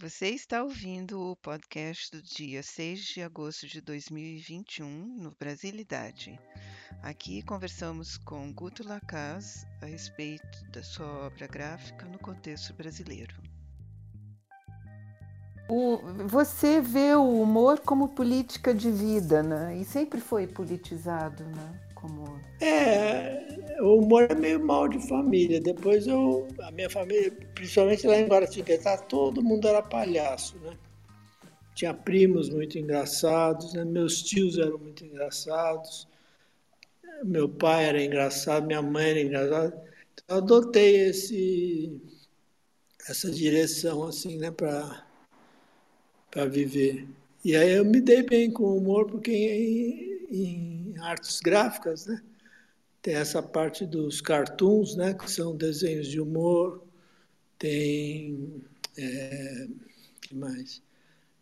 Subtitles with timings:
[0.00, 6.38] Você está ouvindo o podcast do dia 6 de agosto de 2021 no Brasilidade.
[7.02, 13.34] Aqui conversamos com Guto Lacaz a respeito da sua obra gráfica no contexto brasileiro.
[15.68, 19.78] O, você vê o humor como política de vida, né?
[19.78, 21.80] E sempre foi politizado, né?
[21.96, 22.40] Como...
[22.60, 23.47] É,
[23.80, 25.60] o humor é meio mal de família.
[25.60, 30.76] Depois eu, a minha família, principalmente lá em Guaratinguetá, todo mundo era palhaço, né?
[31.74, 33.84] Tinha primos muito engraçados, né?
[33.84, 36.08] meus tios eram muito engraçados,
[37.24, 39.88] meu pai era engraçado, minha mãe era engraçada.
[40.12, 42.00] Então eu adotei esse,
[43.08, 45.04] essa direção assim, né, para
[46.46, 47.06] viver.
[47.44, 52.22] E aí eu me dei bem com o humor, porque em, em, artes gráficas, né,
[53.08, 56.82] tem essa parte dos cartoons, né, que são desenhos de humor,
[57.58, 58.62] tem.
[58.98, 59.66] É,
[60.20, 60.82] que mais?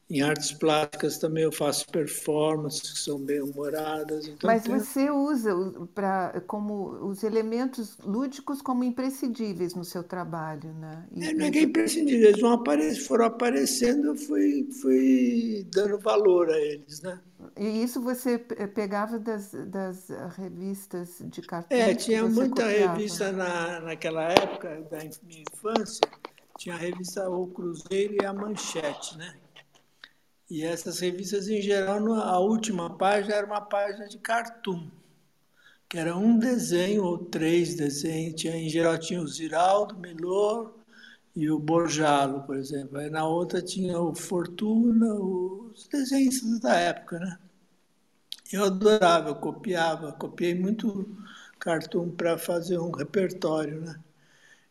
[0.09, 4.28] Em artes plásticas também eu faço performances que são bem humoradas.
[4.28, 4.78] Então Mas tem...
[4.78, 5.53] você usa
[5.92, 11.05] para como os elementos lúdicos como imprescindíveis no seu trabalho, né?
[11.11, 12.95] E, é, não é que é imprescindível, eles vão apare...
[12.95, 17.20] foram aparecendo, eu fui, fui dando valor a eles, né?
[17.56, 21.77] E isso você pegava das, das revistas de cartão?
[21.77, 22.95] É, tinha muita copiava.
[22.95, 26.01] revista na, naquela época da minha infância,
[26.59, 29.34] tinha a revista O Cruzeiro e a Manchete, né?
[30.48, 34.89] E essas revistas, em geral, a última página era uma página de cartoon,
[35.89, 38.41] que era um desenho ou três desenhos.
[38.41, 40.75] Tinha, em geral tinha o Ziraldo, Melor
[41.37, 42.98] e o Borjalo, por exemplo.
[42.98, 47.39] Aí na outra tinha o Fortuna, os desenhos da época, né?
[48.53, 51.07] Eu adorava, eu copiava, copiei muito
[51.59, 54.01] cartoon para fazer um repertório, né?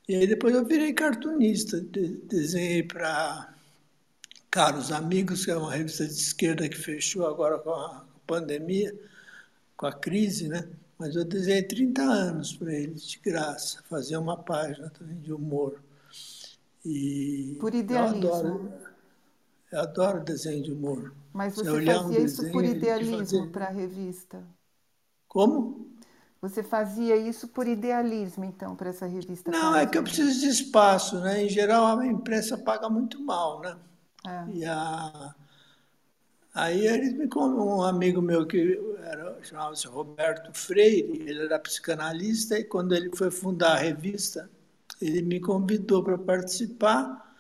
[0.08, 3.54] E aí depois eu virei cartunista, desenhei para
[4.52, 8.96] Caros Amigos, que é uma revista de esquerda que fechou agora com a pandemia,
[9.78, 10.68] com a crise, né?
[10.98, 15.85] Mas eu desenhei 30 anos para eles, de graça, fazer uma página também de humor.
[16.86, 18.28] E por idealismo.
[18.28, 18.74] Eu adoro,
[19.72, 21.14] eu adoro desenho de humor.
[21.34, 24.44] Mas você, fazia um isso por idealismo para a revista?
[25.28, 25.96] Como?
[26.42, 29.50] Você fazia isso por idealismo, então, para essa revista?
[29.50, 31.44] Não, é que eu preciso de espaço, né?
[31.44, 33.76] Em geral, a imprensa paga muito mal, né?
[34.28, 34.46] É.
[34.54, 35.36] E a,
[36.54, 42.64] aí eles me um amigo meu que era, chamava-se Roberto Freire, ele era psicanalista, e
[42.64, 44.48] quando ele foi fundar a revista,
[45.02, 47.36] ele me convidou para participar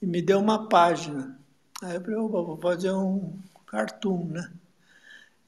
[0.00, 1.38] e me deu uma página.
[1.82, 3.32] Aí eu falei, vou fazer um
[3.66, 4.50] cartoon, né?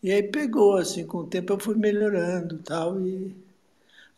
[0.03, 3.35] E aí pegou, assim, com o tempo eu fui melhorando tal, e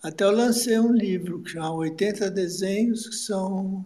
[0.03, 3.85] até eu lancei um livro que chama 80 Desenhos, que são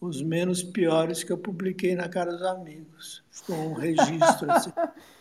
[0.00, 3.22] os menos piores que eu publiquei na Cara dos Amigos.
[3.30, 4.72] Ficou um registro assim.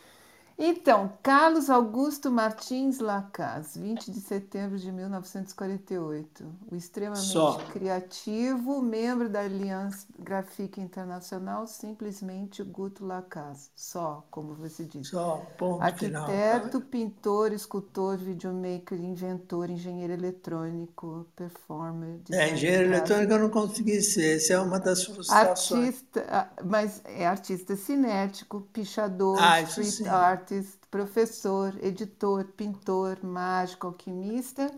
[0.57, 6.45] Então, Carlos Augusto Martins Lacaz, 20 de setembro de 1948.
[6.71, 7.57] O extremamente Só.
[7.73, 13.69] criativo, membro da Aliança Gráfica Internacional, simplesmente Guto Lacaz.
[13.75, 15.11] Só, como você disse.
[15.11, 16.81] Só, ponto Arquiteto, final.
[16.89, 22.21] pintor, escultor, videomaker, inventor, engenheiro eletrônico, performer.
[22.31, 25.87] É, engenheiro eletrônico eu não consegui ser, essa é uma das frustrações.
[25.87, 33.87] Artista, ah, mas é artista cinético, pichador, ah, street art artist, professor, editor, pintor, mágico,
[33.87, 34.71] alquimista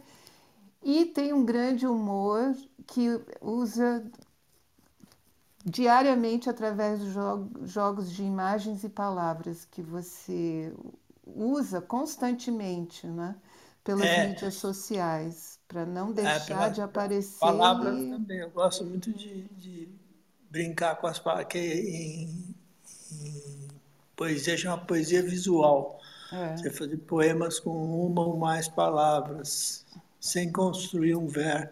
[0.81, 2.55] e tem um grande humor
[2.85, 4.03] que usa
[5.65, 10.73] diariamente através dos jogos de imagens e palavras que você
[11.25, 13.35] usa constantemente, né?
[13.83, 14.27] Pelas é.
[14.27, 17.39] mídias sociais, para não é, deixar é, de aparecer.
[17.39, 18.09] Palavras e...
[18.09, 19.89] também, eu gosto muito de, de
[20.49, 22.55] brincar com as palavras, que em,
[23.11, 23.46] em
[24.17, 26.01] poesia chama poesia visual.
[26.33, 26.57] É.
[26.57, 29.85] Você fazer poemas com uma ou mais palavras,
[30.19, 31.71] sem construir um ver,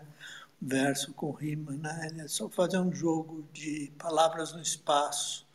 [0.62, 2.12] verso com rima, né?
[2.20, 5.46] É só fazer um jogo de palavras no espaço.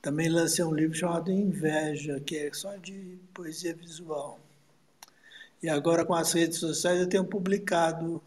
[0.00, 4.38] Também lancei um livro chamado Inveja, que é só de poesia visual.
[5.60, 8.22] E agora com as redes sociais eu tenho publicado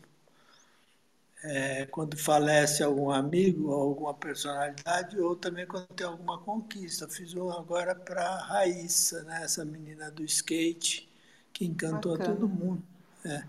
[1.43, 7.07] é, quando falece algum amigo ou alguma personalidade, ou também quando tem alguma conquista.
[7.07, 9.41] Fiz um agora para a Raíssa, né?
[9.43, 11.09] essa menina do skate,
[11.53, 12.35] que encantou Bacana.
[12.35, 12.83] todo mundo.
[13.23, 13.43] É.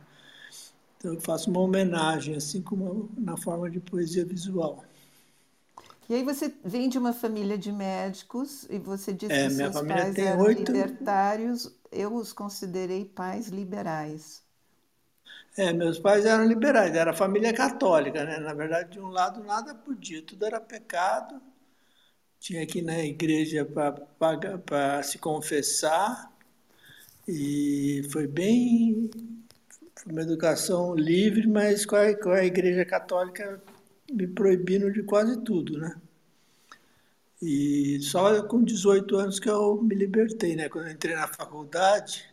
[0.97, 4.85] Então eu faço uma homenagem, assim como na forma de poesia visual.
[6.09, 9.81] E aí você vem de uma família de médicos e você disse é, que seus
[9.83, 10.73] pais eram oito...
[10.73, 11.71] libertários.
[11.93, 14.43] Eu os considerei pais liberais.
[15.59, 18.39] É, meus pais eram liberais, era família católica, né?
[18.39, 21.43] Na verdade, de um lado nada podia, tudo era pecado.
[22.39, 23.67] Tinha que ir na igreja
[24.17, 26.33] para se confessar.
[27.27, 29.11] E foi bem.
[29.97, 33.61] Foi uma educação livre, mas com a, com a igreja católica
[34.11, 36.01] me proibindo de quase tudo, né?
[37.43, 40.69] E só com 18 anos que eu me libertei, né?
[40.69, 42.28] Quando eu entrei na faculdade,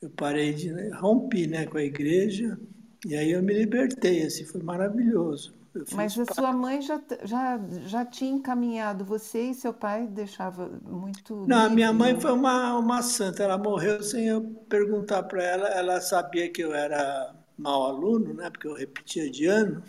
[0.00, 2.58] eu parei de né, rompi, né, com a igreja
[3.04, 5.54] e aí eu me libertei, assim, foi maravilhoso.
[5.94, 11.46] Mas a sua mãe já, já, já tinha encaminhado você e seu pai deixava muito.
[11.46, 15.68] Não, a minha mãe foi uma, uma santa, ela morreu sem eu perguntar para ela.
[15.68, 18.50] Ela sabia que eu era mau aluno, né?
[18.50, 19.82] Porque eu repetia de ano.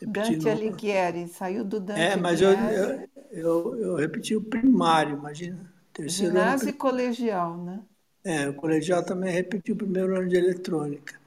[0.00, 0.50] Dante no...
[0.50, 5.72] Alighieri, saiu do Dante É, mas eu, eu, eu, eu repeti o primário, imagina.
[5.92, 6.76] Terceiro Ginásio ano...
[6.76, 7.82] e colegial, né?
[8.24, 11.20] É, o colegial também repetiu o primeiro ano de eletrônica.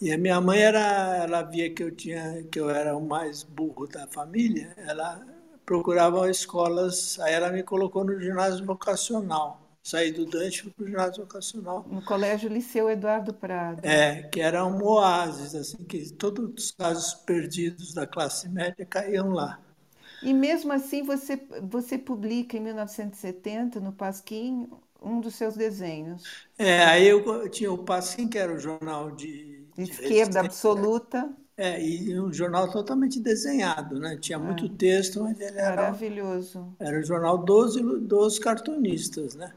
[0.00, 3.42] E a minha mãe era, ela via que eu tinha, que eu era o mais
[3.42, 4.72] burro da família.
[4.76, 5.20] Ela
[5.66, 9.60] procurava escolas, aí ela me colocou no ginásio vocacional.
[9.82, 11.84] Saí do Dante para o ginásio vocacional.
[11.90, 13.84] No colégio Liceu Eduardo Prado.
[13.84, 19.30] É, que era um oásis, assim, que todos os casos perdidos da classe média caíam
[19.30, 19.58] lá.
[20.22, 24.68] E mesmo assim você, você publica em 1970 no Pasquim
[25.02, 26.24] um dos seus desenhos.
[26.58, 29.64] É, aí eu tinha o Passim, que era o jornal de...
[29.76, 31.30] de esquerda absoluta.
[31.56, 34.16] É, e um jornal totalmente desenhado, né?
[34.16, 34.68] Tinha muito é.
[34.68, 35.82] texto, mas ele era...
[35.82, 36.72] Maravilhoso.
[36.78, 39.52] Era o jornal dos, dos cartunistas, né?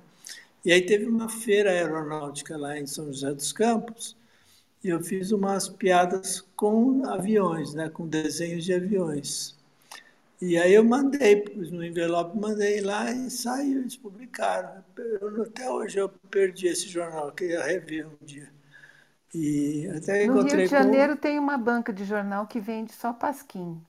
[0.66, 4.16] E aí teve uma feira aeronáutica lá em São José dos Campos,
[4.84, 7.90] e eu fiz umas piadas com aviões, né?
[7.90, 9.56] Com desenhos de aviões.
[10.42, 14.84] E aí eu mandei, no envelope, mandei lá e saiu, eles publicaram.
[14.98, 18.52] Eu, até hoje eu perdi esse jornal, que ia rever um dia.
[19.34, 21.22] E até no Rio de Janeiro com...
[21.22, 23.80] tem uma banca de jornal que vende só Pasquim.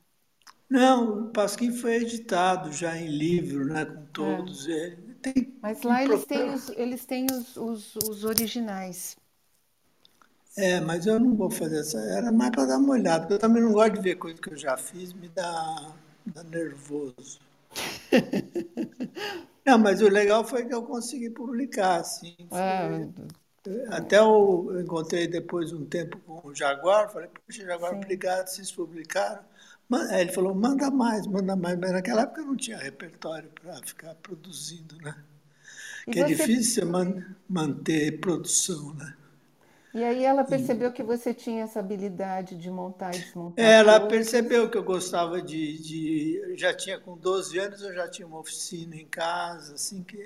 [0.68, 4.68] Não, o Pasquim foi editado já em livro, né, com todos.
[4.68, 4.96] É.
[5.22, 9.16] Tem, Mas lá eles têm, os, eles têm os, os, os originais.
[10.56, 11.98] É, mas eu não vou fazer essa.
[11.98, 14.50] Era mais para dar uma olhada, porque eu também não gosto de ver coisa que
[14.52, 15.94] eu já fiz, me dá
[16.34, 17.40] Tá nervoso.
[19.64, 22.36] Não, mas o legal foi que eu consegui publicar, assim.
[22.50, 23.08] É.
[23.94, 27.98] Até eu encontrei depois um tempo com o Jaguar, falei, poxa, Jaguar, Sim.
[27.98, 29.42] obrigado, vocês publicaram.
[30.18, 31.78] Ele falou, manda mais, manda mais.
[31.78, 35.14] Mas naquela época não tinha repertório para ficar produzindo, né?
[36.10, 39.14] que é difícil man manter produção, né?
[39.94, 43.62] E aí ela percebeu que você tinha essa habilidade de montar e desmontar.
[43.62, 44.08] Ela coisas.
[44.08, 48.38] percebeu que eu gostava de, de, Já tinha com 12 anos, eu já tinha uma
[48.38, 50.16] oficina em casa, assim que.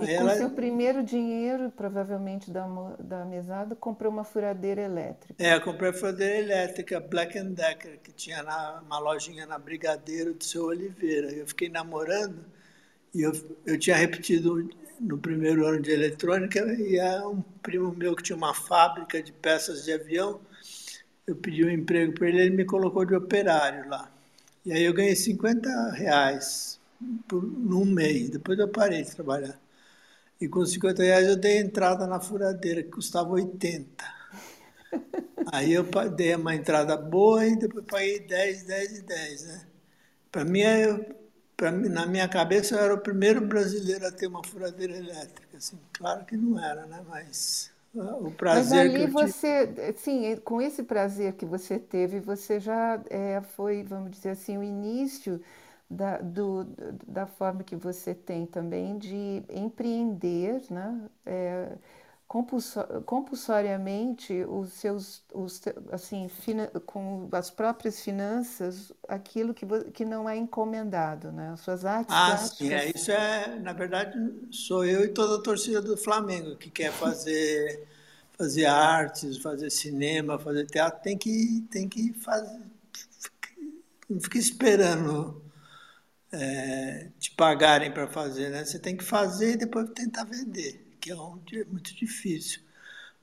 [0.00, 0.36] E com ela...
[0.36, 2.66] seu primeiro dinheiro, provavelmente da,
[3.00, 5.42] da mesada, comprou uma furadeira elétrica.
[5.42, 10.44] É, comprei a furadeira elétrica Black Decker, que tinha na, uma lojinha na Brigadeiro do
[10.44, 11.32] seu Oliveira.
[11.32, 12.44] Eu fiquei namorando
[13.12, 13.32] e eu,
[13.66, 14.68] eu tinha repetido
[15.00, 19.32] no primeiro ano de eletrônica e é um primo meu que tinha uma fábrica de
[19.32, 20.40] peças de avião.
[21.26, 24.10] Eu pedi um emprego para ele, ele me colocou de operário lá.
[24.64, 26.80] E aí eu ganhei 50 reais
[27.26, 28.30] por, num mês.
[28.30, 29.58] Depois eu parei de trabalhar.
[30.40, 34.18] E com 50 reais eu dei entrada na furadeira, que custava 80.
[35.52, 35.84] Aí eu
[36.14, 39.66] dei uma entrada boa e depois paguei 10, 10 e 10, né?
[40.30, 41.17] Para mim, eu
[41.72, 45.56] mim, na minha cabeça eu era o primeiro brasileiro a ter uma furadeira elétrica.
[45.56, 47.04] Assim, claro que não era, né?
[47.08, 49.92] Mas ah, o prazer Mas ali que você, tive...
[49.98, 54.62] sim, com esse prazer que você teve, você já é, foi, vamos dizer assim, o
[54.62, 55.40] início
[55.90, 56.64] da, do,
[57.06, 61.08] da forma que você tem também de empreender, né?
[61.26, 61.72] É,
[62.28, 66.30] compulsoriamente os seus os, assim
[66.84, 71.52] com as próprias finanças aquilo que, que não é encomendado né?
[71.54, 74.12] As suas artes ah sim é, isso é na verdade
[74.50, 77.88] sou eu e toda a torcida do Flamengo que quer fazer
[78.36, 82.60] fazer artes fazer cinema fazer teatro tem que tem que fazer
[84.06, 85.42] não fica esperando
[86.30, 88.66] é, te pagarem para fazer né?
[88.66, 92.60] Você tem que fazer e depois tentar vender que é um dia muito difícil.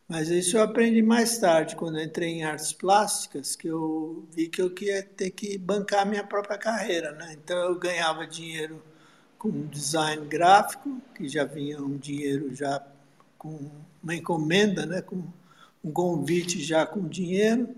[0.07, 4.61] Mas isso eu aprendi mais tarde, quando entrei em artes plásticas, que eu vi que
[4.61, 7.11] eu queria ter que bancar a minha própria carreira.
[7.11, 7.33] Né?
[7.33, 8.83] Então eu ganhava dinheiro
[9.37, 12.83] com design gráfico, que já vinha um dinheiro já
[13.37, 13.69] com
[14.01, 15.01] uma encomenda, né?
[15.01, 15.23] com
[15.83, 17.75] um convite já com dinheiro.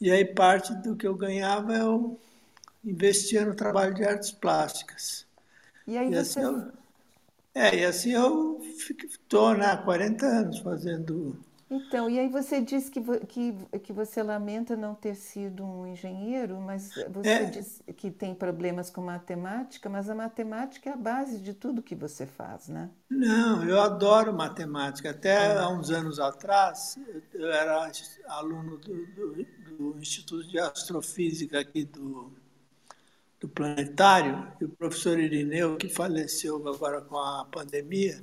[0.00, 2.18] E aí parte do que eu ganhava eu
[2.84, 5.26] investia no trabalho de artes plásticas.
[5.86, 6.18] E aí e você...
[6.18, 6.81] Assim eu
[7.54, 8.60] é, e assim eu
[9.04, 11.38] estou né, há 40 anos fazendo.
[11.74, 16.60] Então, e aí você disse que, que, que você lamenta não ter sido um engenheiro,
[16.60, 17.44] mas você é.
[17.46, 21.94] diz que tem problemas com matemática, mas a matemática é a base de tudo que
[21.94, 22.90] você faz, né?
[23.10, 25.10] Não, eu adoro matemática.
[25.10, 26.98] Até há uns anos atrás,
[27.32, 27.90] eu era
[28.26, 29.46] aluno do, do,
[29.78, 32.30] do Instituto de Astrofísica aqui do,
[33.42, 38.22] do Planetário, e o professor Irineu, que faleceu agora com a pandemia,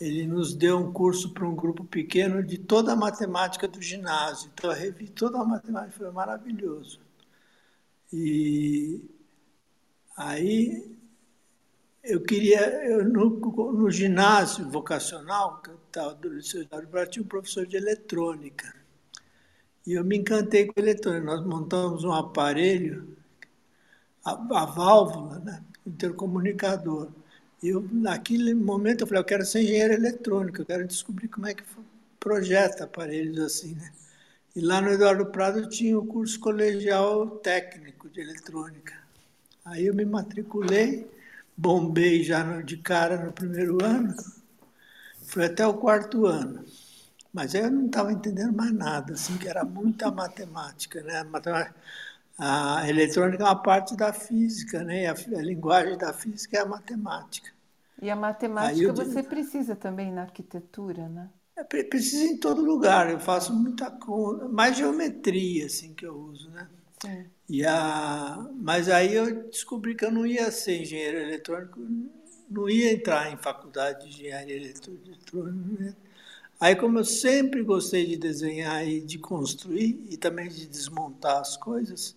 [0.00, 4.50] ele nos deu um curso para um grupo pequeno de toda a matemática do ginásio.
[4.52, 6.98] Então, eu revi toda a matemática, foi maravilhoso.
[8.12, 9.04] E
[10.16, 10.98] aí,
[12.02, 13.38] eu queria, eu, no,
[13.72, 18.74] no ginásio vocacional, estava do Liceu Eduardo tinha um professor de eletrônica.
[19.86, 21.24] E eu me encantei com eletrônica.
[21.24, 23.13] Nós montamos um aparelho,
[24.24, 27.10] a, a válvula, né, intercomunicador
[27.64, 31.46] e eu, naquele momento eu falei, eu quero ser engenheiro eletrônico, eu quero descobrir como
[31.46, 31.62] é que
[32.20, 33.90] projeta aparelhos assim, né?
[34.54, 38.92] E lá no Eduardo Prado tinha o curso colegial técnico de eletrônica.
[39.64, 41.10] Aí eu me matriculei,
[41.56, 44.14] bombei já de cara no primeiro ano,
[45.22, 46.66] fui até o quarto ano.
[47.32, 51.24] Mas eu não estava entendendo mais nada, assim, que era muita matemática, né?
[51.24, 51.74] Matemática,
[52.38, 55.06] a eletrônica é uma parte da física, né?
[55.06, 57.50] A, a linguagem da física é a matemática.
[58.02, 61.30] E a matemática você precisa também na arquitetura, né?
[61.56, 63.08] É, precisa em todo lugar.
[63.08, 66.68] Eu faço muita coisa, mais geometria assim que eu uso, né?
[67.00, 67.26] Sim.
[67.48, 71.80] E a, mas aí eu descobri que eu não ia ser engenheiro eletrônico,
[72.50, 75.82] não ia entrar em faculdade de engenharia eletrônica.
[75.82, 75.94] Né?
[76.58, 81.56] Aí, como eu sempre gostei de desenhar e de construir e também de desmontar as
[81.56, 82.16] coisas,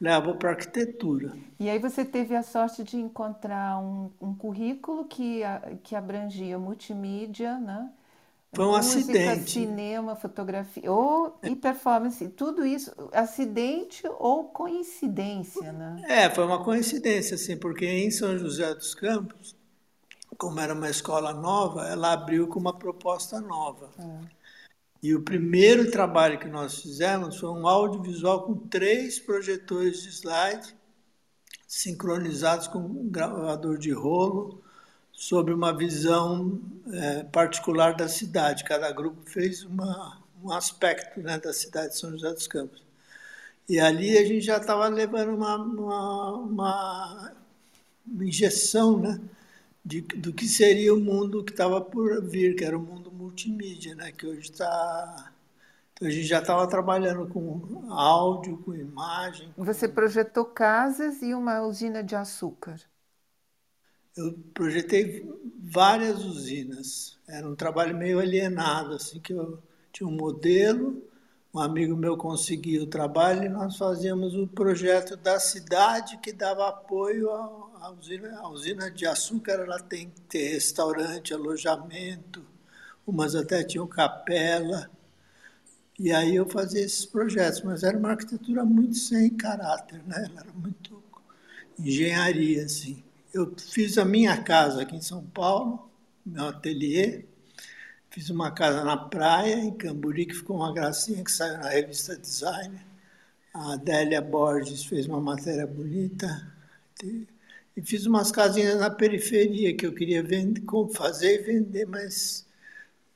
[0.00, 1.32] Levo para arquitetura.
[1.58, 5.40] E aí você teve a sorte de encontrar um, um currículo que,
[5.82, 7.90] que abrangia multimídia, né?
[8.54, 9.50] Foi um Música, acidente.
[9.50, 16.04] cinema, fotografia, ou e performance, tudo isso, acidente ou coincidência, né?
[16.08, 19.56] É, foi uma coincidência, assim, porque em São José dos Campos,
[20.38, 23.90] como era uma escola nova, ela abriu com uma proposta nova.
[23.98, 24.35] É.
[25.02, 30.74] E o primeiro trabalho que nós fizemos foi um audiovisual com três projetores de slide,
[31.66, 34.62] sincronizados com um gravador de rolo,
[35.12, 36.60] sobre uma visão
[36.92, 38.64] é, particular da cidade.
[38.64, 42.84] Cada grupo fez uma, um aspecto né, da cidade de São José dos Campos.
[43.68, 47.32] E ali a gente já estava levando uma, uma, uma,
[48.20, 49.20] injeção né,
[49.86, 53.94] de, do que seria o mundo que estava por vir, que era o mundo multimídia,
[53.94, 54.10] né?
[54.10, 55.32] que hoje está.
[56.02, 59.50] A gente já estava trabalhando com áudio, com imagem.
[59.54, 59.64] Com...
[59.64, 62.80] Você projetou casas e uma usina de açúcar.
[64.16, 65.30] Eu projetei
[65.62, 67.18] várias usinas.
[67.26, 69.62] Era um trabalho meio alienado, assim, que eu
[69.92, 71.02] tinha um modelo,
[71.54, 76.68] um amigo meu conseguia o trabalho e nós fazíamos o projeto da cidade que dava
[76.68, 77.30] apoio
[77.80, 78.38] à usina.
[78.38, 82.44] A usina de açúcar ela tem que ter restaurante, alojamento,
[83.06, 84.90] umas até tinham capela.
[85.98, 90.30] E aí eu fazia esses projetos, mas era uma arquitetura muito sem caráter, né?
[90.36, 91.02] Era muito
[91.78, 93.02] engenharia, assim.
[93.32, 95.90] Eu fiz a minha casa aqui em São Paulo,
[96.24, 97.24] meu ateliê,
[98.10, 102.16] fiz uma casa na praia, em Camburi, que ficou uma gracinha, que saiu na revista
[102.16, 102.80] Design.
[103.54, 106.52] A Adélia Borges fez uma matéria bonita.
[107.76, 110.62] E fiz umas casinhas na periferia que eu queria vender,
[110.94, 112.46] fazer e vender, mas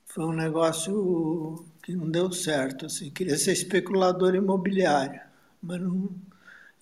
[0.05, 2.85] foi um negócio que não deu certo.
[2.85, 3.09] Assim.
[3.09, 5.21] Queria ser especulador imobiliário,
[5.61, 6.13] mas não,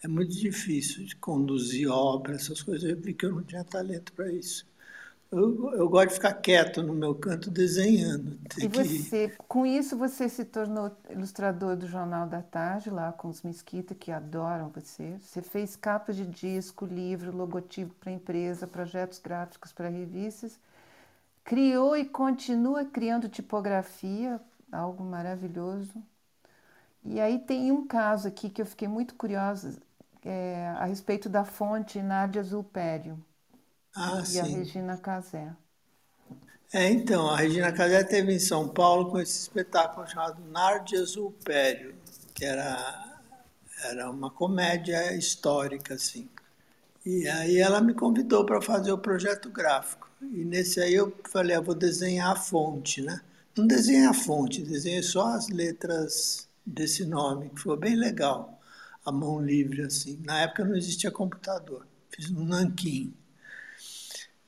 [0.03, 2.89] é muito difícil de conduzir obra, essas coisas.
[2.89, 4.68] Eu vi que eu não tinha talento para isso.
[5.31, 8.39] Eu, eu, gosto de ficar quieto no meu canto desenhando.
[8.57, 13.43] e você, com isso, você se tornou ilustrador do Jornal da Tarde, lá com os
[13.43, 15.17] Mesquita, que adoram você.
[15.21, 20.59] Você fez capas de disco, livro, logotipo para empresa, projetos gráficos para revistas
[21.50, 24.39] criou e continua criando tipografia,
[24.71, 25.91] algo maravilhoso.
[27.03, 29.81] E aí tem um caso aqui que eu fiquei muito curiosa
[30.24, 33.17] é, a respeito da fonte Nádia Zulpério
[33.96, 34.39] ah, e sim.
[34.39, 35.55] a Regina Casé.
[36.72, 41.96] É, então, a Regina Casé teve em São Paulo com esse espetáculo chamado Nádia Zulpério,
[42.34, 43.22] que era,
[43.86, 46.29] era uma comédia histórica, assim.
[47.05, 50.10] E aí ela me convidou para fazer o projeto gráfico.
[50.22, 53.22] E nesse aí eu falei, ah, vou desenhar a fonte, né?
[53.58, 58.60] Não desenhei a fonte, desenhei só as letras desse nome, que foi bem legal,
[59.05, 60.19] a mão livre assim.
[60.24, 63.13] Na época não existia computador, fiz um nanquim.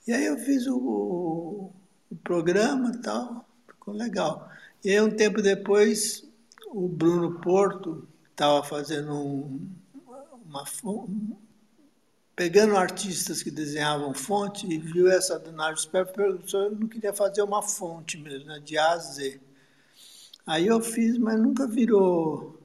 [0.07, 1.71] E aí eu fiz o,
[2.09, 4.49] o programa e tal, ficou legal.
[4.83, 6.27] E aí, um tempo depois,
[6.67, 9.69] o Bruno Porto estava fazendo um,
[10.45, 10.65] uma,
[12.35, 17.13] pegando artistas que desenhavam fonte e viu essa do Nário Sperber, perguntou eu não queria
[17.13, 19.39] fazer uma fonte mesmo, né, de A a Z.
[20.47, 22.60] Aí eu fiz, mas nunca virou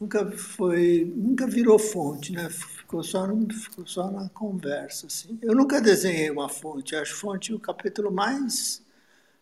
[0.00, 2.48] nunca foi, nunca virou fonte, né?
[2.50, 5.38] Ficou só, ficou só na conversa, assim.
[5.42, 6.96] Eu nunca desenhei uma fonte.
[6.96, 8.82] Acho fonte o capítulo mais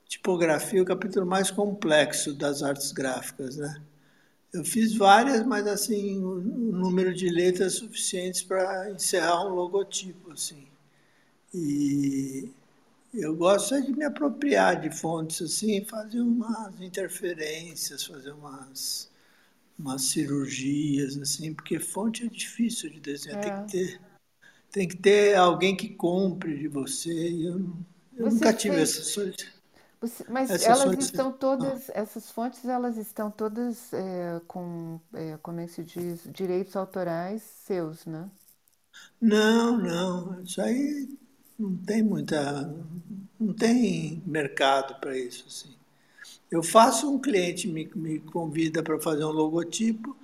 [0.09, 3.81] tipografia, o capítulo mais complexo das artes gráficas, né?
[4.53, 10.67] Eu fiz várias, mas assim, o número de letras suficientes para encerrar um logotipo, assim.
[11.55, 12.51] E
[13.15, 19.08] eu gosto de me apropriar de fontes assim, fazer umas interferências, fazer umas,
[19.79, 23.43] umas cirurgias assim, porque fonte é difícil de desenhar, é.
[23.43, 24.09] tem que ter
[24.71, 27.11] tem que ter alguém que compre de você.
[27.11, 27.73] Eu,
[28.17, 28.91] eu nunca tive fez...
[28.91, 29.35] essas
[30.29, 31.07] mas essas elas fontes...
[31.07, 36.21] estão todas, essas fontes, elas estão todas é, com, é, como é que se diz,
[36.33, 38.31] direitos autorais seus, né?
[39.21, 41.09] Não, não, isso aí
[41.59, 42.73] não tem muita,
[43.41, 45.78] não tem mercado para isso, assim.
[46.51, 50.17] Eu faço, um cliente me, me convida para fazer um logotipo,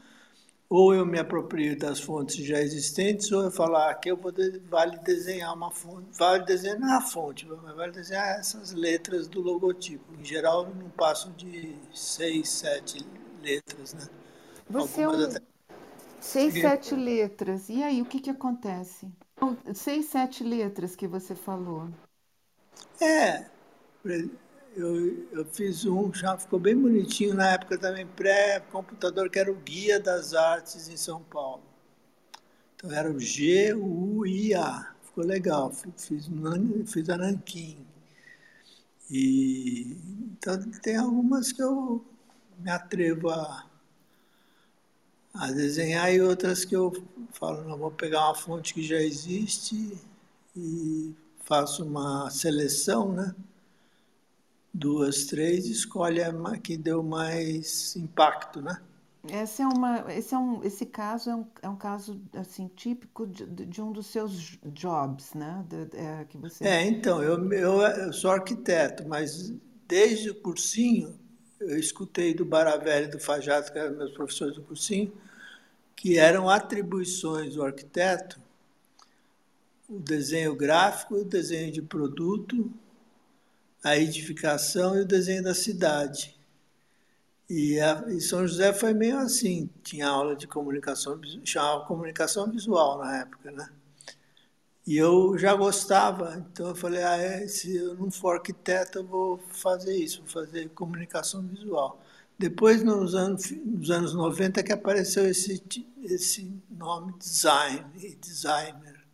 [0.69, 4.33] ou eu me aproprio das fontes já existentes, ou eu falo, ah, aqui eu vou
[4.69, 10.05] vale desenhar uma fonte, vale desenhar a fonte, mas vale desenhar essas letras do logotipo.
[10.19, 13.07] Em geral, não passam de seis, sete
[13.43, 14.09] letras, né?
[14.69, 15.41] Você é até...
[16.19, 17.69] Seis, sete letras.
[17.69, 19.07] E aí, o que, que acontece?
[19.75, 21.89] Seis, sete letras que você falou.
[22.99, 23.45] É,
[24.77, 29.55] eu, eu fiz um, já ficou bem bonitinho na época também, pré-computador, que era o
[29.55, 31.63] Guia das Artes em São Paulo.
[32.75, 34.95] Então era o G-U-I-A.
[35.03, 35.73] Ficou legal.
[35.73, 36.29] Fiz,
[36.87, 37.87] fiz a Nanquim.
[39.11, 39.97] E,
[40.33, 42.05] então tem algumas que eu
[42.59, 43.67] me atrevo a,
[45.35, 46.93] a desenhar e outras que eu
[47.33, 49.99] falo, não, vou pegar uma fonte que já existe
[50.57, 51.15] e
[51.45, 53.35] faço uma seleção, né?
[54.75, 58.81] Duas, três, escolhe a que deu mais impacto, né?
[59.27, 63.27] Esse é, uma, esse, é um, esse caso é um, é um caso assim típico
[63.27, 65.65] de, de um dos seus jobs, né?
[65.67, 66.67] De, é, que você...
[66.67, 69.55] é, então, eu, eu, eu, sou arquiteto, mas
[69.89, 71.19] desde o cursinho,
[71.59, 75.11] eu escutei do Baravelli e do Fajato, que eram meus professores do cursinho,
[75.97, 78.39] que eram atribuições do arquiteto,
[79.89, 82.71] o desenho gráfico, o desenho de produto,
[83.85, 86.35] a edificação e o desenho da cidade.
[87.49, 92.99] E, a, e São José foi meio assim, tinha aula de comunicação, chamava comunicação visual
[92.99, 93.69] na época, né?
[94.87, 99.07] E eu já gostava, então eu falei, ah, é, se eu não for arquiteto, eu
[99.07, 102.03] vou fazer isso, vou fazer comunicação visual.
[102.39, 105.63] Depois, nos anos, nos anos 90, que apareceu esse,
[106.03, 107.85] esse nome design,
[108.21, 109.05] designer,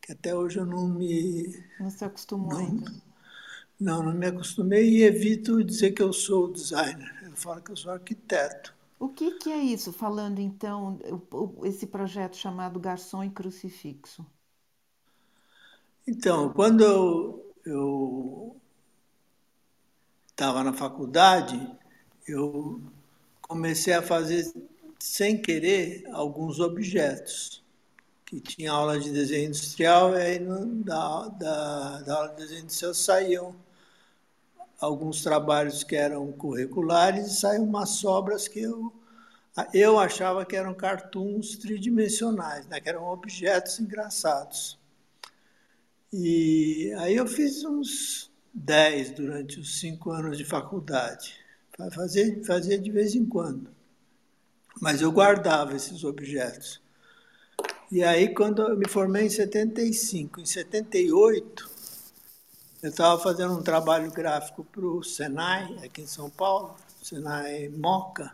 [0.00, 1.64] que até hoje eu não me...
[1.78, 3.09] Não se acostumou não, ainda.
[3.80, 7.10] Não, não me acostumei e evito dizer que eu sou designer.
[7.22, 8.74] Eu falo que eu sou arquiteto.
[8.98, 9.90] O que, que é isso?
[9.90, 10.98] Falando então,
[11.64, 14.26] esse projeto chamado Garçom e Crucifixo.
[16.06, 18.54] Então, quando eu
[20.28, 21.58] estava na faculdade,
[22.28, 22.82] eu
[23.40, 24.52] comecei a fazer,
[24.98, 27.64] sem querer, alguns objetos.
[28.26, 30.38] Que tinha aula de desenho industrial, e aí
[30.84, 33.69] da, da, da aula de desenho industrial saíam
[34.80, 38.92] alguns trabalhos que eram curriculares e saíram umas sobras que eu,
[39.74, 44.78] eu achava que eram cartoons tridimensionais, né, que eram objetos engraçados.
[46.12, 51.34] E aí eu fiz uns 10 durante os cinco anos de faculdade.
[51.92, 53.70] Fazia, fazia de vez em quando.
[54.80, 56.80] Mas eu guardava esses objetos.
[57.92, 61.69] E aí, quando eu me formei em 75, em 78,
[62.82, 68.32] eu estava fazendo um trabalho gráfico para o Senai, aqui em São Paulo, Senai Moca.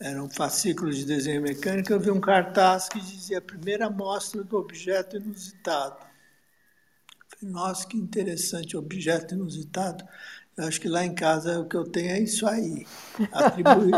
[0.00, 1.92] Era um fascículo de desenho mecânico.
[1.92, 5.98] Eu vi um cartaz que dizia primeira mostra do objeto inusitado.
[7.28, 10.04] Falei, nossa, que interessante, objeto inusitado.
[10.56, 12.84] Eu acho que lá em casa o que eu tenho é isso aí.
[13.30, 13.92] Atribuí.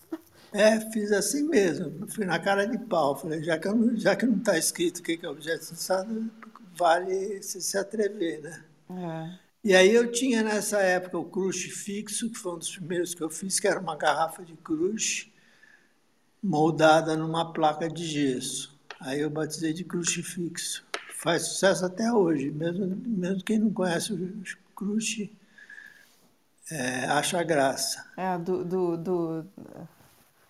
[0.52, 2.08] é, fiz assim mesmo.
[2.08, 3.14] Fui na cara de pau.
[3.14, 6.30] Falei, já que, eu, já que não está escrito o que é objeto inusitado,
[6.76, 8.69] vale se, se atrever, né?
[8.98, 9.38] É.
[9.62, 13.22] E aí eu tinha nessa época o crush fixo, que foi um dos primeiros que
[13.22, 15.30] eu fiz, que era uma garrafa de crush
[16.42, 18.74] moldada numa placa de gesso.
[19.00, 20.84] Aí eu batizei de crush fixo.
[21.14, 24.42] Faz sucesso até hoje, mesmo, mesmo quem não conhece o
[24.74, 25.30] crush
[26.70, 28.06] é, Acha Graça.
[28.16, 29.46] É, do, do, do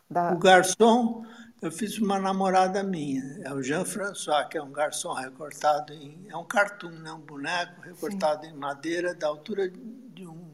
[0.09, 0.33] da...
[0.33, 1.25] O garçom,
[1.61, 6.27] eu fiz uma namorada minha, é o Jean-François, que é um garçom recortado em.
[6.29, 7.13] É um cartoon, né?
[7.13, 8.53] um boneco recortado Sim.
[8.53, 10.49] em madeira da altura de um.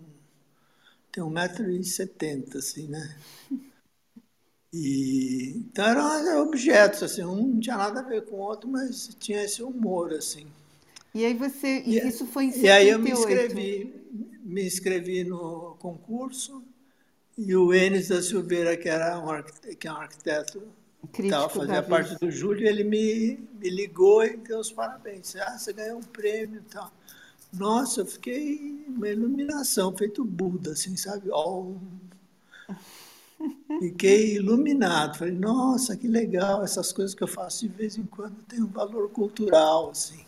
[1.12, 3.16] Tem 1,70m, assim, né?
[4.72, 9.08] E, então eram objetos, assim, um não tinha nada a ver com o outro, mas
[9.18, 10.46] tinha esse humor, assim.
[11.14, 12.66] E aí você, e, isso foi em 78?
[12.66, 13.94] E aí eu me inscrevi,
[14.42, 16.62] me inscrevi no concurso
[17.38, 20.62] e o Enes da Silveira, que, era um, que é um arquiteto,
[21.06, 25.36] tal, fazia parte do Júlio, ele me, me ligou e deu os parabéns.
[25.36, 26.92] Ah, você ganhou um prêmio e tal.
[27.52, 31.30] Nossa, eu fiquei uma iluminação, feito Buda, assim, sabe?
[31.30, 31.76] Oh,
[33.80, 35.18] Fiquei iluminado.
[35.18, 38.66] Falei, nossa, que legal, essas coisas que eu faço de vez em quando têm um
[38.66, 40.24] valor cultural, assim.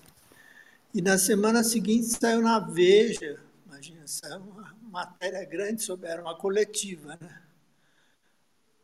[0.94, 6.36] E na semana seguinte saiu na Veja, imagina, saiu uma matéria grande sobre, era uma
[6.36, 7.42] coletiva, né?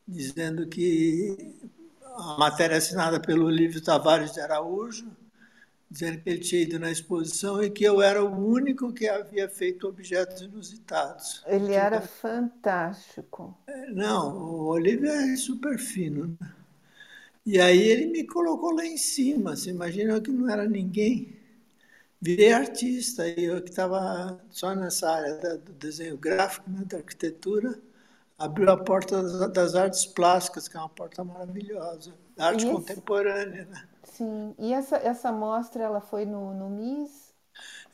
[0.06, 1.54] Dizendo que
[2.14, 5.06] a matéria assinada pelo Lívio Tavares de Araújo,
[5.90, 9.48] dizendo que ele tinha ido na exposição e que eu era o único que havia
[9.48, 11.42] feito objetos inusitados.
[11.46, 13.56] Ele era fantástico.
[13.66, 16.36] É, não, o Olívio é super fino.
[16.40, 16.52] Né?
[17.46, 19.54] E aí ele me colocou lá em cima.
[19.54, 21.36] Você imagina que não era ninguém.
[22.20, 27.78] Virei artista, e eu que estava só nessa área do desenho gráfico, né, da arquitetura,
[28.38, 33.66] abriu a porta das artes plásticas, que é uma porta maravilhosa, da arte contemporânea.
[33.66, 33.88] Né?
[34.02, 34.54] Sim.
[34.58, 37.32] E essa, essa mostra ela foi no, no MIS?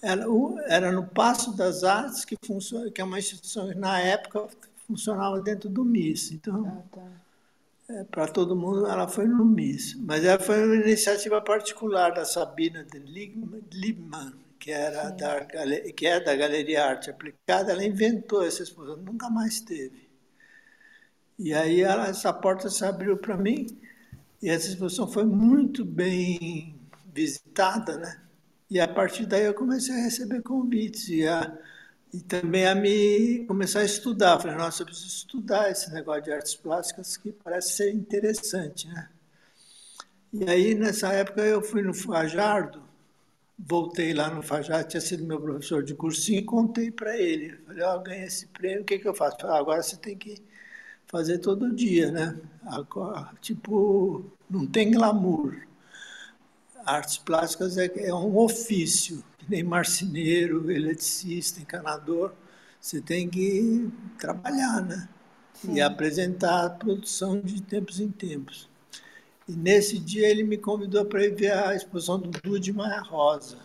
[0.03, 0.25] Era,
[0.67, 4.49] era no Passo das Artes, que, funciona, que é uma instituição que na época
[4.87, 6.33] funcionava dentro do MIS.
[6.33, 7.95] Então, ah, tá.
[7.95, 9.97] é, para todo mundo, ela foi no MIS.
[9.97, 16.19] Mas ela foi uma iniciativa particular da Sabina de Liebmann, que, era da, que é
[16.19, 17.73] da Galeria Arte Aplicada.
[17.73, 20.10] Ela inventou essa exposição, nunca mais teve.
[21.43, 23.67] E aí ela, essa porta se abriu para mim
[24.43, 26.79] e essa exposição foi muito bem
[27.15, 28.21] visitada, né?
[28.69, 31.51] E a partir daí eu comecei a receber convites e, a,
[32.13, 34.39] e também a me começar a estudar.
[34.39, 39.09] Falei, nossa, eu preciso estudar esse negócio de artes plásticas que parece ser interessante, né?
[40.31, 42.83] E aí, nessa época, eu fui no Fajardo,
[43.59, 47.57] voltei lá no Fajardo, tinha sido meu professor de cursinho, e contei para ele.
[47.67, 49.39] Falei, ó, oh, ganhei esse prêmio, o que, que eu faço?
[49.41, 50.50] Falei, ah, agora você tem que
[51.11, 52.37] fazer todo dia, né?
[53.41, 55.57] Tipo, não tem glamour.
[56.87, 62.33] Artes plásticas é, é um ofício, que nem marceneiro, eletricista, encanador.
[62.81, 65.09] Você tem que trabalhar, né?
[65.55, 65.75] Sim.
[65.75, 68.69] E apresentar a produção de tempos em tempos.
[69.47, 73.59] E nesse dia ele me convidou para ir ver a exposição do Dude Maia Rosa,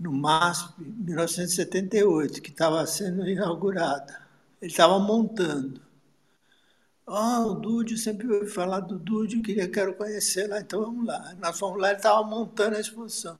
[0.00, 4.22] no MASP, 1978, que estava sendo inaugurada.
[4.60, 5.87] Ele estava montando.
[7.10, 11.34] Ah, o Dude, sempre ouvi falar do Dude, queria, quero conhecer lá, então vamos lá.
[11.40, 13.38] Nós fomos lá, ele estava montando a exposição.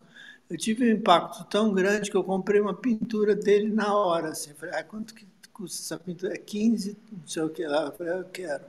[0.49, 4.31] Eu tive um impacto tão grande que eu comprei uma pintura dele na hora.
[4.31, 4.55] Assim.
[4.55, 6.33] Falei, ah, quanto que custa essa pintura?
[6.33, 7.87] É 15, não sei o que lá.
[7.87, 8.65] Eu falei, ah, eu quero.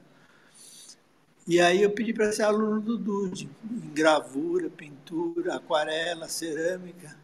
[1.48, 7.18] E aí eu pedi para ser aluno do Dude, em gravura, pintura, aquarela, cerâmica.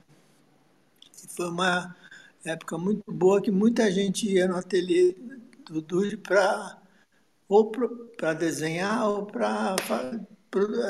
[1.23, 1.93] E foi uma
[2.45, 5.15] época muito boa que muita gente ia no ateliê
[5.69, 6.79] do Dude para
[7.47, 9.75] ou para desenhar ou para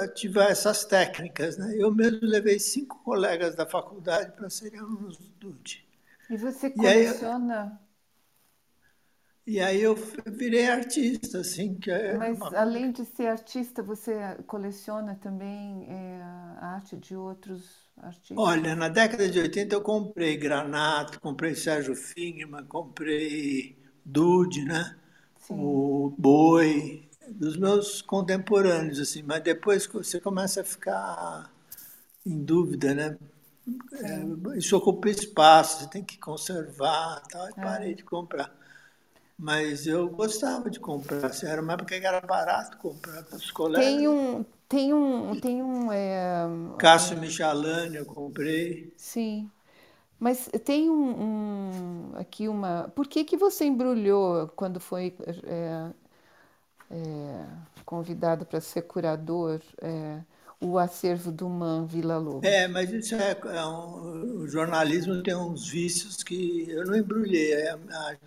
[0.03, 1.57] ativar essas técnicas.
[1.57, 1.75] Né?
[1.77, 5.85] Eu mesmo levei cinco colegas da faculdade para serem alunos do DUD.
[6.29, 7.79] E você coleciona?
[9.47, 11.75] E aí, eu virei artista, assim.
[11.75, 12.57] Que é Mas uma...
[12.57, 16.19] além de ser artista, você coleciona também é,
[16.59, 18.37] a arte de outros artistas?
[18.37, 24.95] Olha, na década de 80 eu comprei Granato, comprei Sérgio Fingman, comprei Dude, né?
[25.47, 25.55] Sim.
[25.59, 31.51] o boi, dos meus contemporâneos, assim, mas depois você começa a ficar
[32.25, 33.17] em dúvida, né?
[33.93, 37.63] É, isso ocupa espaço, você tem que conservar, tal, e é.
[37.63, 38.53] parei de comprar.
[39.37, 43.51] Mas eu gostava de comprar, assim, era uma época que era barato comprar para os
[43.51, 43.85] colegas.
[43.85, 46.47] Tem um, tem um, tem um é...
[46.77, 48.93] Cássio Michalani eu comprei.
[48.95, 49.49] Sim.
[50.19, 52.91] Mas tem um, um, aqui uma.
[52.95, 55.13] Por que, que você embrulhou quando foi
[55.45, 55.91] é,
[56.89, 57.45] é,
[57.85, 60.21] convidado para ser curador é,
[60.59, 62.43] o acervo do MAN Vila Lobos?
[62.43, 67.53] É, mas isso é, é um, o jornalismo tem uns vícios que eu não embrulhei.
[67.53, 67.77] É,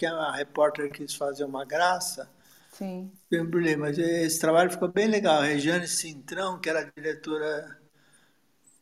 [0.07, 2.29] a repórter quis fazer uma graça.
[2.73, 3.11] Sim.
[3.31, 5.41] Eu embrulhei, mas esse trabalho ficou bem legal.
[5.41, 7.78] A Regiane Cintrão, que era diretora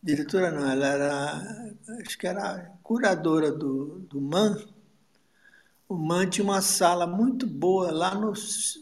[0.07, 4.57] diretora não, ela era, acho que era curadora do, do MAN,
[5.89, 8.33] o MAN tinha uma sala muito boa lá no,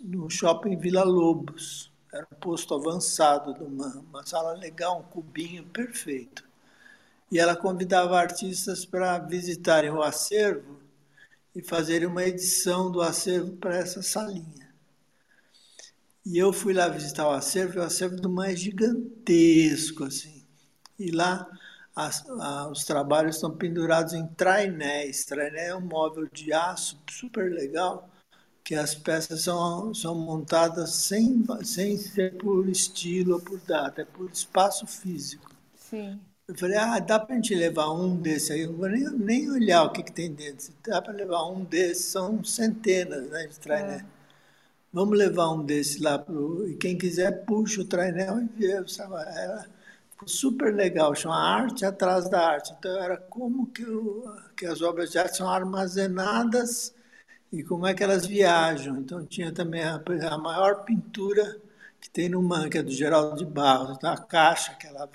[0.05, 1.93] no shopping Vila Lobos.
[2.13, 6.45] Era um posto avançado do MAN, uma sala legal, um cubinho perfeito.
[7.31, 10.81] E ela convidava artistas para visitarem o acervo
[11.55, 14.73] e fazerem uma edição do acervo para essa salinha.
[16.25, 20.34] E eu fui lá visitar o acervo, e o acervo do MAN é gigantesco, assim.
[20.99, 21.49] E lá
[21.95, 25.25] as, a, os trabalhos estão pendurados em trainéis.
[25.25, 28.09] Trainé é um móvel de aço super legal,
[28.65, 34.05] que as peças são, são montadas sem, sem ser por estilo ou por data, é
[34.05, 35.51] por espaço físico.
[35.77, 36.21] Sim.
[36.47, 38.63] Eu falei, ah, dá para a gente levar um desse aí?
[38.63, 40.75] Eu não vou nem, nem olhar o que, que tem dentro.
[40.87, 43.97] Dá para levar um desses, são centenas né, de trainé.
[43.97, 44.05] É.
[44.93, 46.19] Vamos levar um desse lá.
[46.19, 46.69] Pro...
[46.69, 48.73] E quem quiser, puxa o trainé e vê.
[48.73, 49.67] Era
[50.27, 52.75] super legal, chama Arte Atrás da Arte.
[52.79, 54.25] Então, era como que, o,
[54.57, 56.95] que as obras de arte são armazenadas
[57.53, 58.97] e como é que elas viajam.
[58.99, 61.61] Então, tinha também a, a maior pintura
[62.01, 65.09] que tem no Man, que é do Geraldo de Barros, a caixa que ela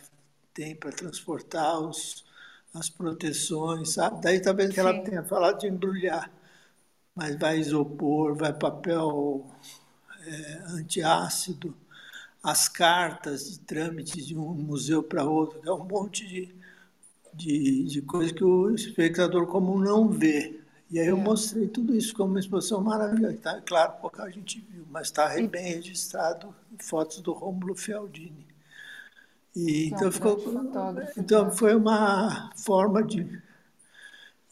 [0.54, 2.26] tem para transportar os,
[2.74, 4.22] as proteções, sabe?
[4.22, 6.32] Daí talvez que ela tenha falado de embrulhar,
[7.16, 9.46] mas vai isopor, vai papel
[10.26, 11.76] é, antiácido,
[12.44, 16.56] as cartas de trâmite de um museu para outro, é um monte de,
[17.34, 20.60] de, de coisa que o espectador comum não vê.
[20.90, 21.22] E aí eu é.
[21.22, 23.38] mostrei tudo isso como uma exposição maravilhosa.
[23.38, 28.48] Tá, claro, pouca gente viu, mas está bem registrado fotos do Rômulo Fialdini.
[29.56, 30.40] E, então, ficou,
[31.18, 31.52] então né?
[31.52, 33.28] foi uma forma de,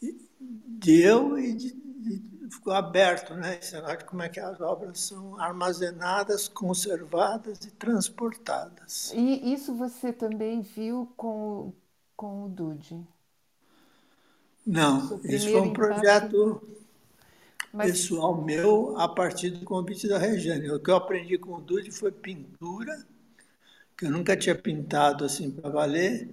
[0.00, 2.37] de eu e de, ficou
[2.72, 3.58] aberto, né?
[4.06, 9.12] Como é que as obras são armazenadas, conservadas e transportadas.
[9.14, 11.72] E isso você também viu com,
[12.16, 13.06] com o Dude?
[14.66, 16.60] Não, isso foi um projeto
[17.72, 17.92] Mas...
[17.92, 20.70] pessoal meu a partir do convite da Regiane.
[20.70, 23.06] O que eu aprendi com o Dude foi pintura,
[23.96, 26.28] que eu nunca tinha pintado assim para valer.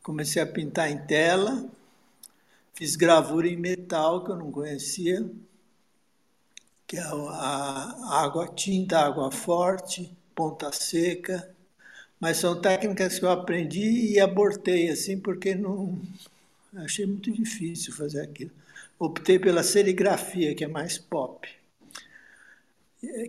[0.00, 1.68] Comecei a pintar em tela,
[2.72, 5.28] fiz gravura em metal que eu não conhecia,
[6.92, 11.50] que é a água tinta, água forte, ponta seca,
[12.20, 15.98] mas são técnicas que eu aprendi e abortei assim porque não
[16.76, 18.50] achei muito difícil fazer aquilo.
[18.98, 21.48] Optei pela serigrafia, que é mais pop,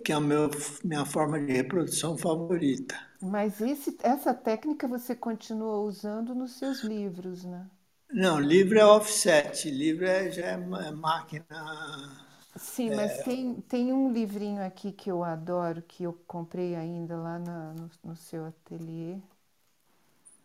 [0.04, 0.52] que é a meu,
[0.84, 3.00] minha forma de reprodução favorita.
[3.22, 7.66] Mas esse, essa técnica você continua usando nos seus livros, né?
[8.12, 10.58] Não, livro é offset, livro é, já é
[10.92, 12.23] máquina
[12.56, 13.24] Sim, mas é...
[13.24, 17.90] tem, tem um livrinho aqui que eu adoro, que eu comprei ainda lá na, no,
[18.04, 19.18] no, seu ateliê,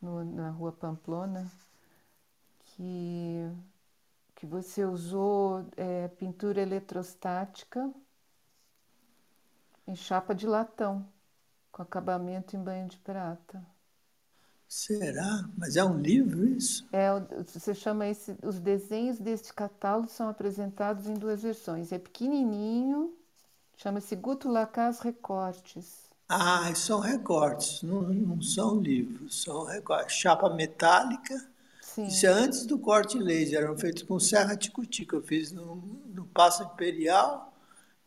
[0.00, 1.50] no, na rua Pamplona,
[2.60, 3.50] que,
[4.34, 7.92] que você usou é, pintura eletrostática
[9.86, 11.06] em chapa de latão,
[11.72, 13.64] com acabamento em banho de prata.
[14.68, 15.48] Será?
[15.57, 16.87] Mas é um livro isso?
[16.92, 17.09] É,
[17.46, 21.90] você chama esse, os desenhos deste catálogo são apresentados em duas versões.
[21.90, 23.16] É pequenininho,
[23.76, 26.09] chama-se Guto Lacaz Recortes.
[26.28, 30.16] Ah, são recortes, não, não são livros, são recortes.
[30.16, 31.48] Chapa metálica.
[31.81, 32.07] Sim.
[32.07, 35.16] Isso é antes do corte laser, eram feitos com serra ticutica.
[35.16, 35.76] Eu fiz no,
[36.14, 37.54] no Passo Imperial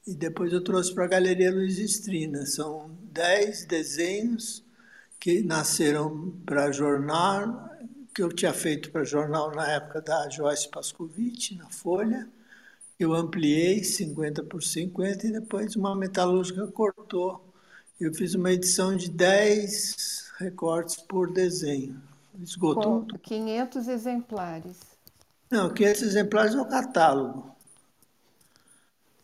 [0.06, 2.46] e depois eu trouxe para a Galeria Luiz Estrina.
[2.46, 4.64] São dez desenhos
[5.22, 7.70] que nasceram para jornal,
[8.14, 12.28] que eu tinha feito para jornal na época da Joyce Pascovitch, na Folha.
[13.00, 17.48] Eu ampliei 50 por 50 e depois uma metalúrgica cortou.
[18.00, 22.02] Eu fiz uma edição de 10 recortes por desenho.
[22.42, 23.06] Esgotou.
[23.06, 24.78] Com 500 exemplares.
[25.52, 27.56] Não, 500 exemplares no catálogo.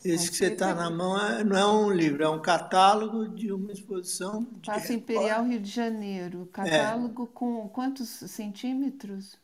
[0.03, 3.51] Esse que você está na mão é, não é um livro, é um catálogo de
[3.51, 4.47] uma exposição.
[4.61, 6.47] De Passo Imperial Rio de Janeiro.
[6.51, 7.27] Catálogo é.
[7.33, 9.37] com quantos centímetros?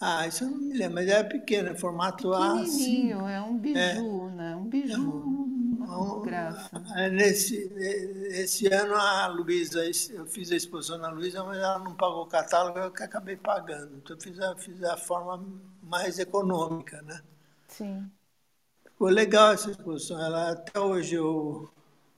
[0.00, 2.58] Ah, isso eu não me lembro, mas é pequeno, é formato A.
[2.58, 4.30] Pequenininho, é um biju, é.
[4.30, 4.56] né?
[4.56, 6.70] Um biju, é um, graça.
[6.94, 7.56] É nesse,
[8.30, 12.26] esse ano a Luísa, eu fiz a exposição na Luísa, mas ela não pagou o
[12.26, 13.96] catálogo, eu acabei pagando.
[13.96, 15.44] Então eu fiz a, fiz a forma
[15.82, 17.20] mais econômica, né?
[17.66, 18.08] Sim.
[18.98, 20.20] Ficou legal essa exposição.
[20.20, 21.70] Ela, até hoje, eu,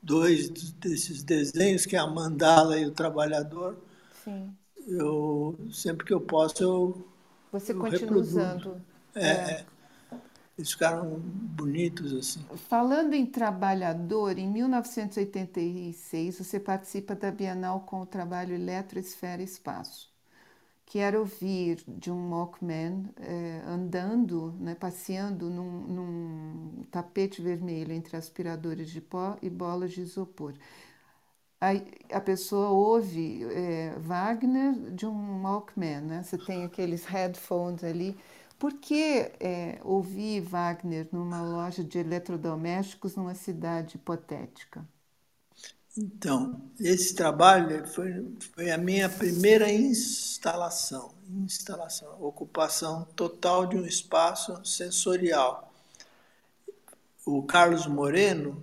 [0.03, 3.77] dois desses desenhos, que é a mandala e o trabalhador,
[4.25, 4.51] Sim.
[4.89, 7.07] eu sempre que eu posso, eu.
[7.53, 8.31] Você eu continua reproduzo.
[8.31, 8.83] usando.
[9.15, 9.67] É, é.
[10.57, 12.41] Eles ficaram bonitos assim.
[12.57, 20.10] Falando em trabalhador, em 1986 você participa da Bienal com o trabalho Eletroesfera Espaço,
[20.91, 28.17] que era ouvir de um Walkman é, andando, né, passeando num, num, tapete vermelho entre
[28.17, 30.53] aspiradores de pó e bolas de isopor.
[31.61, 36.23] Aí a pessoa ouve é, Wagner de um Walkman, né?
[36.25, 38.17] Você tem aqueles headphones ali.
[38.59, 44.85] Por que é, ouvir Wagner numa loja de eletrodomésticos numa cidade hipotética?
[45.99, 48.25] Então, esse trabalho foi,
[48.55, 51.13] foi a minha primeira instalação,
[51.45, 55.73] instalação, ocupação total de um espaço sensorial.
[57.27, 58.63] O Carlos Moreno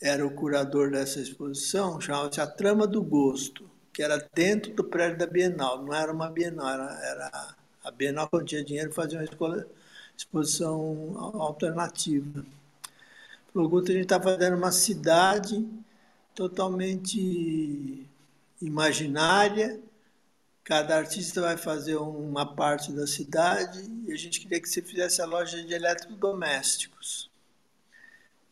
[0.00, 5.18] era o curador dessa exposição, chamava-se A Trama do Gosto, que era dentro do prédio
[5.18, 9.66] da Bienal, não era uma Bienal, era, era a Bienal, quando tinha dinheiro, fazia uma
[10.16, 12.44] exposição alternativa.
[13.56, 15.66] Falou, Guto, a gente está fazendo uma cidade
[16.34, 18.06] totalmente
[18.60, 19.80] imaginária,
[20.62, 25.22] cada artista vai fazer uma parte da cidade e a gente queria que você fizesse
[25.22, 27.30] a loja de eletrodomésticos.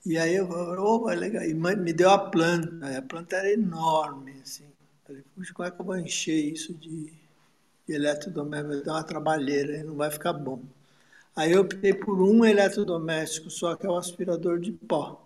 [0.07, 1.43] E aí eu falei, oh, é legal.
[1.45, 4.65] E me deu a planta, a planta era enorme, assim.
[5.07, 7.13] Falei, puxa, como é que eu vou encher isso de,
[7.87, 8.75] de eletrodoméstico?
[8.75, 10.63] Vai dar uma trabalheira, não vai ficar bom.
[11.37, 15.21] Aí eu optei por um eletrodoméstico só, que é o aspirador de pó.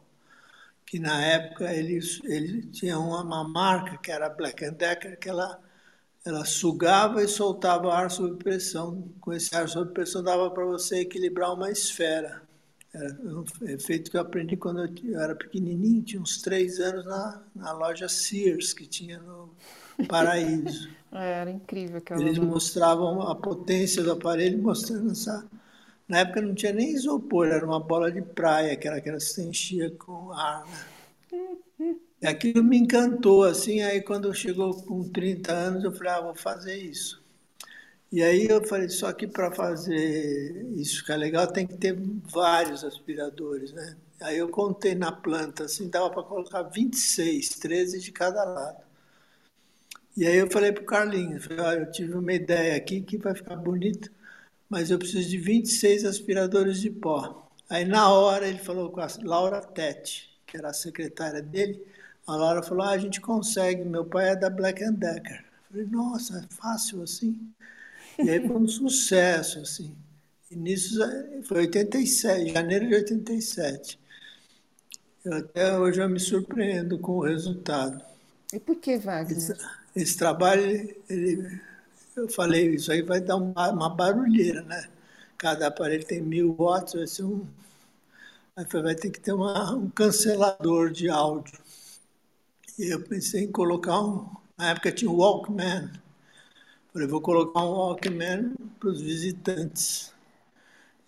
[0.86, 5.60] Que na época ele, ele tinha uma, uma marca que era Black Decker, que ela,
[6.24, 9.12] ela sugava e soltava ar sob pressão.
[9.20, 12.42] Com esse ar sob pressão dava para você equilibrar uma esfera.
[12.92, 17.42] Era um efeito que eu aprendi quando eu era pequenininho, tinha uns três anos na,
[17.54, 19.50] na loja Sears, que tinha no
[20.08, 20.88] Paraíso.
[21.10, 25.42] É, era incrível aquela Eles mostravam a potência do aparelho, mostrando essa...
[26.08, 29.24] Na época não tinha nem isopor, era uma bola de praia, que era aquela que
[29.24, 30.66] se enchia com ar.
[30.66, 31.96] Né?
[32.20, 36.34] E aquilo me encantou, assim, aí quando chegou com 30 anos, eu falei, ah, vou
[36.34, 37.22] fazer isso.
[38.10, 41.94] E aí eu falei, só que para fazer isso ficar legal tem que ter
[42.24, 43.96] vários aspiradores, né?
[44.20, 48.82] Aí eu contei na planta, assim, dava para colocar 26, 13 de cada lado.
[50.16, 53.18] E aí eu falei para o Carlinhos, falei, ah, eu tive uma ideia aqui que
[53.18, 54.10] vai ficar bonito,
[54.68, 57.48] mas eu preciso de 26 aspiradores de pó.
[57.68, 61.82] Aí na hora ele falou com a Laura Tete, que era a secretária dele,
[62.26, 65.44] a Laura falou, ah, a gente consegue, meu pai é da Black Decker.
[65.70, 67.38] Eu falei, nossa, é fácil assim?
[68.18, 69.94] E aí foi um sucesso, assim.
[70.50, 70.98] E nisso
[71.44, 73.98] foi 87, janeiro de 87.
[75.24, 78.02] Eu, até hoje eu me surpreendo com o resultado.
[78.52, 79.36] E por que Wagner?
[79.36, 79.54] Esse,
[79.94, 81.60] esse trabalho, ele,
[82.18, 84.88] eu falei, isso aí vai dar uma, uma barulheira, né?
[85.36, 87.46] Cada aparelho tem mil watts, vai ser um.
[88.72, 91.58] Vai ter que ter uma, um cancelador de áudio.
[92.78, 94.28] E eu pensei em colocar um.
[94.56, 95.90] Na época tinha o Walkman
[96.92, 100.12] Falei, vou colocar um Walkman para os visitantes.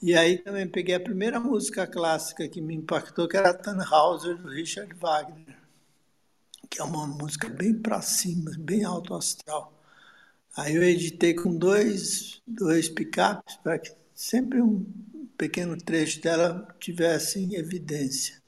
[0.00, 4.48] E aí também peguei a primeira música clássica que me impactou, que era Tannhauser, do
[4.48, 5.58] Richard Wagner,
[6.68, 9.72] que é uma música bem para cima, bem alto astral.
[10.56, 14.84] Aí eu editei com dois, dois picapes para que sempre um
[15.38, 18.40] pequeno trecho dela tivesse em evidência.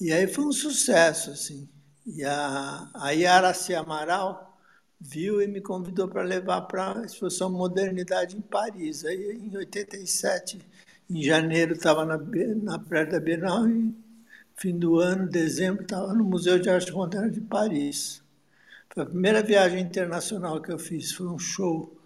[0.00, 1.68] E aí foi um sucesso, assim.
[2.06, 3.74] E a, a Yara C.
[3.74, 4.58] Amaral,
[5.00, 9.04] viu e me convidou para levar para a exposição Modernidade em Paris.
[9.04, 10.60] Aí, em 87,
[11.10, 12.18] em janeiro, estava na,
[12.62, 13.94] na Praia da Bienal e
[14.56, 18.23] fim do ano, dezembro, estava no Museu de Arte Moderna de Paris.
[18.96, 21.98] A primeira viagem internacional que eu fiz, foi um show.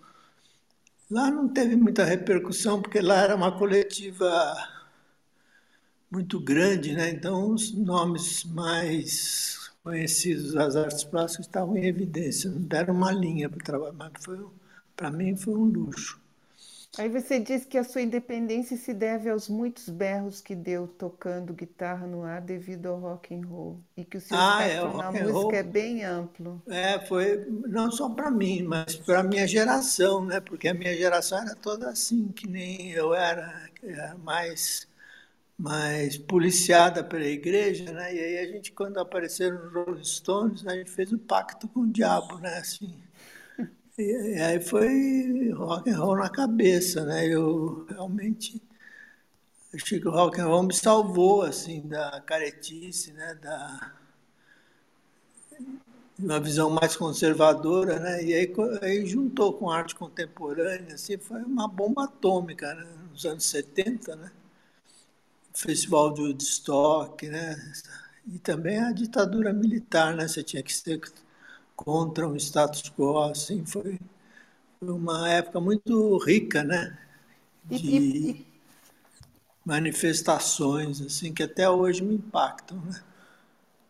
[1.11, 4.57] Lá não teve muita repercussão, porque lá era uma coletiva
[6.11, 7.11] muito grande, né?
[7.11, 13.48] então os nomes mais conhecidos das artes plásticas estavam em evidência, não deram uma linha
[13.51, 14.12] para o trabalho, mas
[14.96, 16.18] para mim foi um luxo.
[16.99, 21.55] Aí você diz que a sua independência se deve aos muitos berros que deu tocando
[21.55, 24.89] guitarra no ar devido ao rock and roll e que o seu ah, é, espectro
[24.89, 26.63] é, na música roll, é bem amplo.
[26.67, 30.41] É, foi não só para mim, mas para a minha geração, né?
[30.41, 34.89] Porque a minha geração era toda assim, que nem eu era, era mais
[35.59, 38.14] mais policiada pela igreja, né?
[38.14, 41.66] E aí a gente, quando apareceram os Rolling Stones, a gente fez o um pacto
[41.66, 42.59] com o diabo, né?
[42.59, 42.95] Assim,
[43.99, 47.26] e, aí foi rock and roll na cabeça, né?
[47.26, 48.62] Eu realmente
[49.74, 53.34] achei que o rock and roll me salvou, assim, da caretice, né?
[53.34, 53.92] Da
[56.18, 58.24] uma visão mais conservadora, né?
[58.24, 62.86] E aí, aí juntou com arte contemporânea, assim, foi uma bomba atômica, né?
[63.11, 64.30] Nos anos 70, né?
[65.55, 67.57] Festival de Woodstock, né?
[68.26, 70.26] E também a ditadura militar, né?
[70.28, 71.01] Você tinha que ser
[71.79, 73.99] contra um status quo, assim, foi,
[74.83, 76.99] uma época muito rica, né?
[77.64, 78.47] De
[79.64, 83.01] manifestações, assim, que até hoje me impactam, né?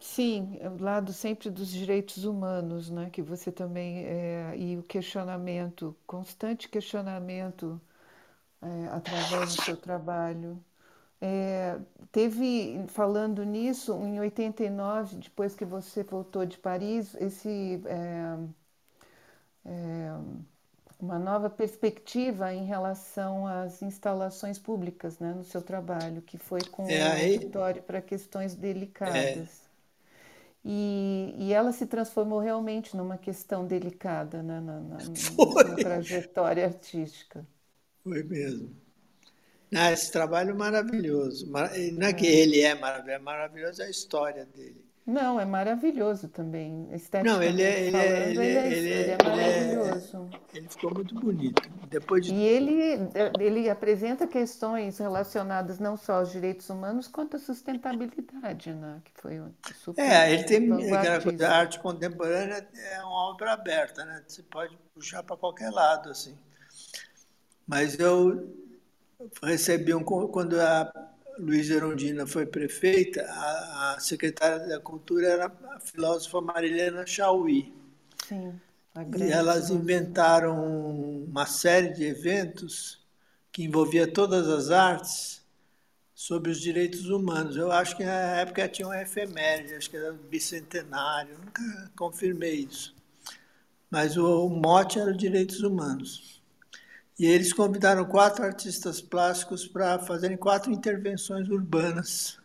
[0.00, 3.10] Sim, o lado sempre dos direitos humanos, né?
[3.10, 7.80] Que você também é, e o questionamento, constante questionamento
[8.62, 10.62] é, através do seu trabalho.
[11.20, 11.78] É,
[12.12, 18.38] teve, falando nisso, em 89, depois que você voltou de Paris, esse, é,
[19.64, 20.12] é,
[21.00, 26.88] uma nova perspectiva em relação às instalações públicas né, no seu trabalho, que foi com
[26.88, 29.64] é, o auditório para questões delicadas.
[29.64, 29.68] É.
[30.64, 34.98] E, e, ela se transformou realmente numa questão delicada né, na, na, na,
[35.70, 37.46] na trajetória artística.
[38.02, 38.87] Foi mesmo.
[39.74, 41.50] Ah, esse trabalho é maravilhoso.
[41.50, 42.30] Não é que é.
[42.30, 44.88] ele é maravilhoso, é maravilhoso a história dele.
[45.08, 46.86] Não, é maravilhoso também.
[47.24, 50.30] Não, ele é, ele, é, ele, é, ele, é, ele é maravilhoso.
[50.52, 51.62] Ele ficou muito bonito.
[51.88, 52.34] Depois de...
[52.34, 53.08] E ele,
[53.40, 59.00] ele apresenta questões relacionadas não só aos direitos humanos, quanto à sustentabilidade, né?
[59.02, 59.40] que foi
[59.76, 60.68] super É, ele tem
[61.42, 64.22] a arte contemporânea é uma obra aberta, né?
[64.28, 66.36] Você pode puxar para qualquer lado, assim.
[67.66, 68.67] Mas eu
[69.42, 70.92] recebi um quando a
[71.38, 77.72] Luiz Erundina foi prefeita, a, a, secretária da Cultura era a filósofa Marilena Chauí.
[78.26, 78.60] Sim,
[79.16, 82.98] e elas inventaram uma série de eventos
[83.52, 85.40] que envolvia todas as artes
[86.12, 87.56] sobre os direitos humanos.
[87.56, 92.94] Eu acho que na época tinha uma efeméride, acho que era bicentenário, nunca confirmei isso.
[93.88, 96.37] Mas o, o mote era os direitos humanos.
[97.18, 102.38] E eles convidaram quatro artistas plásticos para fazerem quatro intervenções urbanas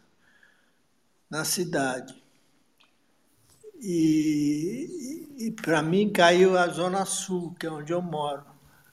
[1.30, 2.22] na cidade.
[3.80, 8.44] E, e para mim caiu a Zona Sul, que é onde eu moro.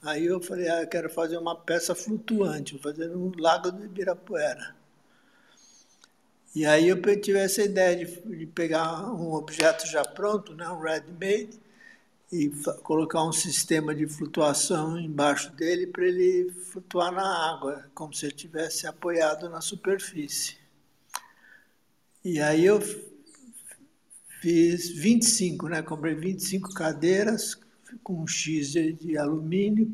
[0.02, 3.84] Aí eu falei, ah, eu quero fazer uma peça flutuante, vou fazer no Lago do
[3.84, 4.74] Ibirapuera.
[6.54, 10.80] E aí eu tive essa ideia de, de pegar um objeto já pronto, né, um
[10.80, 11.60] ready-made,
[12.32, 12.48] e
[12.82, 18.34] colocar um sistema de flutuação embaixo dele para ele flutuar na água, como se ele
[18.34, 20.56] estivesse apoiado na superfície.
[22.24, 22.80] E aí eu
[24.40, 25.82] fiz 25, né?
[25.82, 27.58] Comprei 25 cadeiras
[28.04, 29.92] com um X de, de alumínio,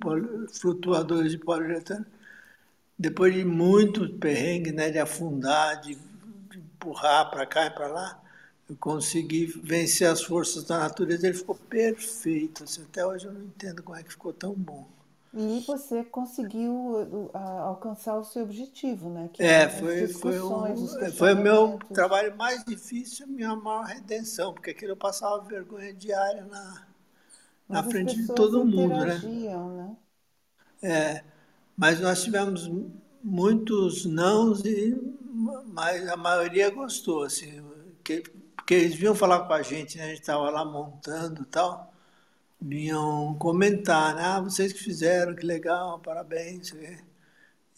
[0.53, 2.05] flutuadores de poliuretano.
[2.99, 8.23] Depois de muito perrengue, né, de afundar, de, de empurrar para cá e para lá,
[8.69, 12.65] eu consegui vencer as forças da natureza, ele ficou perfeito.
[12.65, 14.87] Assim, até hoje eu não entendo como é que ficou tão bom.
[15.39, 19.29] E você conseguiu uh, alcançar o seu objetivo, né?
[19.33, 24.71] Que é, foi, foi, um, foi o meu trabalho mais difícil, minha maior redenção, porque
[24.71, 26.87] aquilo eu passava vergonha diária na,
[27.69, 29.19] na frente de todo mundo, né?
[29.19, 29.97] né?
[30.83, 31.25] É,
[31.77, 32.71] mas nós tivemos
[33.23, 34.97] muitos nãos e
[35.67, 37.63] mas a maioria gostou, assim,
[38.03, 38.23] que
[38.67, 40.07] porque eles vinham falar com a gente, né?
[40.07, 41.95] a gente estava lá montando e tal,
[42.61, 44.23] vinham comentar, né?
[44.25, 46.75] ah, vocês que fizeram, que legal, parabéns.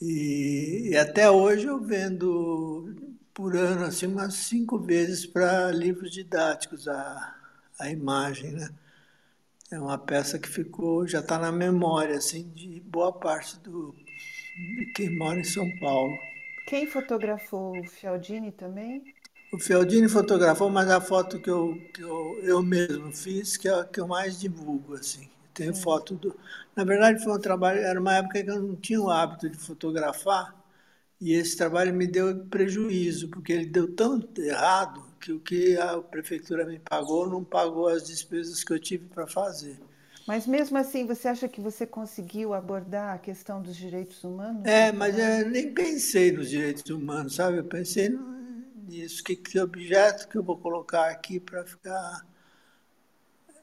[0.00, 2.96] E, e até hoje eu vendo
[3.34, 7.36] por ano assim umas cinco vezes para livros didáticos a,
[7.78, 8.70] a imagem, né?
[9.70, 13.94] É uma peça que ficou, já está na memória assim de boa parte do
[14.56, 16.16] de quem mora em São Paulo.
[16.66, 19.14] Quem fotografou o Fialdini também?
[19.52, 23.72] O Fialdini fotografou, mas a foto que eu, que eu, eu mesmo fiz, que é
[23.72, 25.28] a que eu mais divulgo, assim.
[25.54, 26.36] Tenho foto do...
[26.76, 27.80] Na verdade, foi um trabalho...
[27.80, 30.54] Era uma época que eu não tinha o hábito de fotografar,
[31.20, 35.98] e esse trabalho me deu prejuízo, porque ele deu tão errado que o que a
[35.98, 39.78] prefeitura me pagou não pagou as despesas que eu tive para fazer.
[40.26, 44.62] Mas mesmo assim, você acha que você conseguiu abordar a questão dos direitos humanos?
[44.64, 47.58] É, mas eu nem pensei nos direitos humanos, sabe?
[47.58, 48.37] Eu pensei no,
[48.88, 49.22] nisso.
[49.22, 52.26] Que, que objeto que eu vou colocar aqui para ficar.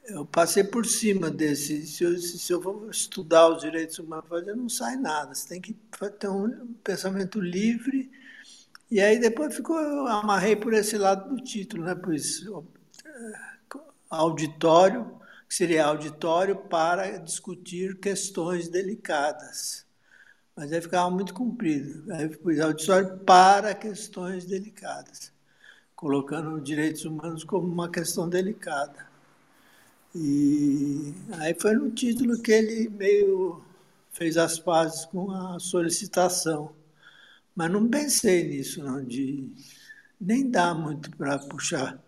[0.04, 1.86] Eu passei por cima desse.
[1.86, 5.34] Se eu, se eu vou estudar os direitos humanos, não sai nada.
[5.34, 5.76] Você tem que
[6.18, 8.10] ter um pensamento livre.
[8.90, 11.94] E aí depois ficou, eu amarrei por esse lado do título, né?
[11.94, 12.44] Pois,
[14.08, 19.85] auditório, que seria auditório para discutir questões delicadas
[20.56, 22.10] mas aí ficava muito comprido.
[22.12, 25.32] Aí pus auditório para questões delicadas,
[25.94, 29.06] colocando os direitos humanos como uma questão delicada.
[30.14, 33.62] E aí foi no título que ele meio
[34.12, 36.74] fez as pazes com a solicitação.
[37.54, 39.50] Mas não pensei nisso, não, de
[40.20, 42.02] nem dá muito para puxar.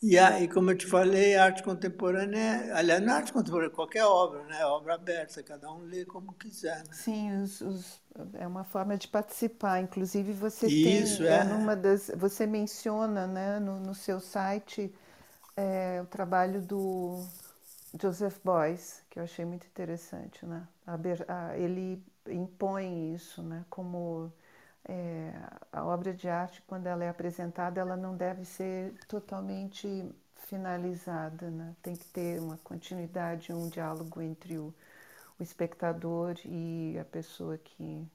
[0.00, 4.44] E aí, como eu te falei, a arte contemporânea, aliás, na arte contemporânea, qualquer obra,
[4.44, 4.64] né?
[4.64, 6.78] Obra aberta, cada um lê como quiser.
[6.78, 6.92] Né?
[6.92, 8.00] Sim, os, os,
[8.34, 9.80] é uma forma de participar.
[9.80, 11.38] Inclusive, você Isso, tem, é.
[11.38, 14.94] é numa das, você menciona, né, no, no seu site,
[15.56, 17.20] é, o trabalho do
[18.00, 20.66] Joseph Beuys, que eu achei muito interessante, né?
[20.86, 24.32] A, a, ele impõe isso, né, como
[24.88, 25.32] é,
[25.70, 30.10] a obra de arte, quando ela é apresentada, ela não deve ser totalmente
[30.46, 31.76] finalizada, né?
[31.82, 34.74] tem que ter uma continuidade, um diálogo entre o,
[35.38, 38.06] o espectador e a pessoa que.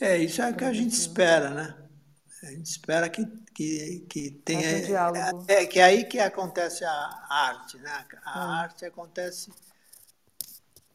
[0.00, 1.76] É, isso é o que a gente espera, né?
[2.42, 4.78] A gente espera que, que, que tenha.
[4.78, 5.44] Um diálogo.
[5.48, 8.06] É, é, que é aí que acontece a arte, né?
[8.24, 8.50] A hum.
[8.50, 9.52] arte acontece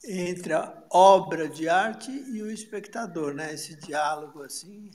[0.06, 3.54] entre a obra de arte e o espectador, né?
[3.54, 4.90] Esse diálogo assim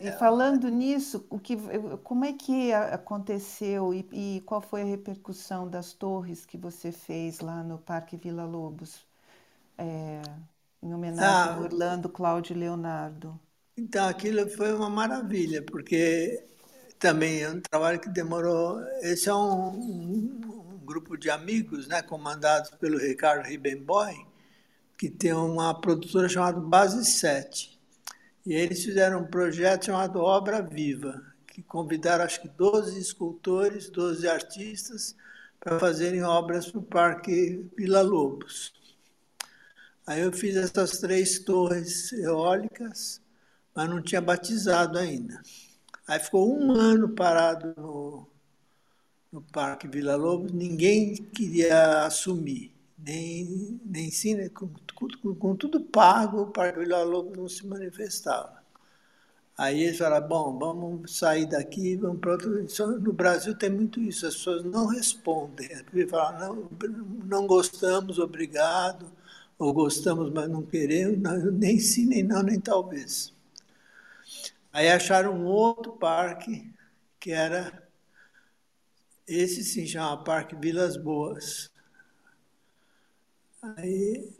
[0.00, 1.56] e falando nisso, o que,
[2.02, 7.40] como é que aconteceu e, e, qual foi a repercussão das torres que você fez
[7.40, 9.06] lá no Parque Vila Lobos,
[9.78, 10.20] é,
[10.82, 13.38] em homenagem ah, a Orlando Cláudio Leonardo?
[13.76, 16.42] Então, aquilo foi uma maravilha, porque
[16.98, 18.80] também é um trabalho que demorou.
[19.00, 24.14] Esse é um, um, um grupo de amigos, né, comandados pelo Ricardo Ribemboy,
[24.96, 27.75] que tem uma produtora chamada Base 7.
[28.46, 34.28] E eles fizeram um projeto chamado Obra Viva, que convidaram acho que 12 escultores, 12
[34.28, 35.16] artistas
[35.58, 38.72] para fazerem obras para o Parque Vila Lobos.
[40.06, 43.20] Aí eu fiz essas três torres eólicas,
[43.74, 45.42] mas não tinha batizado ainda.
[46.06, 48.28] Aí ficou um ano parado no,
[49.32, 56.42] no Parque Vila Lobos, ninguém queria assumir nem, nem sim, com, com, com, tudo pago,
[56.42, 58.56] o Vila Lobos não se manifestava.
[59.58, 62.50] Aí eles falaram, bom, vamos sair daqui, vamos para outro...
[63.00, 65.68] No Brasil tem muito isso, as pessoas não respondem.
[65.72, 66.70] As falam, não,
[67.24, 69.10] não gostamos, obrigado,
[69.58, 73.32] ou gostamos, mas não queremos, não, nem sim, nem não, nem talvez.
[74.72, 76.70] Aí acharam um outro parque,
[77.18, 77.88] que era,
[79.26, 81.70] esse sim chama Parque Vilas Boas.
[83.62, 84.32] Aí,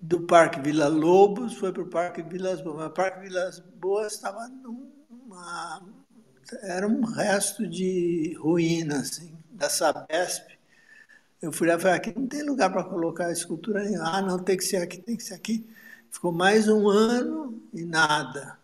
[0.00, 2.86] do Parque Vila Lobos, foi para o Parque Vilas Boas.
[2.86, 5.82] O Parque Vilas Boas estava numa.
[6.62, 10.58] Era um resto de ruína, assim, da Sabesp.
[11.40, 14.16] Eu fui lá e falei: aqui não tem lugar para colocar escultura nenhuma.
[14.16, 15.66] Ah, não, tem que ser aqui, tem que ser aqui.
[16.10, 18.58] Ficou mais um ano e nada.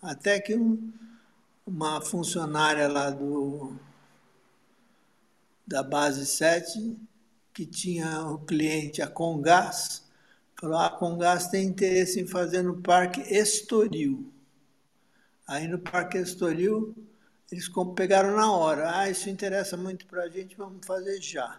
[0.00, 0.92] Até que um,
[1.66, 3.76] uma funcionária lá do,
[5.66, 6.96] da base 7
[7.56, 10.04] que tinha o cliente, a Congás,
[10.60, 14.30] falou: ah, a Congás tem interesse em fazer no Parque Estoril.
[15.48, 16.94] Aí no Parque Estoril,
[17.50, 21.58] eles pegaram na hora: ah, isso interessa muito para a gente, vamos fazer já.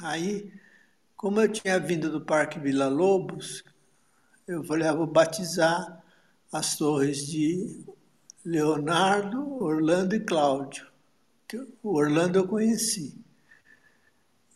[0.00, 0.50] Aí,
[1.14, 3.62] como eu tinha vindo do Parque Vila Lobos,
[4.46, 6.02] eu falei: ah, vou batizar
[6.50, 7.84] as torres de
[8.42, 10.86] Leonardo, Orlando e Cláudio.
[11.82, 13.27] O Orlando eu conheci.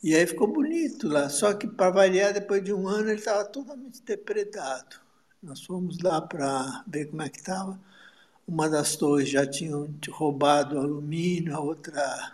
[0.03, 1.29] E aí ficou bonito lá.
[1.29, 4.97] Só que, para variar, depois de um ano ele estava totalmente depredado.
[5.43, 7.79] Nós fomos lá para ver como é que estava.
[8.47, 12.33] Uma das torres já tinham roubado alumínio, a outra.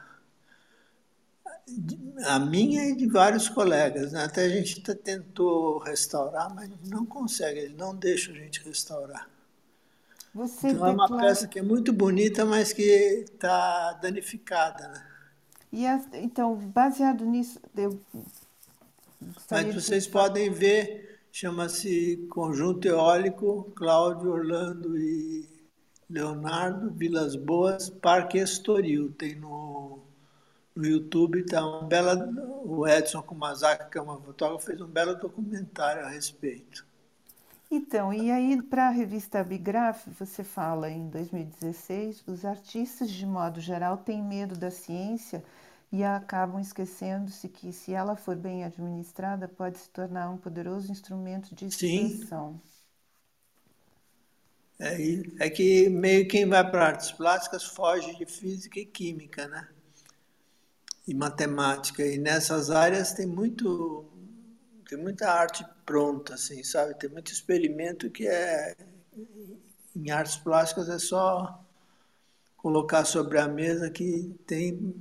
[2.24, 4.12] A minha e de vários colegas.
[4.12, 4.24] Né?
[4.24, 9.28] Até a gente tentou restaurar, mas não consegue, eles não deixam a gente restaurar.
[10.34, 14.88] Você então é uma peça que é muito bonita, mas que está danificada.
[14.88, 15.07] Né?
[15.72, 18.00] E as, então, baseado nisso, eu
[19.50, 20.10] Mas vocês de...
[20.10, 25.46] podem ver, chama-se Conjunto Eólico, Cláudio, Orlando e
[26.08, 29.12] Leonardo, Vilas Boas, Parque Estoril.
[29.12, 30.00] Tem no,
[30.74, 32.16] no YouTube, tá uma bela.
[32.64, 36.87] O Edson Kumazaki, que é uma fotógrafa, fez um belo documentário a respeito.
[37.70, 43.60] Então, e aí para a revista Bigraph, você fala em 2016, os artistas de modo
[43.60, 45.44] geral têm medo da ciência
[45.92, 51.54] e acabam esquecendo-se que se ela for bem administrada, pode se tornar um poderoso instrumento
[51.54, 52.58] de expressão.
[54.78, 54.96] É,
[55.46, 59.68] é que meio quem vai para artes plásticas foge de física e química, né?
[61.06, 62.04] E matemática.
[62.06, 64.06] E nessas áreas tem muito
[64.88, 66.94] tem muita arte pronta, assim, sabe?
[66.94, 68.74] Tem muito experimento que é
[69.94, 71.62] em artes plásticas é só
[72.56, 74.94] colocar sobre a mesa que tem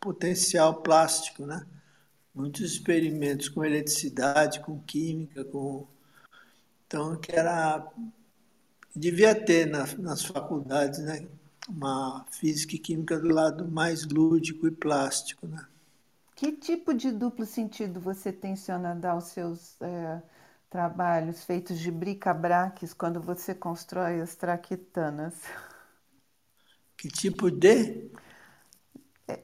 [0.00, 1.64] potencial plástico, né?
[2.34, 5.86] Muitos experimentos com eletricidade, com química, com
[6.86, 7.86] então que era
[8.96, 11.26] devia ter nas, nas faculdades, né?
[11.68, 15.46] uma física e química do lado mais lúdico e plástico.
[15.46, 15.66] Né?
[16.44, 20.22] Que tipo de duplo sentido você tenciona dar aos seus é,
[20.68, 25.34] trabalhos feitos de bric-a-braques quando você constrói as traquitanas?
[26.96, 28.10] Que tipo de?
[29.28, 29.42] É,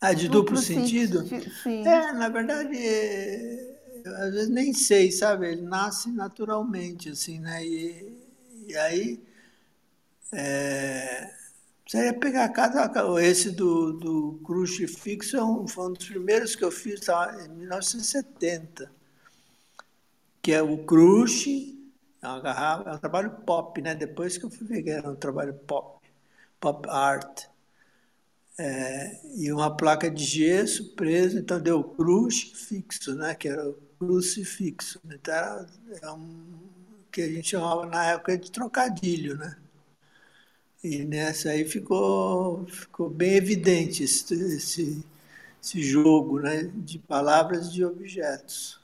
[0.00, 1.24] ah, de duplo, duplo sentido?
[1.62, 1.84] Sim.
[1.84, 5.48] É, na verdade, é, às vezes nem sei, sabe?
[5.52, 7.64] Ele nasce naturalmente, assim, né?
[7.64, 8.12] E,
[8.68, 9.20] e aí.
[10.32, 11.30] É,
[11.86, 12.90] você ia pegar cada.
[13.22, 17.48] Esse do, do crucifixo é um, foi um dos primeiros que eu fiz tá, em
[17.50, 18.90] 1970.
[20.40, 21.78] Que é o cruce,
[22.22, 23.94] é é um trabalho pop, né?
[23.94, 26.00] Depois que eu fui ver que era um trabalho pop,
[26.60, 27.46] pop art.
[28.56, 33.34] É, e uma placa de gesso presa, então deu crucifixo, né?
[33.34, 35.00] Que era o crucifixo.
[35.04, 35.66] Então era,
[35.96, 36.64] era um
[37.12, 39.56] que a gente chamava na época de trocadilho, né?
[40.84, 45.02] E nessa aí ficou, ficou bem evidente esse, esse,
[45.62, 48.78] esse jogo né, de palavras e de objetos.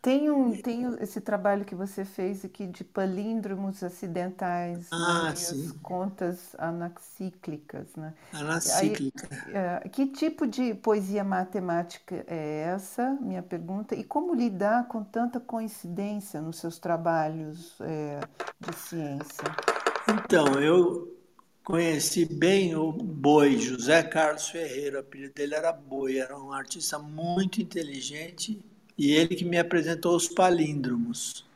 [0.00, 5.66] Tem, um, tem esse trabalho que você fez aqui de palíndromos acidentais, ah, né, sim.
[5.66, 7.94] as contas anaxíclicas.
[7.94, 8.14] Né?
[8.32, 9.28] Anacíclica.
[9.30, 15.04] Aí, é, que tipo de poesia matemática é essa, minha pergunta, e como lidar com
[15.04, 18.18] tanta coincidência nos seus trabalhos é,
[18.58, 19.81] de ciência?
[20.12, 21.16] Então, eu
[21.64, 26.98] conheci bem o Boi, José Carlos Ferreira, o apelido dele era Boi, era um artista
[26.98, 28.60] muito inteligente
[28.98, 31.46] e ele que me apresentou os palíndromos.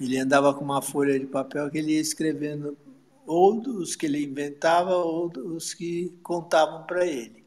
[0.00, 2.76] Ele andava com uma folha de papel que ele ia escrevendo
[3.24, 7.44] ou os que ele inventava ou os que contavam para ele.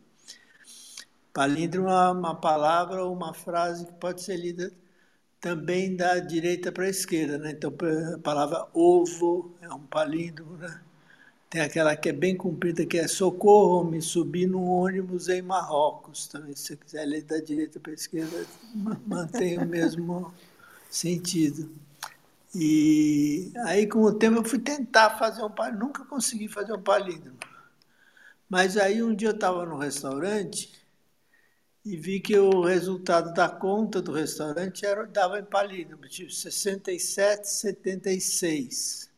[1.34, 4.72] Palíndromo é uma palavra ou uma frase que pode ser lida
[5.40, 7.52] também da direita para a esquerda, né?
[7.52, 7.74] Então
[8.16, 10.82] a palavra ovo é um palíndromo, né?
[11.50, 16.28] Tem aquela que é bem comprida, que é socorro, me subi num ônibus em Marrocos.
[16.28, 18.46] Também, se você quiser ler da direita para a esquerda,
[19.08, 20.32] mantém o mesmo
[20.92, 21.72] sentido.
[22.54, 26.82] E aí, com o tempo, eu fui tentar fazer um palíndromo, nunca consegui fazer um
[26.82, 27.38] palíndromo.
[28.48, 30.79] Mas aí, um dia eu estava no restaurante
[31.90, 37.50] e vi que o resultado da conta do restaurante era, dava em palíndromo, tipo 67,
[37.50, 39.10] 76.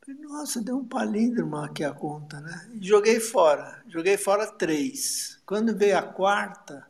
[0.00, 2.68] Falei, nossa, deu um palíndromo aqui a conta, né?
[2.72, 5.40] E joguei fora, joguei fora três.
[5.46, 6.84] Quando veio a quarta,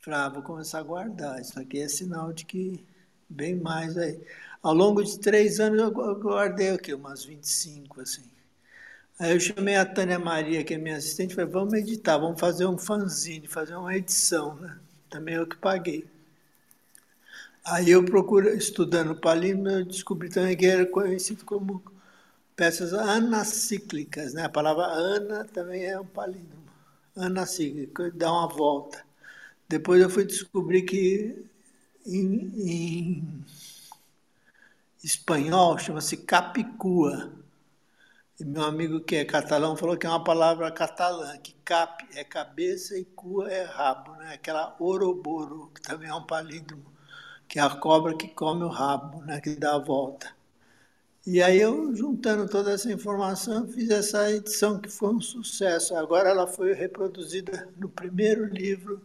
[0.00, 2.84] falei, ah, vou começar a guardar, isso aqui é sinal de que
[3.30, 4.20] vem mais aí.
[4.64, 6.92] Ao longo de três anos eu guardei o quê?
[6.92, 8.35] Umas 25, assim.
[9.18, 12.66] Aí eu chamei a Tânia Maria, que é minha assistente, falei, vamos editar, vamos fazer
[12.66, 14.78] um fanzine, fazer uma edição, né?
[15.08, 16.06] Também eu que paguei.
[17.64, 21.82] Aí eu procuro, estudando palíndromo, eu descobri também que era conhecido como
[22.54, 24.44] peças anacíclicas, né?
[24.44, 26.64] A palavra ana também é um palíndromo.
[27.16, 29.02] Anacíclico, dá uma volta.
[29.68, 31.34] Depois eu fui descobrir que
[32.06, 33.44] em, em
[35.02, 37.32] espanhol chama-se capicua
[38.38, 42.22] e meu amigo que é catalão falou que é uma palavra catalã, que cap é
[42.22, 44.34] cabeça e cua é rabo, né?
[44.34, 46.84] Aquela oroboro, que também é um palíndromo,
[47.48, 49.40] que é a cobra que come o rabo, né?
[49.40, 50.34] Que dá a volta.
[51.26, 55.96] E aí eu, juntando toda essa informação, fiz essa edição que foi um sucesso.
[55.96, 59.02] Agora ela foi reproduzida no primeiro livro,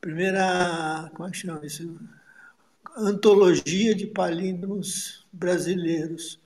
[0.00, 1.98] primeira, como é que chama isso?
[2.96, 6.38] Antologia de palíndromos brasileiros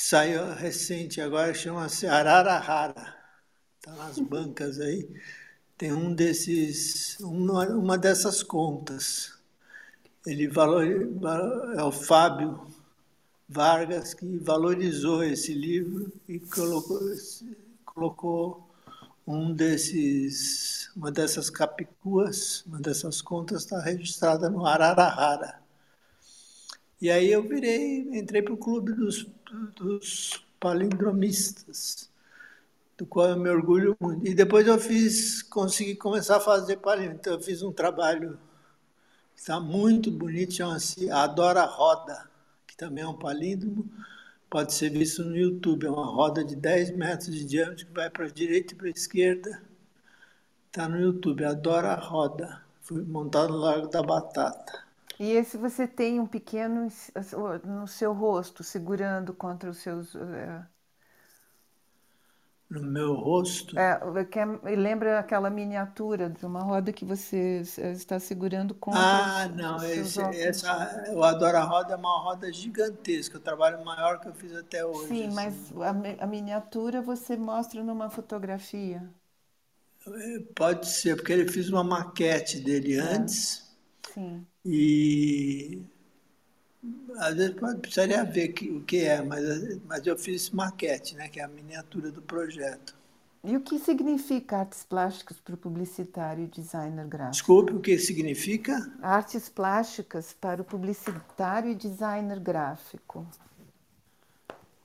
[0.00, 3.14] saiu recente agora, chama-se Ararahara.
[3.78, 5.08] Está nas bancas aí.
[5.76, 9.38] Tem um desses, uma, dessas contas.
[10.26, 10.84] Ele valor,
[11.76, 12.66] é o Fábio
[13.48, 17.00] Vargas que valorizou esse livro e colocou,
[17.84, 18.70] colocou
[19.26, 25.60] um desses, uma dessas capicuas, uma dessas contas está registrada no Ararahara.
[27.00, 29.26] E aí eu virei, entrei para o clube dos,
[29.76, 32.10] dos palindromistas,
[32.96, 34.26] do qual eu me orgulho muito.
[34.26, 37.18] E depois eu fiz, consegui começar a fazer palíndromo.
[37.18, 38.38] Então eu fiz um trabalho
[39.34, 42.28] que está muito bonito, chama-se Adora Roda,
[42.66, 43.90] que também é um palíndromo,
[44.48, 45.86] pode ser visto no YouTube.
[45.86, 48.86] É uma roda de 10 metros de diâmetro que vai para a direita e para
[48.88, 49.62] a esquerda.
[50.66, 52.62] Está no YouTube, Adora Roda.
[52.82, 54.89] Foi montado no Largo da Batata.
[55.20, 56.88] E esse você tem um pequeno
[57.62, 60.14] no seu rosto, segurando contra os seus.
[60.14, 60.64] Uh...
[62.70, 63.78] no meu rosto.
[63.78, 64.00] É,
[64.64, 67.60] é lembra aquela miniatura de uma roda que você
[67.92, 68.92] está segurando com.
[68.94, 74.28] Ah, não, esse, essa, o Adora Roda é uma roda gigantesca, o trabalho maior que
[74.28, 75.08] eu fiz até hoje.
[75.08, 75.34] Sim, assim.
[75.34, 79.06] mas a, a, miniatura você mostra numa fotografia.
[80.06, 83.00] É, pode ser, porque ele fez uma maquete dele é.
[83.00, 83.70] antes.
[84.14, 84.46] Sim.
[84.64, 85.82] E
[87.18, 89.42] às vezes pode, precisaria ver que, o que é, mas,
[89.84, 92.94] mas eu fiz maquete, né, que é a miniatura do projeto.
[93.42, 97.32] E o que significa artes plásticas para o publicitário e designer gráfico?
[97.32, 98.92] Desculpe, o que significa?
[99.00, 103.26] Artes plásticas para o publicitário e designer gráfico.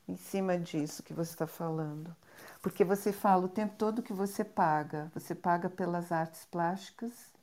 [0.08, 2.16] Em cima disso que você está falando.
[2.62, 5.12] Porque você fala o tempo todo que você paga.
[5.14, 7.35] Você paga pelas artes plásticas?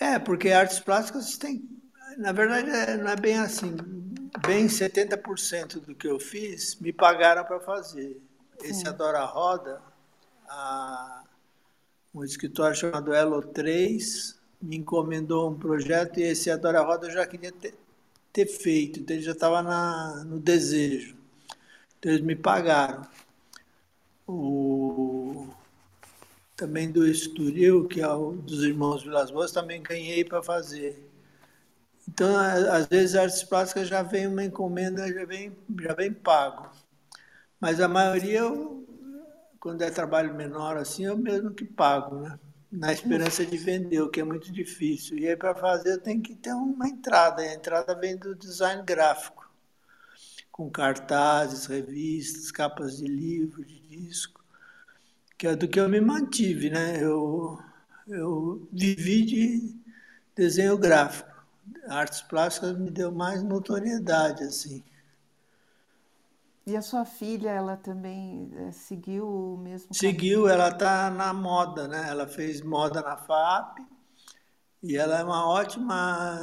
[0.00, 1.68] É, porque artes plásticas tem
[2.16, 3.76] na verdade, é, não é bem assim.
[4.46, 8.20] Bem 70% do que eu fiz me pagaram para fazer.
[8.62, 9.80] Esse Adora Roda,
[10.48, 11.22] a,
[12.14, 17.26] um escritório chamado Elo 3 me encomendou um projeto e esse Adora Roda eu já
[17.26, 17.74] queria ter,
[18.32, 19.62] ter feito, então ele já estava
[20.24, 21.16] no desejo.
[21.98, 23.06] Então eles me pagaram.
[24.26, 24.32] O,
[26.60, 31.08] também do Estoril, que é o dos irmãos Vilas Boas, também ganhei para fazer.
[32.06, 36.70] Então, às vezes, artes plásticas já vem uma encomenda, já vem, já vem pago.
[37.58, 38.86] Mas a maioria, eu,
[39.58, 42.38] quando é trabalho menor assim, eu mesmo que pago, né?
[42.70, 45.18] Na esperança de vender, o que é muito difícil.
[45.18, 47.42] E aí, para fazer, tem que ter uma entrada.
[47.42, 49.50] E a entrada vem do design gráfico,
[50.52, 54.39] com cartazes, revistas, capas de livro, de disco,
[55.40, 57.02] que é do que eu me mantive, né?
[57.02, 57.58] Eu,
[58.06, 59.74] eu vivi de
[60.36, 61.30] desenho gráfico
[61.88, 64.84] artes plásticas me deu mais notoriedade, assim.
[66.66, 70.48] E a sua filha, ela também é, seguiu o mesmo Seguiu, caminho?
[70.48, 72.08] ela está na moda, né?
[72.10, 73.78] Ela fez moda na FAP
[74.82, 76.38] e ela é uma ótima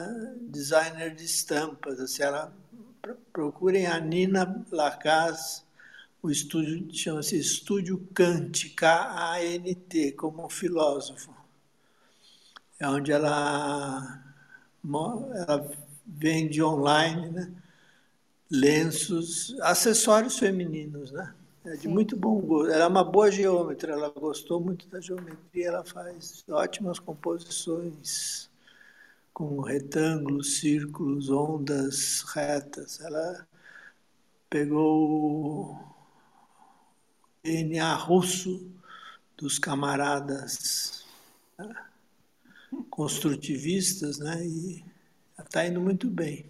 [0.50, 2.00] designer de estampas.
[2.00, 2.52] Assim, ela
[3.32, 5.67] procurem a Nina Lacaz,
[6.22, 11.34] o estúdio chama-se Estúdio Kant, K-A-N-T, como filósofo.
[12.80, 14.24] É onde ela
[15.36, 15.70] ela
[16.06, 17.54] vende online, né?
[18.50, 21.34] lenços, acessórios femininos, né?
[21.66, 21.90] É de Sim.
[21.90, 22.72] muito bom gosto.
[22.72, 28.50] Ela é uma boa geômetra, ela gostou muito da geometria, ela faz ótimas composições
[29.34, 33.02] com retângulos, círculos, ondas retas.
[33.02, 33.46] Ela
[34.50, 35.78] pegou
[37.48, 38.70] DNA russo
[39.38, 41.06] dos camaradas.
[41.58, 41.74] Né?
[42.90, 44.46] construtivistas, né?
[44.46, 44.86] E
[45.40, 46.50] está indo muito bem.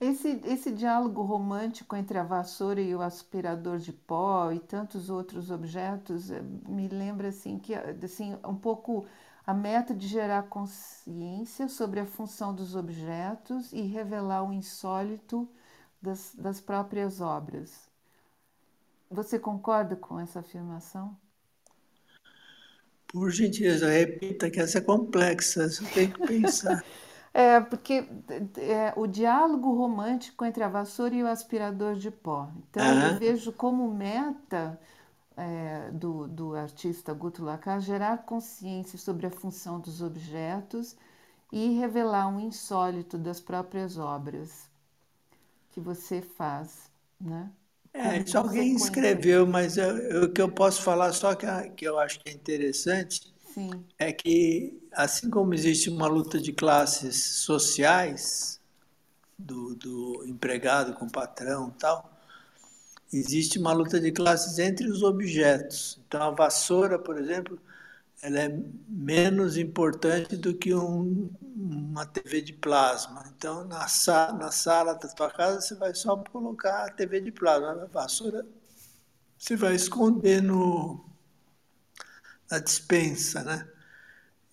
[0.00, 5.50] Esse, esse diálogo romântico entre a vassoura e o aspirador de pó e tantos outros
[5.50, 9.06] objetos eh, me lembra assim que assim um pouco
[9.46, 15.48] a meta de gerar consciência sobre a função dos objetos e revelar o insólito
[16.02, 17.88] das, das próprias obras.
[19.14, 21.16] Você concorda com essa afirmação?
[23.06, 26.84] Por gentileza, repita que essa é complexa, você tem que pensar.
[27.36, 28.08] É, porque
[28.58, 32.48] é, o diálogo romântico entre a vassoura e o aspirador de pó.
[32.70, 34.78] Então, eu vejo como meta
[35.36, 40.96] é, do, do artista Guto Lacar gerar consciência sobre a função dos objetos
[41.50, 44.70] e revelar um insólito das próprias obras
[45.72, 46.88] que você faz,
[47.20, 47.50] né?
[47.94, 52.18] É, isso alguém escreveu, mas o que eu posso falar só que, que eu acho
[52.18, 53.70] que é interessante Sim.
[53.96, 58.60] é que, assim como existe uma luta de classes sociais,
[59.38, 62.10] do, do empregado com o patrão e tal,
[63.12, 66.00] existe uma luta de classes entre os objetos.
[66.06, 67.58] Então, a vassoura, por exemplo,
[68.24, 68.58] ela é
[68.88, 73.22] menos importante do que um, uma TV de plasma.
[73.36, 77.30] Então, na, sa na sala da tua casa, você vai só colocar a TV de
[77.30, 77.82] plasma.
[77.82, 78.46] A vassoura
[79.38, 81.04] você vai esconder no,
[82.50, 83.68] na dispensa, né?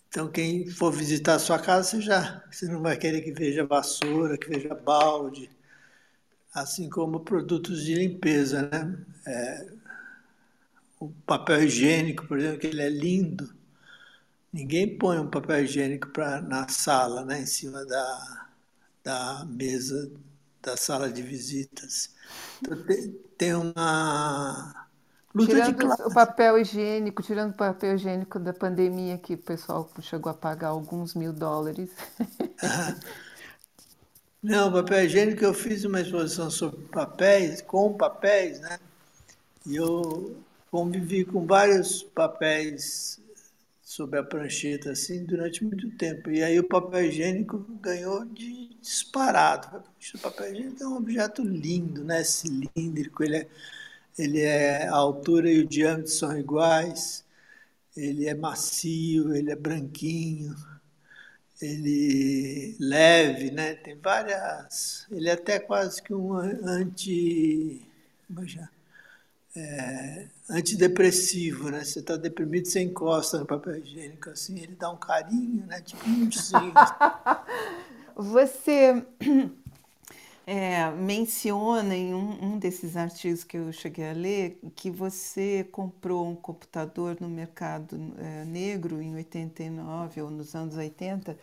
[0.09, 3.65] Então, quem for visitar a sua casa, você já você não vai querer que veja
[3.65, 5.49] vassoura, que veja balde,
[6.53, 8.97] assim como produtos de limpeza, né?
[9.26, 9.67] É,
[10.99, 13.61] o papel higiênico, por exemplo, que ele é lindo,
[14.54, 18.47] Ninguém põe um papel higiênico pra, na sala, né, em cima da,
[19.04, 20.12] da mesa
[20.62, 22.14] da sala de visitas.
[22.62, 24.88] Então, tem, tem uma
[25.34, 26.02] luta tirando de classe.
[26.04, 30.70] o papel higiênico, tirando o papel higiênico da pandemia, que o pessoal chegou a pagar
[30.70, 31.89] alguns mil dólares.
[34.43, 38.80] Não, papel higiênico eu fiz uma exposição sobre papéis, com papéis, né?
[39.66, 40.36] E eu
[40.72, 43.20] convivi com vários papéis
[43.92, 46.32] sobre a prancheta assim durante muito tempo.
[46.32, 49.84] E aí o papel higiênico ganhou de disparado.
[50.16, 52.24] O papel higiênico é um objeto lindo, né?
[52.24, 53.48] Cilíndrico, ele é,
[54.18, 57.26] ele é a altura e o diâmetro são iguais,
[57.96, 60.56] ele é macio, ele é branquinho,
[61.62, 63.76] ele leve, né?
[63.76, 65.06] Tem várias.
[65.12, 67.82] Ele é até quase que um anti.
[68.28, 68.39] Como
[69.56, 71.84] é, antidepressivo, né?
[71.84, 75.82] Você está deprimido, você encosta no papel higiênico, assim, ele dá um carinho, né?
[75.82, 76.30] Tipo um
[78.16, 79.06] você
[80.45, 86.28] é, menciona em um, um, desses artigos que eu cheguei a ler que você comprou
[86.28, 91.38] um computador no mercado é, negro em 89 ou nos anos 80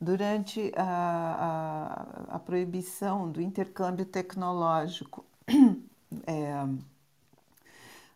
[0.00, 5.24] durante a, a, a proibição do intercâmbio tecnológico.
[6.26, 6.66] É,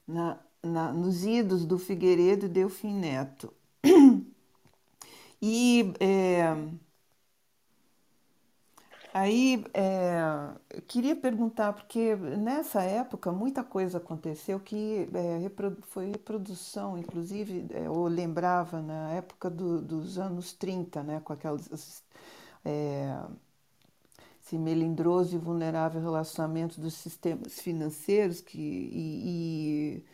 [0.07, 3.53] na, na, nos idos do Figueiredo e Delfim Neto.
[5.47, 6.55] E é,
[9.13, 17.67] aí é, queria perguntar, porque nessa época muita coisa aconteceu que é, foi reprodução, inclusive,
[17.73, 22.03] é, eu lembrava na época do, dos anos 30, né, com aquelas
[22.65, 23.23] é,
[24.55, 30.05] esse melindroso e vulnerável relacionamento dos sistemas financeiros que, e,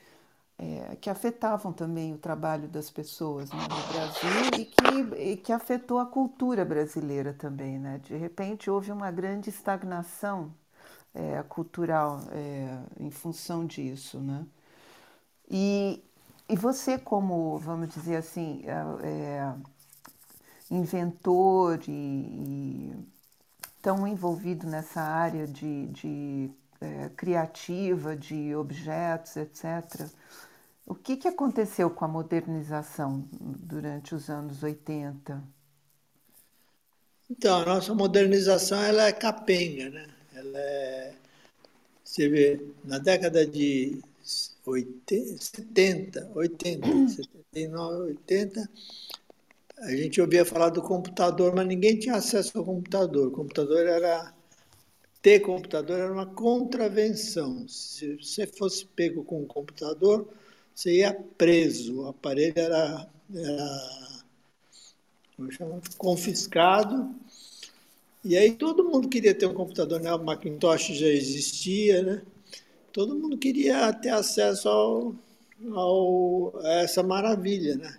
[0.58, 0.62] e
[0.92, 5.52] é, que afetavam também o trabalho das pessoas né, no Brasil e que, e que
[5.52, 7.78] afetou a cultura brasileira também.
[7.78, 7.98] Né?
[7.98, 10.52] De repente houve uma grande estagnação
[11.14, 14.18] é, cultural é, em função disso.
[14.18, 14.46] Né?
[15.50, 16.02] E,
[16.48, 19.54] e você, como, vamos dizer assim, é, é,
[20.70, 23.19] inventor e, e
[23.82, 26.50] tão envolvido nessa área de, de
[26.80, 30.08] é, criativa, de objetos, etc.
[30.86, 35.42] O que, que aconteceu com a modernização durante os anos 80?
[37.30, 40.06] Então, a nossa modernização ela é capenga, né?
[40.34, 41.14] Ela é,
[42.02, 44.02] você vê, na década de
[44.66, 48.70] 80, 70, 80, 79, 80,
[49.80, 53.28] a gente ouvia falar do computador, mas ninguém tinha acesso ao computador.
[53.28, 54.32] O computador era.
[55.22, 57.66] Ter computador era uma contravenção.
[57.68, 60.28] Se você fosse pego com um computador,
[60.74, 62.02] você ia preso.
[62.02, 64.20] O aparelho era, era
[65.50, 67.14] chamo, confiscado.
[68.24, 70.12] E aí todo mundo queria ter um computador, né?
[70.12, 72.22] O Macintosh já existia, né?
[72.92, 75.14] Todo mundo queria ter acesso ao,
[75.72, 77.98] ao, a essa maravilha, né?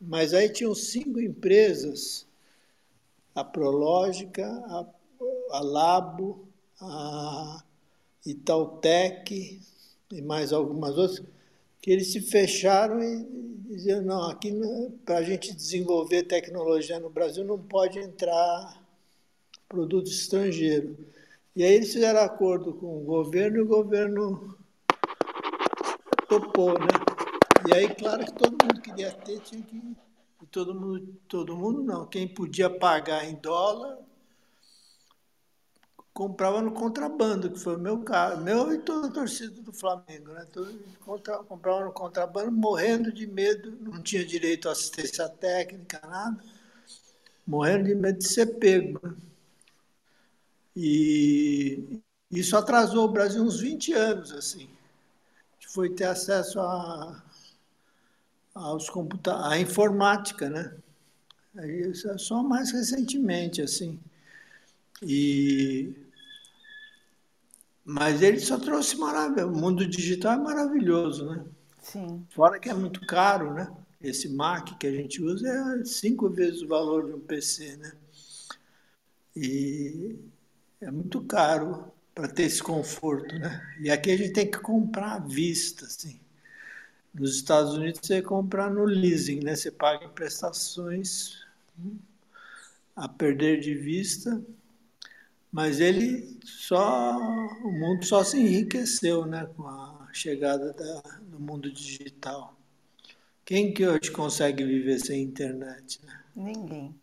[0.00, 2.26] Mas aí tinham cinco empresas,
[3.34, 4.86] a Prológica, a,
[5.50, 6.48] a Labo,
[6.80, 7.62] a
[8.24, 9.60] Itautec
[10.10, 11.22] e mais algumas outras,
[11.80, 13.24] que eles se fecharam e
[13.68, 14.52] diziam, não, aqui
[15.04, 18.82] para a gente desenvolver tecnologia no Brasil não pode entrar
[19.68, 20.96] produto estrangeiro.
[21.54, 24.56] E aí eles fizeram acordo com o governo e o governo
[26.28, 27.07] topou, né?
[27.68, 29.76] E aí, claro que todo mundo queria ter, tinha que.
[30.40, 32.06] E todo mundo, todo mundo não.
[32.06, 33.98] Quem podia pagar em dólar,
[36.14, 40.32] comprava no contrabando, que foi o meu caso, meu e toda a torcida do Flamengo,
[40.32, 40.46] né?
[40.50, 40.82] Todo,
[41.46, 46.42] comprava no contrabando, morrendo de medo, não tinha direito à assistência técnica, nada,
[47.46, 48.98] morrendo de medo de ser pego.
[49.06, 49.14] Né?
[50.74, 52.00] E
[52.30, 54.70] isso atrasou o Brasil uns 20 anos, assim.
[55.68, 57.27] Foi ter acesso a
[58.58, 60.74] aos computadores, à informática, né?
[61.56, 63.98] É só mais recentemente, assim.
[65.02, 65.92] E
[67.84, 69.46] mas ele só trouxe maravilha.
[69.46, 71.42] O mundo digital é maravilhoso, né?
[71.82, 72.26] Sim.
[72.28, 73.66] Fora que é muito caro, né?
[74.00, 77.92] Esse Mac que a gente usa é cinco vezes o valor de um PC, né?
[79.34, 80.18] E
[80.82, 83.74] é muito caro para ter esse conforto, né?
[83.80, 86.20] E aqui a gente tem que comprar à vista, assim.
[87.14, 89.56] Nos Estados Unidos você compra no leasing, né?
[89.56, 91.44] Você paga em prestações
[92.94, 94.42] a perder de vista,
[95.50, 97.16] mas ele só
[97.64, 102.58] o mundo só se enriqueceu, né, com a chegada da, do mundo digital.
[103.44, 106.04] Quem que hoje consegue viver sem internet?
[106.04, 106.24] Né?
[106.36, 106.94] Ninguém.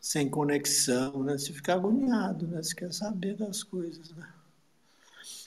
[0.00, 1.38] Sem conexão, né?
[1.38, 2.62] Você fica agoniado, né?
[2.62, 4.33] Você quer saber das coisas, né?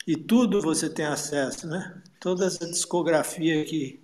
[0.08, 2.02] E tudo você tem acesso, né?
[2.18, 4.02] Toda essa discografia que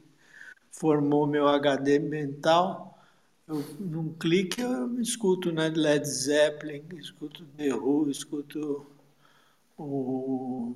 [0.70, 3.01] formou meu HD mental,
[3.47, 8.86] eu, num clique eu escuto né, Led Zeppelin, escuto The Who, escuto
[9.78, 10.76] o...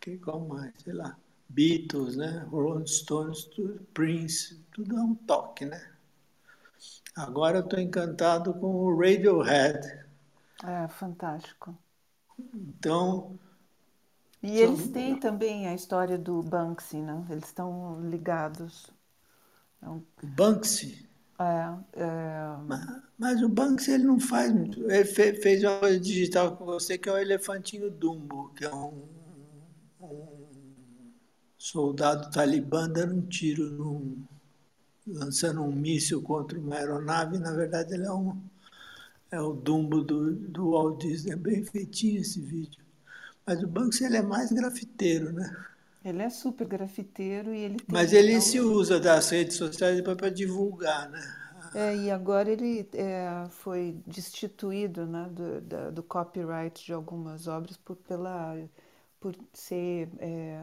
[0.00, 0.72] que qual mais?
[0.82, 1.16] Sei lá.
[1.48, 2.44] Beatles, né?
[2.50, 5.92] Rolling Stones, tudo, Prince, tudo é um toque, né?
[7.14, 9.78] Agora eu estou encantado com o Radiohead.
[10.64, 11.78] É, fantástico.
[12.52, 13.38] Então.
[14.42, 14.56] E são...
[14.56, 17.24] eles têm também a história do Banksy, né?
[17.30, 18.86] Eles estão ligados.
[19.82, 20.02] É um...
[20.22, 21.08] Banksy?
[21.38, 22.56] É, é...
[22.66, 24.90] Mas, mas, o Banksy ele não faz muito.
[24.90, 28.74] Ele fez, fez uma coisa digital com você que é o elefantinho Dumbo, que é
[28.74, 29.04] um,
[30.00, 30.26] um
[31.56, 34.24] soldado talibã dando um tiro num
[35.06, 38.36] lançando um míssil contra uma aeronave, na verdade ele é um
[39.30, 42.82] é o Dumbo do, do Walt Disney, é bem feitinho esse vídeo.
[43.48, 45.56] Mas o Banksy ele é mais grafiteiro, né?
[46.04, 48.42] Ele é super grafiteiro e ele Mas ele então...
[48.42, 51.20] se usa das redes sociais para divulgar, né?
[51.74, 57.78] É, e agora ele é, foi destituído né, do, da, do copyright de algumas obras
[57.78, 58.54] por, pela,
[59.18, 60.62] por ser é,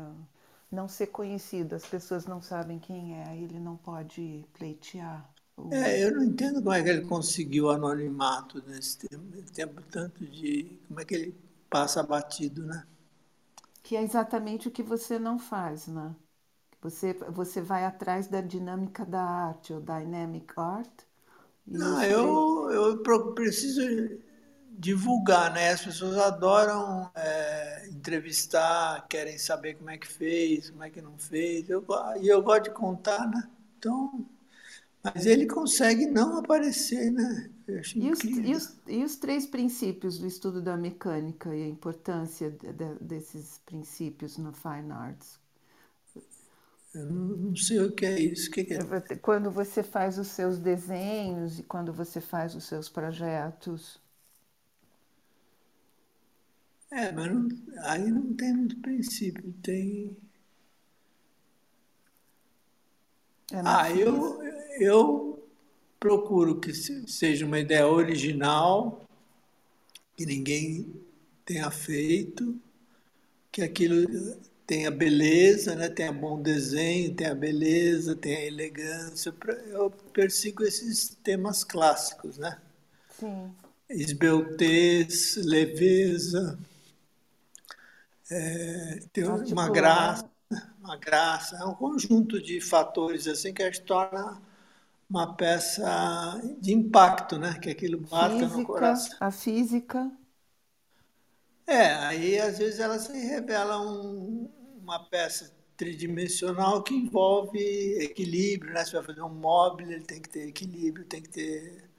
[0.72, 5.28] não ser conhecido, as pessoas não sabem quem é, ele não pode pleitear.
[5.58, 5.74] O...
[5.74, 9.24] É, eu não entendo como é que ele conseguiu anonimato nesse tempo,
[9.54, 10.80] tempo tanto de.
[10.88, 12.86] como é que ele passa batido, né?
[13.84, 16.14] Que é exatamente o que você não faz, né?
[16.82, 21.04] Você, você vai atrás da dinâmica da arte, ou dynamic art.
[21.66, 23.82] Não, eu, eu preciso
[24.70, 25.72] divulgar, né?
[25.72, 31.18] As pessoas adoram é, entrevistar, querem saber como é que fez, como é que não
[31.18, 31.70] fez.
[31.70, 31.84] Eu,
[32.22, 33.50] e eu gosto de contar, né?
[33.78, 34.26] Então,
[35.06, 37.50] mas ele consegue não aparecer, né?
[37.96, 42.50] E, os, e, os, e os três princípios do estudo da mecânica e a importância
[42.52, 45.40] de, de, desses princípios no Fine Arts?
[46.94, 48.50] Eu não sei o que é isso.
[48.50, 49.16] O que é?
[49.22, 54.00] Quando você faz os seus desenhos e quando você faz os seus projetos.
[56.92, 57.48] É, mas não,
[57.84, 60.16] aí não tem muito princípio, tem.
[63.52, 64.42] É ah, eu,
[64.80, 65.48] eu
[66.00, 69.06] procuro que seja uma ideia original,
[70.16, 70.94] que ninguém
[71.46, 72.60] tenha feito,
[73.52, 74.08] que aquilo
[74.66, 75.90] tenha beleza, né?
[75.90, 79.34] tenha bom desenho, tenha beleza, tenha elegância.
[79.68, 82.60] Eu persigo esses temas clássicos, né?
[83.20, 83.52] Sim.
[83.88, 86.58] Esbeltez, leveza
[88.30, 90.30] é, tem uma graça,
[90.86, 94.42] uma graça, é um conjunto de fatores assim que a gente torna
[95.10, 97.60] uma peça de impacto, né?
[97.60, 99.18] Que aquilo bata física, no coração.
[99.20, 100.12] A física.
[101.68, 104.50] É, aí às vezes ela se revela um,
[104.82, 107.60] uma peça tridimensional que envolve
[108.00, 108.86] equilíbrio, né?
[108.86, 111.90] Você vai fazer um móvel, ele tem que ter equilíbrio, tem que ter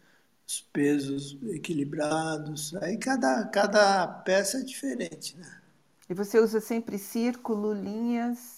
[0.46, 2.74] os pesos equilibrados.
[2.76, 5.60] Aí cada, cada peça é diferente, né?
[6.08, 8.55] E você usa sempre círculo, linhas?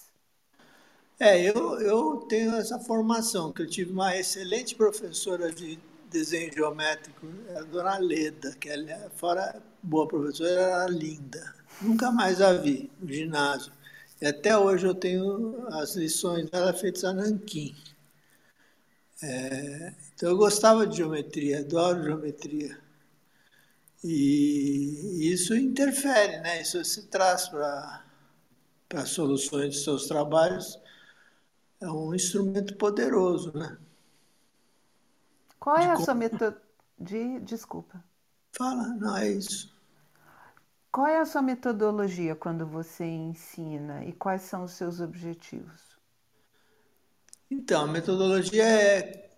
[1.21, 7.27] É, eu, eu tenho essa formação, que eu tive uma excelente professora de desenho geométrico,
[7.57, 11.55] a dona Leda, que ela, fora boa professora, era linda.
[11.83, 13.73] Nunca mais a vi no ginásio.
[14.21, 17.75] E até hoje eu tenho as lições dela feitas a nanquim.
[19.23, 22.79] É, então eu gostava de geometria, adoro geometria.
[24.05, 26.63] E isso interfere, né?
[26.63, 30.79] Isso se traz para soluções de seus trabalhos.
[31.81, 33.79] É um instrumento poderoso, né?
[35.59, 36.05] Qual é de a como...
[36.05, 36.69] sua metodologia?
[36.99, 37.41] De...
[37.41, 38.05] Desculpa.
[38.57, 39.77] Fala, não é isso.
[40.91, 45.97] Qual é a sua metodologia quando você ensina e quais são os seus objetivos?
[47.51, 49.31] Então, a metodologia é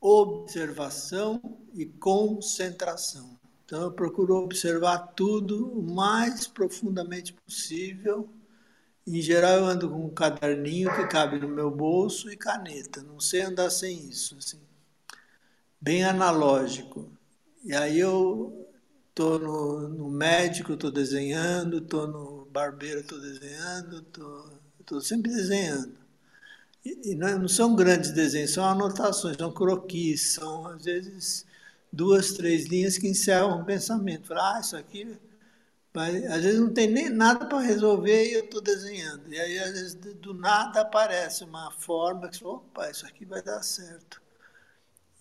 [0.00, 1.40] observação
[1.74, 3.38] e concentração.
[3.64, 8.28] Então eu procuro observar tudo o mais profundamente possível.
[9.06, 13.02] Em geral eu ando com um caderninho que cabe no meu bolso e caneta.
[13.02, 14.58] Não sei andar sem isso, assim.
[15.80, 17.08] Bem analógico.
[17.64, 18.66] E aí eu
[19.10, 24.04] estou no, no, médico, estou desenhando, estou no barbeiro, estou desenhando,
[24.80, 25.94] estou sempre desenhando.
[26.84, 31.46] E, e não, é, são grandes desenhos, são anotações, são croquis, são às vezes
[31.92, 34.28] duas, três linhas que encerram o pensamento.
[34.28, 35.16] Fala, ah, isso aqui.
[35.96, 36.26] Vai...
[36.26, 39.32] Às vezes não tem nem nada para resolver e eu estou desenhando.
[39.32, 43.62] E aí, às vezes, do nada aparece uma forma que, opa, isso aqui vai dar
[43.62, 44.20] certo.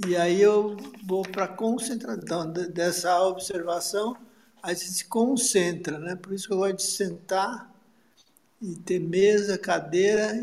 [0.06, 0.76] E aí eu
[1.08, 4.18] vou para a concentração dessa observação,
[4.62, 6.18] aí você se concentra, né?
[6.18, 7.74] Por isso que eu gosto de sentar
[8.62, 10.34] e ter mesa, cadeira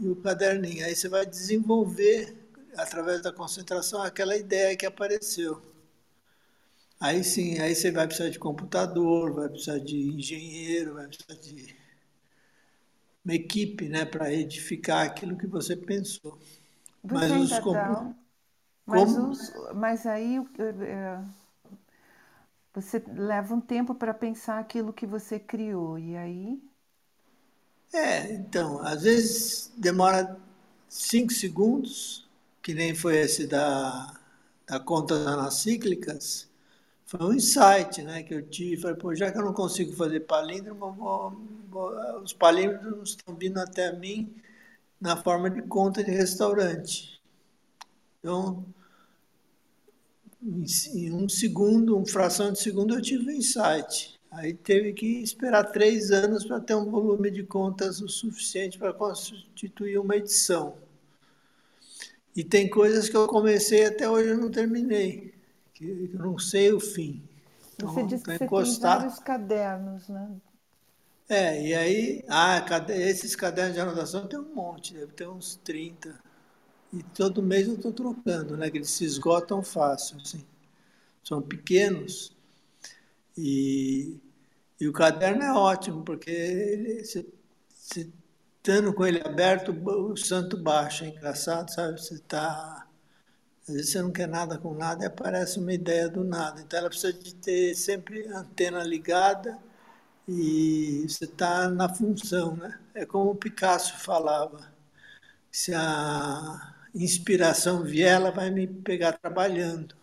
[0.00, 0.86] e o caderninho.
[0.86, 2.34] Aí você vai desenvolver
[2.74, 5.60] através da concentração, aquela ideia que apareceu.
[7.00, 11.74] Aí sim, aí você vai precisar de computador, vai precisar de engenheiro, vai precisar de
[13.24, 16.38] uma equipe né, para edificar aquilo que você pensou.
[17.08, 18.14] Mas os dá,
[18.86, 21.22] mas, os, mas aí é,
[22.72, 26.60] você leva um tempo para pensar aquilo que você criou, e aí?
[27.92, 30.36] É, então, às vezes demora
[30.88, 32.26] cinco segundos,
[32.62, 34.14] que nem foi esse da,
[34.66, 36.48] da contas anacíclicas,
[37.06, 38.82] foi um insight né, que eu tive.
[38.82, 41.40] Falei, pô, já que eu não consigo fazer palíndromo, vou,
[41.70, 44.34] vou, os palíndromos estão vindo até mim
[45.00, 47.20] na forma de conta de restaurante.
[48.18, 48.64] Então,
[50.42, 54.18] em um segundo, uma fração de segundo, eu tive um insight.
[54.30, 58.92] Aí teve que esperar três anos para ter um volume de contas o suficiente para
[58.92, 60.76] constituir uma edição.
[62.34, 65.35] E tem coisas que eu comecei até hoje eu não terminei,
[65.76, 67.22] que eu não sei o fim.
[67.74, 70.30] Então, você disse que você tem vários cadernos, né?
[71.28, 76.18] É, e aí, ah, esses cadernos de anotação tem um monte, deve ter uns 30.
[76.92, 78.70] E todo mês eu estou trocando, né?
[78.70, 80.44] Que eles se esgotam fácil, assim.
[81.22, 82.32] São pequenos.
[83.36, 84.18] E,
[84.80, 87.28] e o caderno é ótimo, porque ele, se,
[87.68, 88.10] se
[88.56, 91.04] estando com ele aberto, o santo baixa.
[91.04, 92.00] É engraçado, sabe?
[92.00, 92.85] Você está.
[93.68, 96.60] Às vezes você não quer nada com nada e aparece uma ideia do nada.
[96.60, 99.58] Então ela precisa de ter sempre a antena ligada
[100.28, 102.78] e você está na função, né?
[102.94, 104.72] É como o Picasso falava.
[105.50, 109.96] Se a inspiração vier, ela vai me pegar trabalhando.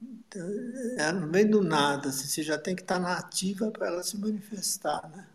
[0.00, 0.48] Então,
[0.96, 4.02] é no meio do nada, assim, você já tem que estar na ativa para ela
[4.02, 5.26] se manifestar, né?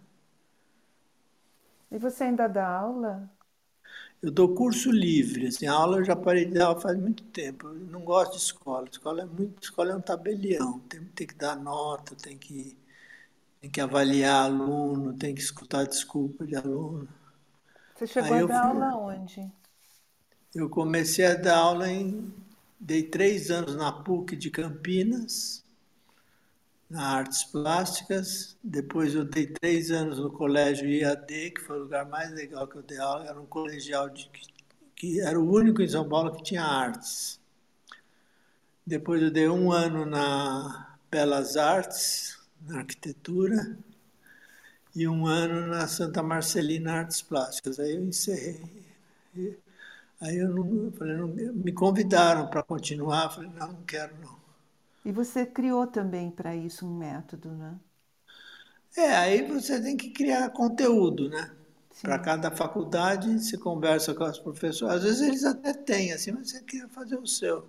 [1.91, 3.30] E você ainda dá aula?
[4.22, 7.24] Eu dou curso livre, assim, a aula eu já parei de dar aula faz muito
[7.26, 7.68] tempo.
[7.68, 8.88] Eu não gosto de escola.
[8.91, 10.80] Escola é muito, escola é um tabelião.
[10.89, 12.76] Tem, tem que dar nota, tem que,
[13.61, 17.07] tem que avaliar aluno, tem que escutar desculpa de aluno.
[17.95, 19.51] Você chegou Aí a dar fui, aula onde?
[20.53, 22.34] Eu comecei a dar aula em.
[22.80, 25.63] Dei três anos na PUC de Campinas,
[26.90, 28.58] na Artes Plásticas.
[28.64, 32.78] Depois eu dei três anos no Colégio IAD, que foi o lugar mais legal que
[32.78, 33.26] eu dei aula.
[33.26, 34.30] Era um colegial de,
[34.96, 37.40] que era o único em São Paulo que tinha artes.
[38.86, 43.78] Depois eu dei um ano na Belas Artes, na arquitetura
[44.96, 47.80] e um ano na Santa Marcelina Artes Plásticas.
[47.80, 48.88] Aí eu encerrei.
[50.20, 54.37] Aí eu não, falei, não, me convidaram para continuar, falei, não, não quero não.
[55.08, 57.80] E você criou também para isso um método, né?
[58.95, 61.51] É, aí você tem que criar conteúdo, né?
[62.01, 64.97] Para cada faculdade, você conversa com as professoras.
[64.97, 67.68] Às vezes eles até têm, assim, mas você quer fazer o seu.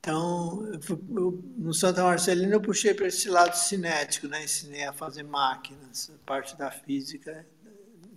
[0.00, 0.80] Então, eu,
[1.16, 4.44] eu, no Santa Marcelina eu puxei para esse lado cinético, né?
[4.44, 7.46] Ensinei a fazer máquinas, parte da física,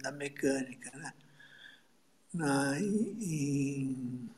[0.03, 1.13] da mecânica, né?
[2.33, 4.29] Na, em,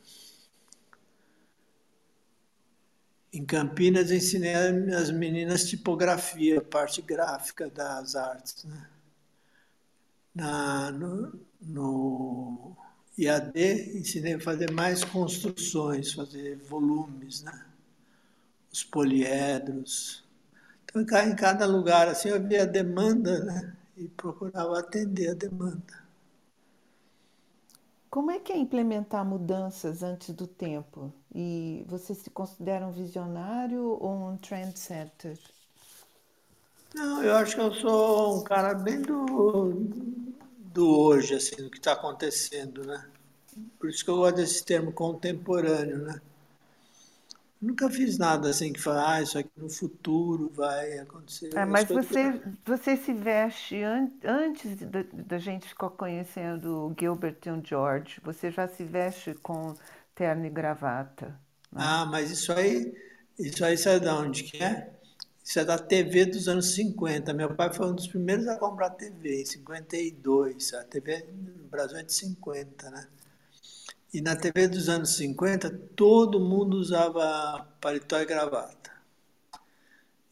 [3.37, 8.89] em Campinas ensinei as meninas tipografia, parte gráfica das artes, né?
[10.33, 12.75] Na, no, no
[13.15, 17.65] IAD, ensinei a fazer mais construções, fazer volumes, né?
[18.71, 20.23] os poliedros.
[20.83, 23.75] Então, em cada lugar, assim, eu via a demanda né?
[23.97, 26.07] e procurava atender a demanda.
[28.09, 31.13] Como é que é implementar mudanças antes do tempo?
[31.39, 35.37] E você se considera um visionário ou um trendsetter?
[36.95, 39.71] Não, eu acho que eu sou um cara bem do,
[40.73, 43.05] do hoje, assim, do que está acontecendo, né?
[43.79, 46.19] Por isso que eu gosto desse termo contemporâneo, né?
[47.61, 51.55] Nunca fiz nada assim que fala, ah, isso aqui no futuro vai acontecer.
[51.55, 57.37] É, mas você, você se veste an antes da, da gente ficar conhecendo o Gilbert
[57.45, 59.75] e o George, você já se veste com
[60.17, 61.27] terno e gravata.
[61.71, 61.81] Né?
[61.85, 62.93] Ah, mas isso aí,
[63.37, 64.91] isso aí sai de onde que é?
[65.43, 67.33] Isso é da TV dos anos 50.
[67.33, 70.73] Meu pai foi um dos primeiros a comprar TV, em 52.
[70.73, 73.07] A TV no Brasil é de 50, né?
[74.13, 78.91] E na TV dos anos 50, todo mundo usava paletó e gravata.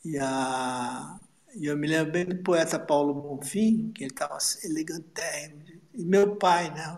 [0.03, 1.19] E, a,
[1.55, 5.64] e eu me lembro bem do poeta Paulo Bonfim, que ele estava elegantérrimo.
[5.95, 6.97] E meu pai, né,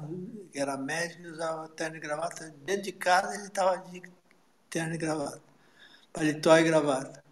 [0.52, 2.54] que era médico, usava terno e gravata.
[2.66, 4.02] Dentro de casa ele estava de
[4.70, 5.42] terno e gravata,
[6.14, 7.24] paletó e gravata.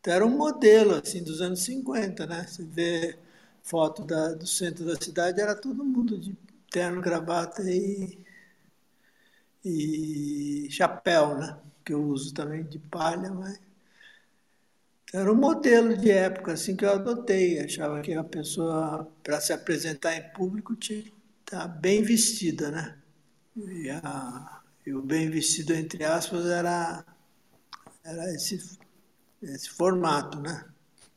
[0.00, 2.46] Então, era um modelo assim dos anos 50, né?
[2.46, 3.18] Você vê
[3.62, 6.36] foto da, do centro da cidade, era todo mundo de
[6.70, 8.18] terno, gravata e,
[9.64, 11.58] e chapéu, né?
[11.84, 13.58] Que eu uso também de palha, mas
[15.16, 17.58] Era um modelo de época assim que eu adotei.
[17.58, 22.98] Achava que a pessoa, para se apresentar em público, tinha que estar bem vestida, né?
[23.56, 27.02] E, a, e o bem vestido, entre aspas, era,
[28.04, 28.78] era esse,
[29.42, 30.66] esse formato, né?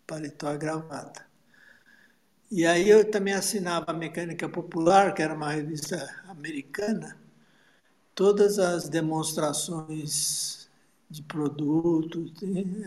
[0.08, 1.26] Paletó e gravata.
[2.50, 5.98] E aí eu também assinava a Mecânica Popular, que era uma revista
[6.30, 7.18] americana.
[8.16, 10.59] Todas as demonstrações
[11.10, 12.32] de produtos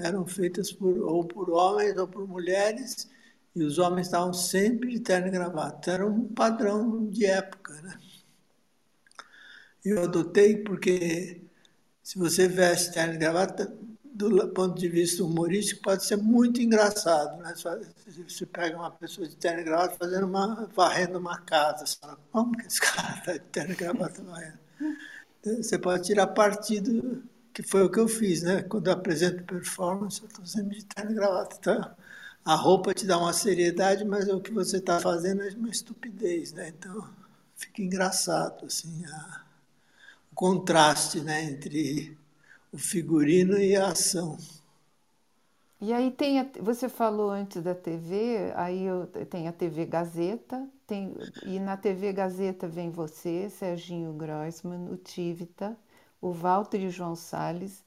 [0.03, 3.11] eram feitas por, ou por homens ou por mulheres,
[3.55, 5.91] e os homens estavam sempre de terno e gravata.
[5.91, 7.75] Era um padrão de época.
[7.83, 7.99] Né?
[9.85, 11.43] Eu adotei porque,
[12.03, 17.43] se você veste terno e gravata, do ponto de vista humorístico, pode ser muito engraçado.
[17.43, 17.55] Né?
[18.27, 21.85] Você pega uma pessoa de terno e gravata fazendo uma, varrendo uma casa.
[21.85, 24.59] Você fala, como que esse cara está de terno e gravata varrendo?
[25.45, 27.23] Você pode tirar partido
[27.53, 28.63] que foi o que eu fiz, né?
[28.63, 31.57] Quando eu apresento performance, eu estou sempre de terno e gravata.
[31.59, 31.95] Então,
[32.45, 36.53] a roupa te dá uma seriedade, mas o que você está fazendo é uma estupidez,
[36.53, 36.69] né?
[36.69, 37.09] Então,
[37.57, 39.43] fica engraçado, assim, a,
[40.33, 41.45] o contraste, né?
[41.45, 42.17] Entre
[42.73, 44.39] o figurino e a ação.
[45.81, 50.69] E aí tem, a, você falou antes da TV, aí eu, tem a TV Gazeta,
[50.87, 51.13] tem,
[51.45, 55.77] e na TV Gazeta vem você, Serginho Grossman, o Tivita,
[56.23, 57.85] o Walter e o João Salles.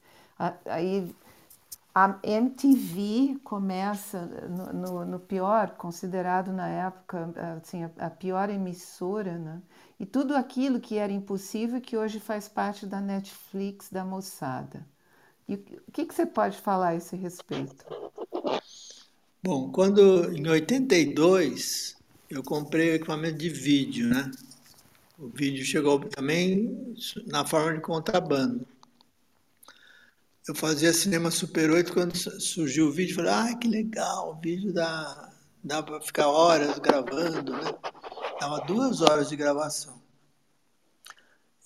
[0.66, 1.12] Aí
[1.94, 9.38] a MTV começa no, no, no, pior, considerado na época assim, a, a, pior emissora,
[9.38, 9.62] né?
[9.98, 14.86] e tudo aquilo que era impossível que hoje faz parte da Netflix da moçada.
[15.48, 17.86] E o que, que você pode falar a esse respeito?
[19.42, 21.96] Bom, quando em 82
[22.28, 24.30] eu comprei o equipamento de vídeo, né?
[25.18, 26.94] O vídeo chegou também
[27.26, 28.66] na forma de contrabando.
[30.46, 34.72] Eu fazia cinema Super 8 quando surgiu o vídeo, falei, ah, que legal, o vídeo
[34.72, 35.32] dá,
[35.64, 37.74] dá para ficar horas gravando, né?
[38.38, 40.00] Dava duas horas de gravação.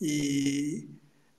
[0.00, 0.88] E,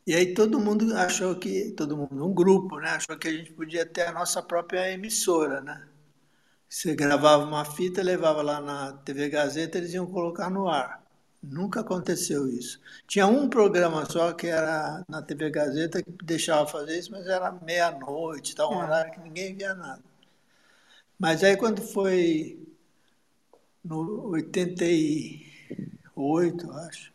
[0.05, 2.89] e aí todo mundo achou que, todo mundo, um grupo, né?
[2.89, 5.87] Achou que a gente podia ter a nossa própria emissora, né?
[6.69, 11.00] Você gravava uma fita, levava lá na TV Gazeta, eles iam colocar no ar.
[11.41, 12.79] Nunca aconteceu isso.
[13.07, 17.51] Tinha um programa só que era na TV Gazeta que deixava fazer isso, mas era
[17.51, 18.85] meia-noite, tal, um é.
[18.85, 20.03] horário que ninguém via nada.
[21.17, 22.61] Mas aí quando foi
[23.83, 27.11] no 88, acho,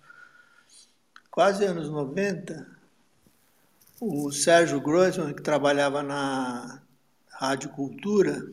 [1.30, 2.66] quase anos 90,
[4.00, 6.82] o Sérgio Grossman, que trabalhava na
[7.28, 8.44] Rádio Cultura,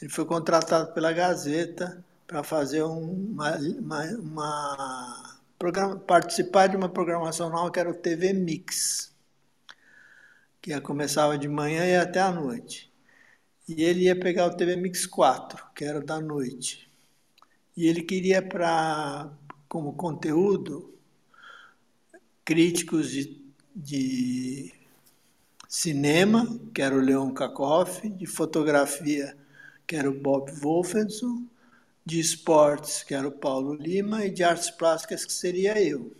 [0.00, 7.50] ele foi contratado pela Gazeta para fazer uma, uma, uma programa, participar de uma programação
[7.50, 9.12] nova que era o TV Mix,
[10.62, 12.88] que começava de manhã e até à noite.
[13.66, 16.88] E ele ia pegar o TV Mix 4, que era da noite.
[17.76, 19.28] E ele queria para
[19.68, 20.94] como conteúdo
[22.44, 23.44] críticos de,
[23.74, 24.72] de
[25.68, 29.36] cinema, que era o Leon Kakoff, de fotografia,
[29.84, 31.49] que era o Bob Wolfenson,
[32.04, 36.12] de esportes, que era o Paulo Lima, e de artes plásticas, que seria eu.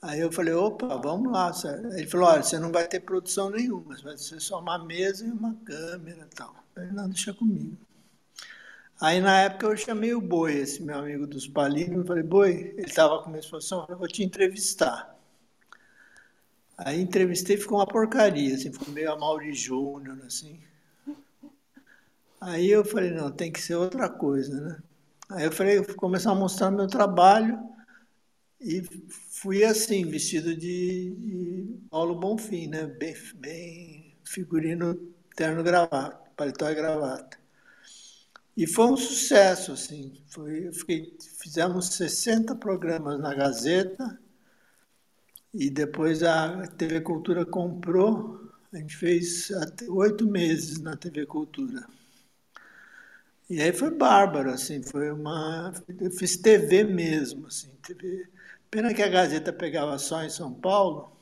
[0.00, 1.52] Aí eu falei, opa, vamos lá.
[1.96, 5.30] Ele falou, olha, você não vai ter produção nenhuma, vai ser só uma mesa e
[5.30, 6.48] uma câmera e tal.
[6.48, 7.76] Eu falei, não, deixa comigo.
[9.00, 12.86] Aí na época eu chamei o Boi, esse meu amigo dos eu falei, Boi, ele
[12.86, 15.16] estava com uma exposição, eu falei, vou te entrevistar.
[16.76, 20.60] Aí entrevistei, ficou uma porcaria, assim, ficou meio a Mauri Júnior, assim.
[22.42, 24.82] Aí eu falei, não, tem que ser outra coisa, né?
[25.30, 27.56] Aí eu falei, começar a mostrar meu trabalho
[28.60, 28.82] e
[29.30, 32.86] fui assim, vestido de, de Paulo Bonfim, né?
[32.86, 34.96] Bem, bem figurino,
[35.36, 37.38] terno gravata, paletó e gravata.
[38.56, 40.20] E foi um sucesso, assim.
[40.26, 44.18] Foi, fiquei, fizemos 60 programas na Gazeta
[45.54, 48.50] e depois a TV Cultura comprou.
[48.72, 49.48] A gente fez
[49.88, 51.86] oito meses na TV Cultura.
[53.52, 55.74] E aí foi bárbaro, assim, foi uma.
[56.00, 58.26] Eu fiz TV mesmo, assim, TV.
[58.70, 61.12] Pena que a Gazeta pegava só em São Paulo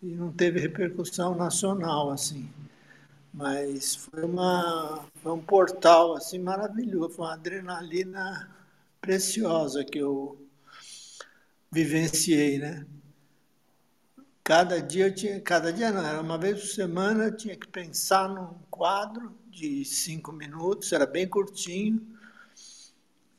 [0.00, 2.48] e não teve repercussão nacional, assim.
[3.32, 8.48] Mas foi, uma, foi um portal assim maravilhoso, foi uma adrenalina
[9.00, 10.38] preciosa que eu
[11.72, 12.86] vivenciei, né?
[14.44, 17.66] Cada dia eu tinha, cada dia não, era uma vez por semana eu tinha que
[17.66, 22.04] pensar num quadro de cinco minutos, era bem curtinho,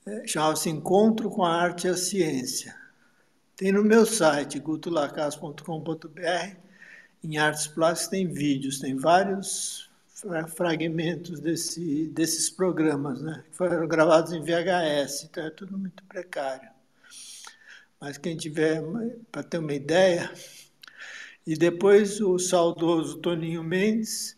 [0.05, 2.75] é, chamava-se Encontro com a Arte e a Ciência.
[3.55, 6.57] Tem no meu site, gutulacas.com.br,
[7.23, 9.89] em artes plásticas tem vídeos, tem vários
[10.55, 13.43] fragmentos desse, desses programas, né?
[13.49, 16.69] que foram gravados em VHS, então é tudo muito precário.
[17.99, 18.81] Mas quem tiver,
[19.31, 20.31] para ter uma ideia,
[21.45, 24.37] e depois o saudoso Toninho Mendes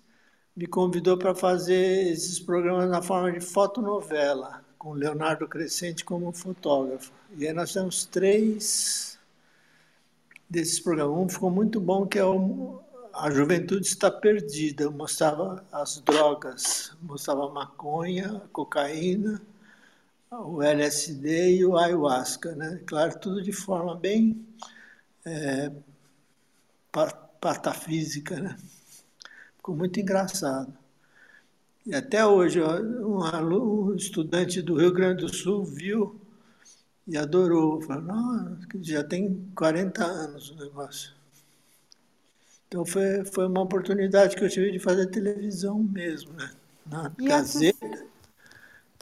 [0.58, 7.12] me convidou para fazer esses programas na forma de fotonovela, com Leonardo Crescente como fotógrafo.
[7.38, 9.20] E aí nós temos três
[10.50, 11.16] desses programas.
[11.16, 12.82] Um ficou muito bom, que é o
[13.14, 14.90] A Juventude Está Perdida.
[14.90, 19.40] Mostrava as drogas, mostrava maconha, cocaína,
[20.32, 22.56] o LSD e o ayahuasca.
[22.56, 22.82] Né?
[22.88, 24.44] Claro, tudo de forma bem
[25.24, 25.72] é,
[27.40, 28.40] patafísica.
[28.40, 28.58] Né?
[29.68, 30.74] Ficou muito engraçado.
[31.86, 36.18] E até hoje, um, aluno, um estudante do Rio Grande do Sul viu
[37.06, 37.82] e adorou.
[37.82, 41.12] Falou, não, já tem 40 anos o negócio.
[42.66, 46.50] Então foi, foi uma oportunidade que eu tive de fazer televisão mesmo, né?
[46.86, 48.06] Na e Gazeta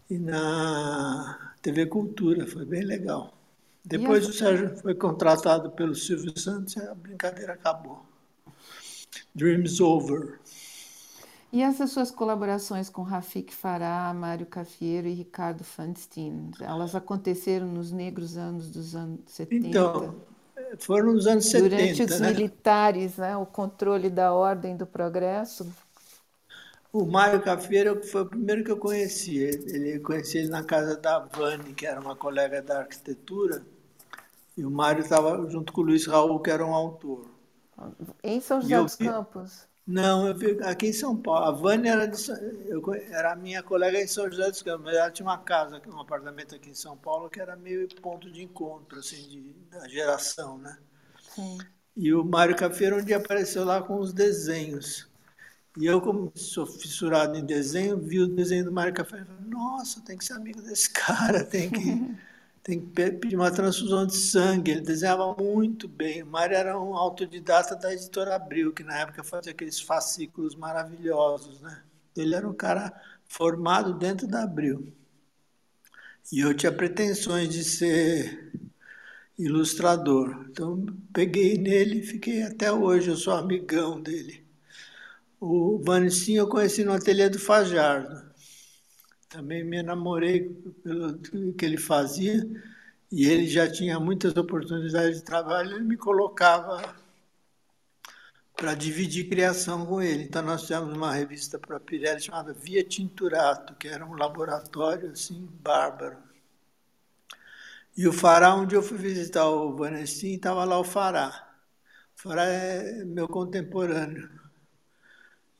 [0.09, 3.37] e na TV Cultura, foi bem legal.
[3.85, 8.03] Depois o Sérgio foi contratado pelo Silvio Santos e a brincadeira acabou.
[9.35, 10.39] Dreams over.
[11.55, 17.93] E essas suas colaborações com Rafik Farah, Mário Cafieiro e Ricardo Fanstein, elas aconteceram nos
[17.93, 19.67] negros anos dos anos 70?
[19.69, 20.15] Então,
[20.79, 21.69] foram nos anos 70.
[21.69, 22.27] Durante os né?
[22.33, 23.37] militares, né?
[23.37, 25.65] o controle da ordem do progresso.
[26.91, 29.37] O Mário Cafieiro foi o primeiro que eu conheci.
[29.37, 33.63] Ele, eu conheci ele na casa da Vani, que era uma colega da arquitetura,
[34.57, 37.25] e o Mário estava junto com o Luiz Raul, que era um autor.
[38.21, 39.73] Em São José dos Campos?
[39.87, 41.45] Não, eu vi aqui em São Paulo.
[41.45, 42.17] A Vânia era, de,
[42.67, 42.81] eu,
[43.11, 46.55] era minha colega em São José dos Campos, mas ela tinha uma casa, um apartamento
[46.55, 50.77] aqui em São Paulo, que era meio ponto de encontro, assim, de, da geração, né?
[51.21, 51.59] Sim.
[51.95, 55.07] E o Mário Cafeiro um dia apareceu lá com os desenhos.
[55.77, 59.49] E eu, como sou fissurado em desenho, vi o desenho do Mário Cafeiro e falei,
[59.49, 62.15] nossa, tem que ser amigo desse cara, tem que
[62.65, 64.71] tem que pedir uma transfusão de sangue.
[64.71, 66.23] Ele desenhava muito bem.
[66.23, 71.61] O Mário era um autodidata da editora Abril, que na época fazia aqueles fascículos maravilhosos.
[71.61, 71.83] Né?
[72.17, 72.91] Ele era um cara
[73.27, 74.91] formado dentro da Abril.
[76.33, 78.51] E eu tinha pretensões de ser
[79.37, 80.47] ilustrador.
[80.49, 84.43] Então, peguei nele e fiquei até hoje, eu sou amigão dele.
[85.39, 88.24] O Vanissinho eu conheci no ateliê do Fajardo
[89.35, 90.49] também me enamorei
[90.81, 92.47] pelo que ele fazia
[93.11, 96.95] e ele já tinha muitas oportunidades de trabalho, ele me colocava
[98.55, 100.23] para dividir criação com ele.
[100.23, 105.49] Então nós tivemos uma revista para Pirelli chamada Via Tinturato, que era um laboratório assim
[105.61, 106.17] bárbaro.
[107.97, 111.57] E o Fará, onde eu fui visitar o Vanestin, estava lá o Fará.
[112.17, 114.29] O Fará é meu contemporâneo.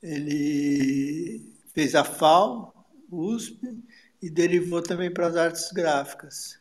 [0.02, 2.75] Ele fez a FAO,
[3.12, 3.84] USP
[4.22, 6.60] e derivou também para as artes gráficas.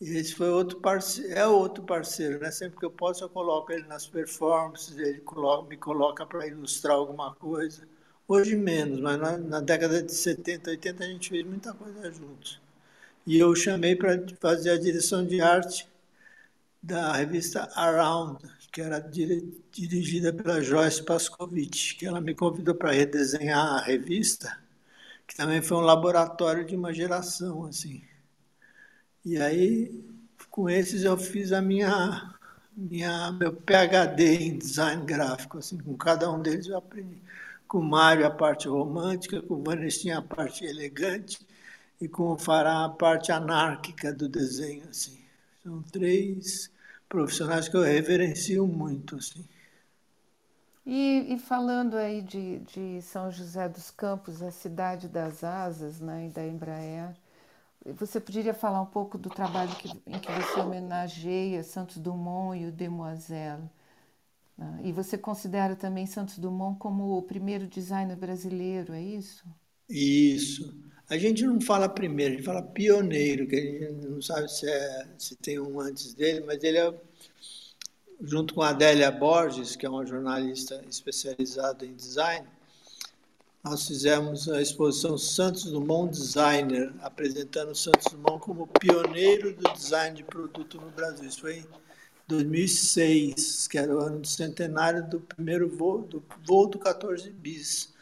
[0.00, 2.50] Esse foi outro parceiro, é outro parceiro, né?
[2.50, 5.22] Sempre que eu posso eu coloco ele nas performances, ele
[5.68, 7.86] me coloca para ilustrar alguma coisa.
[8.26, 12.60] Hoje menos, mas na, na, década de 70, 80 a gente fez muita coisa juntos.
[13.26, 15.86] E eu chamei para fazer a direção de arte
[16.82, 18.38] da revista Around,
[18.72, 19.00] que era
[19.70, 24.58] dirigida pela Joyce Pascovitch, que ela me convidou para redesenhar a revista
[25.30, 28.02] que também foi um laboratório de uma geração, assim.
[29.24, 30.04] E aí,
[30.50, 32.34] com esses eu fiz a minha,
[32.76, 37.22] minha meu PhD em design gráfico, assim, com cada um deles eu aprendi.
[37.68, 41.38] Com o Mário a parte romântica, com o Vanestinha a parte elegante
[42.00, 45.16] e com o Fará a parte anárquica do desenho, assim.
[45.62, 46.72] São três
[47.08, 49.44] profissionais que eu reverencio muito, assim.
[50.86, 56.26] E, e, falando aí de, de São José dos Campos, a cidade das asas né,
[56.26, 57.14] e da Embraer,
[57.94, 62.66] você poderia falar um pouco do trabalho que, em que você homenageia Santos Dumont e
[62.66, 63.70] o Demoiselle?
[64.56, 64.80] Né?
[64.84, 69.44] E você considera também Santos Dumont como o primeiro designer brasileiro, é isso?
[69.88, 70.74] Isso.
[71.08, 74.68] A gente não fala primeiro, a gente fala pioneiro, que a gente não sabe se,
[74.68, 76.94] é, se tem um antes dele, mas ele é
[78.20, 82.46] junto com a Adélia Borges, que é uma jornalista especializada em design,
[83.62, 90.24] nós fizemos a exposição Santos Dumont Designer, apresentando Santos Dumont como pioneiro do design de
[90.24, 91.28] produto no Brasil.
[91.28, 91.66] Isso foi em
[92.26, 97.92] 2006, que era o ano do centenário do primeiro voo do, voo do 14 bis,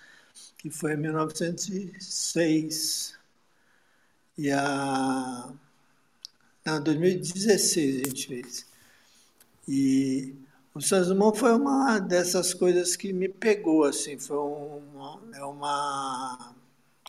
[0.59, 3.19] que foi em 1906.
[4.37, 5.53] E a...
[6.65, 8.68] Não, 2016 a gente fez.
[9.69, 10.35] E
[10.75, 16.55] O Santos foi uma dessas coisas que me pegou, assim, foi uma, é uma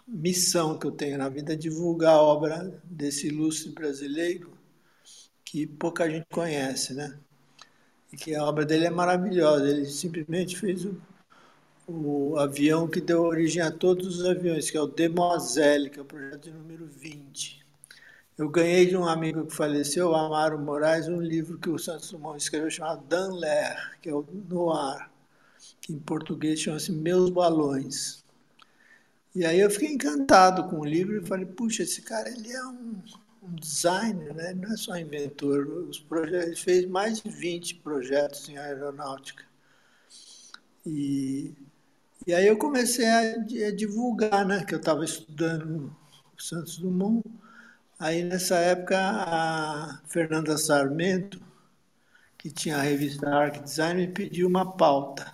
[0.07, 4.51] missão que eu tenho na vida, divulgar a obra desse ilustre brasileiro
[5.45, 7.17] que pouca gente conhece, né?
[8.11, 11.01] E que a obra dele é maravilhosa, ele simplesmente fez o,
[11.87, 16.01] o avião que deu origem a todos os aviões, que é o Demoiselle, que é
[16.01, 17.65] o projeto de número 20.
[18.39, 22.41] Eu ganhei de um amigo que faleceu, Amaro Moraes, um livro que o Santos Dumont
[22.41, 25.09] escreveu chamado Dan Lair, que é o Noir,
[25.81, 28.23] que em português chama-se Meus Balões.
[29.35, 32.65] E aí eu fiquei encantado com o livro e falei, puxa, esse cara ele é
[32.65, 33.01] um,
[33.43, 34.53] um designer, né?
[34.53, 35.67] não é só inventor.
[35.89, 39.43] Os projetos, ele fez mais de 20 projetos em aeronáutica.
[40.85, 41.53] E,
[42.25, 43.19] e aí eu comecei a,
[43.67, 44.63] a divulgar, né?
[44.63, 45.93] que eu estava estudando
[46.37, 47.21] o Santos Dumont,
[47.99, 51.41] Aí nessa época a Fernanda Sarmento,
[52.37, 55.33] que tinha a revista Arc Design, me pediu uma pauta.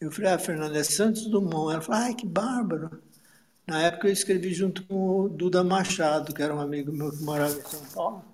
[0.00, 1.72] Eu falei, ah, Fernanda, é Santos Dumont.
[1.72, 3.00] Ela falou, ai, que bárbaro.
[3.64, 7.22] Na época eu escrevi junto com o Duda Machado, que era um amigo meu que
[7.22, 8.24] morava em São Paulo.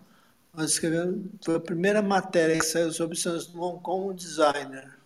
[0.54, 4.96] Nós escrevemos, foi a primeira matéria que saiu sobre Santos Dumont como designer.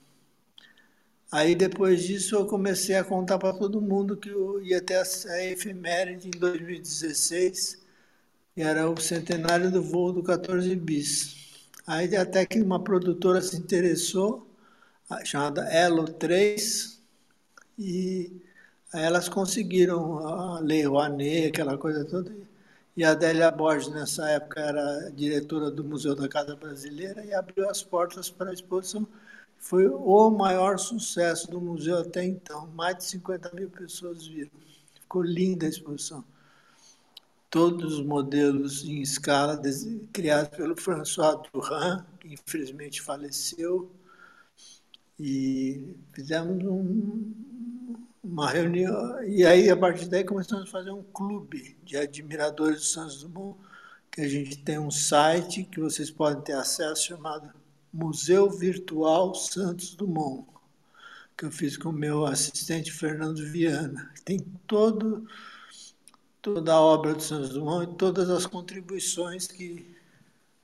[1.32, 5.44] Aí depois disso eu comecei a contar para todo mundo que eu ia ter a
[5.44, 7.81] efeméride em 2016
[8.56, 11.68] era o centenário do voo do 14 bis.
[11.86, 14.46] Aí até que uma produtora se interessou,
[15.24, 17.00] chamada Elo 3,
[17.78, 18.30] e
[18.92, 22.30] elas conseguiram a Lei Rouanet, aquela coisa toda.
[22.94, 27.68] E a Adélia Borges, nessa época, era diretora do Museu da Casa Brasileira e abriu
[27.70, 29.08] as portas para a exposição.
[29.56, 32.66] Foi o maior sucesso do museu até então.
[32.74, 34.50] Mais de 50 mil pessoas viram.
[35.00, 36.22] Ficou linda a exposição
[37.52, 39.60] todos os modelos em escala
[40.10, 43.92] criados pelo François Durand, que infelizmente faleceu,
[45.20, 47.30] e fizemos um,
[48.24, 52.86] uma reunião, e aí a partir daí começamos a fazer um clube de admiradores do
[52.86, 53.58] Santos Dumont,
[54.10, 57.50] que a gente tem um site que vocês podem ter acesso chamado
[57.92, 60.46] Museu Virtual Santos Dumont,
[61.36, 64.10] que eu fiz com o meu assistente Fernando Viana.
[64.24, 65.26] Tem todo
[66.43, 69.86] toda a obra do Santos Dumont e todas as contribuições que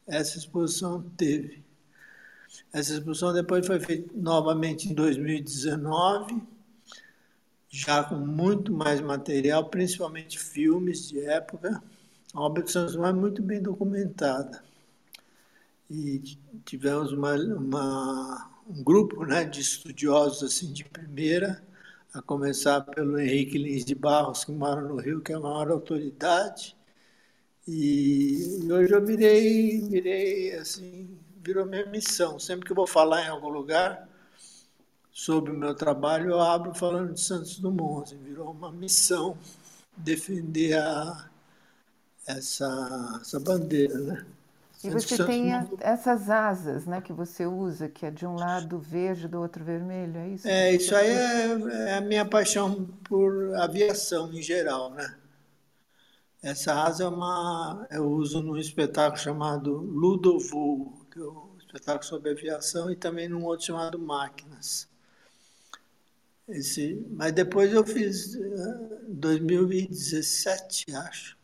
[0.06, 1.64] essa exposição teve.
[2.72, 6.42] Essa exposição depois foi feita novamente em 2019,
[7.70, 11.80] já com muito mais material, principalmente filmes de época.
[12.34, 14.64] A obra do Santos Dumont é muito bem documentada.
[15.88, 16.20] E
[16.64, 21.62] tivemos uma, uma, um grupo né, de estudiosos assim de primeira,
[22.18, 25.70] a começar pelo Henrique Lins de Barros, que mora no Rio, que é a maior
[25.70, 26.76] autoridade.
[27.66, 32.38] E hoje eu virei, virei assim, virou minha missão.
[32.38, 34.08] Sempre que eu vou falar em algum lugar
[35.12, 38.02] sobre o meu trabalho, eu abro falando de Santos Dumont.
[38.02, 39.38] Assim, virou uma missão
[39.96, 41.30] defender a,
[42.26, 44.26] essa, essa bandeira, né?
[44.82, 48.78] E você tem a, essas asas, né, que você usa, que é de um lado
[48.78, 50.46] verde, do outro vermelho, é isso?
[50.46, 55.16] É, isso aí é, é, a minha paixão por aviação em geral, né?
[56.40, 62.30] Essa asa é uma, eu uso num espetáculo chamado Ludovoo, que é um espetáculo sobre
[62.30, 64.88] aviação, e também num outro chamado Máquinas.
[66.48, 71.37] Esse, mas depois eu fiz, em 2017, acho,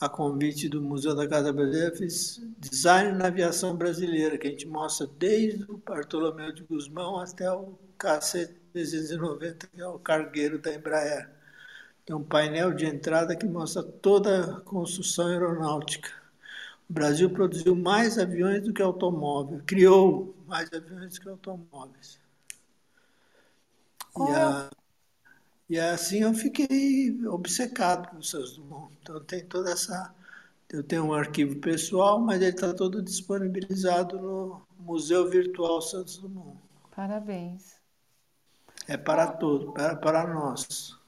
[0.00, 4.66] a convite do Museu da Casa Brasileira, fiz design na aviação brasileira, que a gente
[4.66, 11.28] mostra desde o Bartolomeu de Guzmão até o KC-390, que é o cargueiro da Embraer.
[12.06, 16.10] Tem um painel de entrada que mostra toda a construção aeronáutica.
[16.88, 22.18] O Brasil produziu mais aviões do que automóveis, criou mais aviões do que automóveis.
[24.14, 24.70] Qual e é a,
[25.70, 28.92] e assim eu fiquei obcecado com o Santos Dumont.
[29.00, 30.12] Então tem toda essa.
[30.68, 36.58] Eu tenho um arquivo pessoal, mas ele está todo disponibilizado no Museu Virtual Santos Dumont.
[36.90, 37.76] Parabéns.
[38.88, 40.98] É para todos, para, para nós.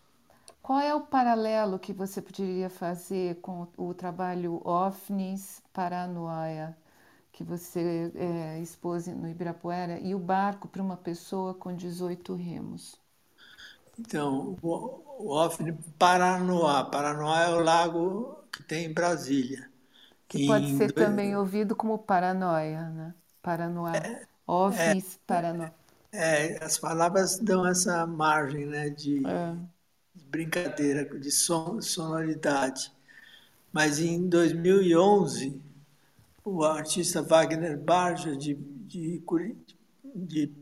[0.63, 6.77] Qual é o paralelo que você poderia fazer com o trabalho OFNIS Paranoia,
[7.33, 13.02] que você é, expôs no Ibirapuera, e o barco para uma pessoa com 18 remos?
[13.99, 16.85] Então, o OFNI Paranoá.
[16.85, 19.71] Paranoá é o lago que tem em Brasília.
[20.29, 23.15] Que pode ser também ouvido como paranoia, né?
[23.43, 23.97] Paranoá.
[23.97, 25.75] É, OVNIs, é, paranoia.
[26.11, 29.55] É, as palavras dão essa margem né, de, é.
[30.15, 32.93] de brincadeira, de son, sonoridade.
[33.73, 35.61] Mas em 2011,
[36.45, 39.23] o artista Wagner Barja, de, de,
[40.15, 40.53] de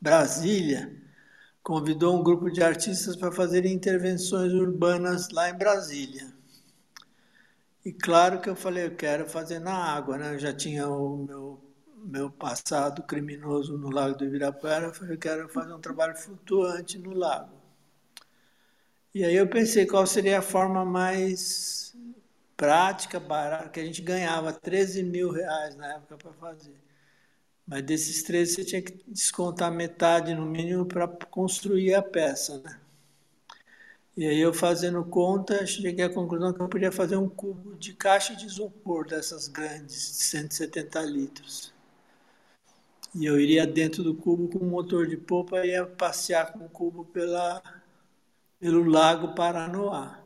[0.00, 1.01] Brasília
[1.62, 6.32] convidou um grupo de artistas para fazerem intervenções urbanas lá em Brasília.
[7.84, 10.34] E claro que eu falei, eu quero fazer na água, né?
[10.34, 11.60] Eu já tinha o meu,
[11.96, 16.98] meu passado criminoso no Lago do Ibirapuera, eu falei, eu quero fazer um trabalho flutuante
[16.98, 17.60] no lago.
[19.14, 21.94] E aí eu pensei qual seria a forma mais
[22.56, 26.74] prática, barata, que a gente ganhava 13 mil reais na época para fazer.
[27.72, 32.78] Mas desses 13 você tinha que descontar metade no mínimo para construir a peça, né?
[34.14, 37.94] E aí eu fazendo conta, cheguei à conclusão que eu podia fazer um cubo de
[37.94, 41.72] caixa de isopor dessas grandes, de 170 litros.
[43.14, 46.66] E eu iria dentro do cubo com um motor de popa e ia passear com
[46.66, 47.62] o cubo pela,
[48.60, 50.22] pelo lago Paranoá.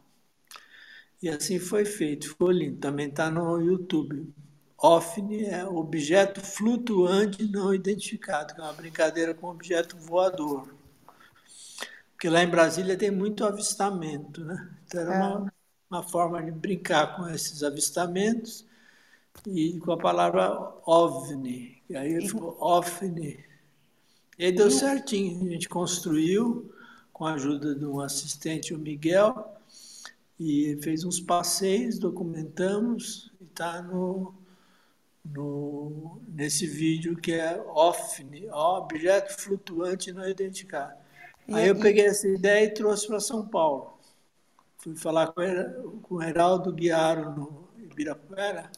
[1.22, 2.78] E assim foi feito, ficou lindo.
[2.78, 4.34] Também está no YouTube.
[4.78, 10.68] OVNI é objeto flutuante não identificado, que é uma brincadeira com objeto voador.
[12.12, 14.70] Porque lá em Brasília tem muito avistamento, né?
[14.86, 15.52] Então era uma, é.
[15.90, 18.66] uma forma de brincar com esses avistamentos
[19.46, 20.50] e com a palavra
[20.86, 21.82] OVNI.
[21.88, 23.44] E aí ele falou OVNI.
[24.38, 26.70] E aí deu certinho, a gente construiu
[27.12, 29.54] com a ajuda de um assistente, o Miguel,
[30.38, 34.34] e fez uns passeios, documentamos, e está no,
[35.32, 40.94] no, nesse vídeo que é OFNI, Objeto Flutuante Não Identificado.
[41.48, 43.98] E Aí eu peguei essa ideia e trouxe para São Paulo.
[44.78, 45.42] Fui falar com,
[46.02, 48.70] com o Heraldo Guiaro no Ibirapuera,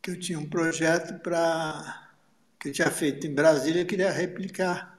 [0.00, 2.02] que eu tinha um projeto para
[2.58, 4.98] que eu tinha feito em Brasília, eu queria replicar.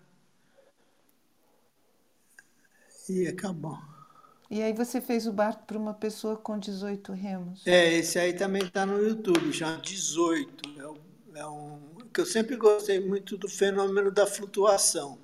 [3.09, 3.94] E acabou.
[4.49, 7.65] E aí você fez o barco para uma pessoa com 18 remos.
[7.65, 10.79] É, esse aí também está no YouTube, já 18.
[10.79, 10.97] É um,
[11.35, 11.79] é um,
[12.13, 15.17] que eu sempre gostei muito do fenômeno da flutuação.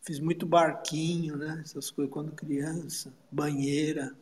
[0.00, 1.60] Fiz muito barquinho, né?
[1.64, 4.14] Essas coisas quando criança, banheira.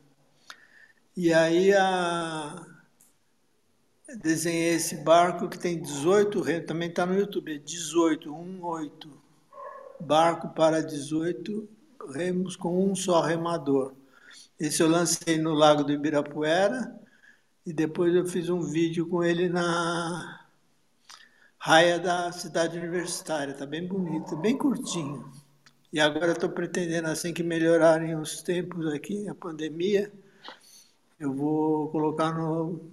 [1.15, 2.65] E aí a...
[4.21, 9.23] desenhei esse barco que tem 18 remos, também está no YouTube, é 18, 18.
[10.01, 11.69] Barco para 18
[12.11, 13.95] remos com um só remador.
[14.59, 16.95] Esse eu lancei no Lago do Ibirapuera
[17.67, 20.47] e depois eu fiz um vídeo com ele na
[21.59, 23.53] raia da cidade universitária.
[23.53, 25.31] Está bem bonito, bem curtinho.
[25.93, 30.11] E agora estou pretendendo, assim que melhorarem os tempos aqui, a pandemia,
[31.21, 32.91] eu vou colocar no,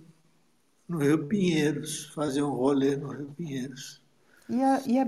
[0.87, 4.01] no Rio Pinheiros, fazer um rolê no Rio Pinheiros.
[4.49, 5.05] E a, e a?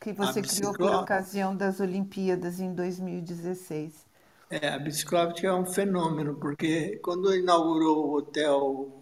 [0.00, 4.06] Que você criou por ocasião das Olimpíadas em 2016.
[4.50, 9.00] É, a bicicleta é um fenômeno, porque quando inaugurou o hotel,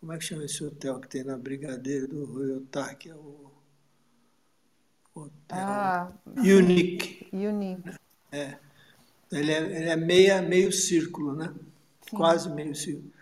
[0.00, 2.68] como é que chama esse hotel que tem na Brigadeiro do Rio
[2.98, 3.52] que é o
[5.14, 7.28] hotel ah, Unique.
[7.32, 7.94] Unique.
[8.32, 8.56] É.
[9.30, 11.54] Ele é, ele é meia, meio círculo, né?
[12.08, 12.16] Sim.
[12.16, 13.12] Quase meio círculo.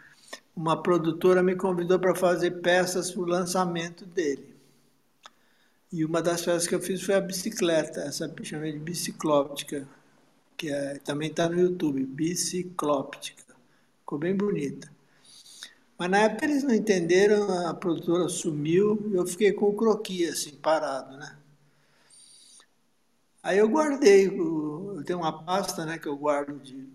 [0.55, 4.56] Uma produtora me convidou para fazer peças para o lançamento dele.
[5.93, 9.89] E uma das peças que eu fiz foi a bicicleta, essa chamei de biciclóptica,
[10.57, 13.55] que é, também está no YouTube, biciclóptica.
[14.01, 14.91] Ficou bem bonita.
[15.99, 20.55] Mas na época eles não entenderam, a produtora sumiu eu fiquei com o croquis assim,
[20.57, 21.37] parado, né?
[23.43, 26.89] Aí eu guardei, eu tenho uma pasta né, que eu guardo de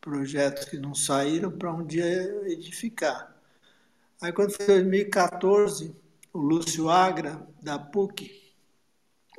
[0.00, 2.06] projetos que não saíram para um dia
[2.46, 3.36] edificar.
[4.22, 5.94] Aí quando foi 2014,
[6.32, 8.30] o Lúcio Agra, da PUC,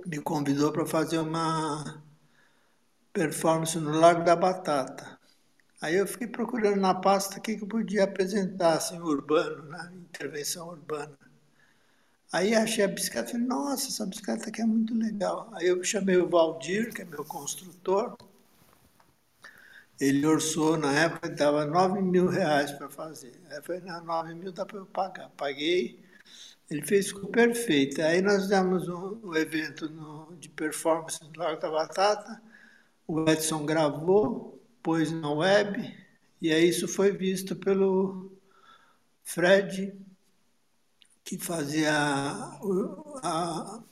[0.06, 2.04] me convidou para fazer uma
[3.14, 5.20] performance no Lago da Batata.
[5.82, 9.92] Aí eu fiquei procurando na pasta o que eu podia apresentar, assim, urbano, né?
[9.96, 11.18] intervenção urbana.
[12.32, 15.50] Aí achei a bicicleta e falei, nossa, essa bicicleta aqui é muito legal.
[15.54, 18.16] Aí eu chamei o Valdir, que é meu construtor.
[20.00, 23.34] Ele orçou, na época, dava 9 mil reais para fazer.
[23.50, 25.30] Aí eu falei, não, 9 mil dá para eu pagar.
[25.32, 26.01] Paguei,
[26.72, 28.02] ele fez, ficou perfeito.
[28.02, 32.42] Aí nós demos um, um evento no, de performance no Largo da Batata,
[33.06, 35.94] o Edson gravou, pôs na web,
[36.42, 38.32] e aí isso foi visto pelo
[39.24, 39.94] Fred,
[41.24, 41.92] que fazia
[42.62, 43.84] o, a,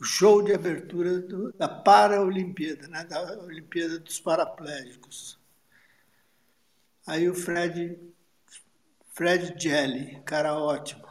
[0.00, 5.38] o show de abertura do, da Paraolimpíada, né, da Olimpíada dos Paraplégicos.
[7.04, 7.98] Aí o Fred,
[9.12, 11.05] Fred Jelly, cara ótimo.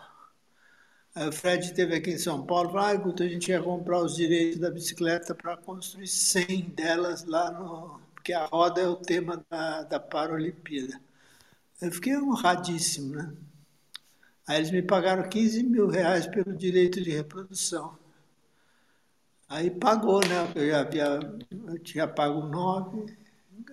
[1.15, 4.59] O Fred esteve aqui em São Paulo, falou, ah, a gente ia comprar os direitos
[4.59, 8.01] da bicicleta para construir 100 delas lá no...
[8.13, 10.99] Porque a roda é o tema da, da Paralimpíada.
[11.81, 13.33] Eu fiquei honradíssimo, né?
[14.45, 17.97] Aí eles me pagaram 15 mil reais pelo direito de reprodução.
[19.47, 20.51] Aí pagou, né?
[20.53, 21.19] Eu já havia,
[21.67, 23.05] eu tinha pago nove,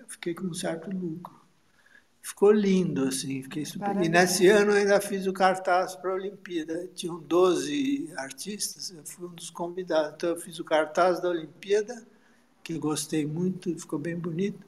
[0.07, 1.42] fiquei com um certo lucro.
[2.23, 3.43] Ficou lindo, assim.
[3.43, 4.01] Fiquei super...
[4.01, 6.87] E nesse ano eu ainda fiz o cartaz para a Olimpíada.
[6.95, 10.13] Tinham 12 artistas, eu fui um dos convidados.
[10.15, 12.01] Então eu fiz o cartaz da Olimpíada,
[12.63, 14.65] que gostei muito, ficou bem bonito.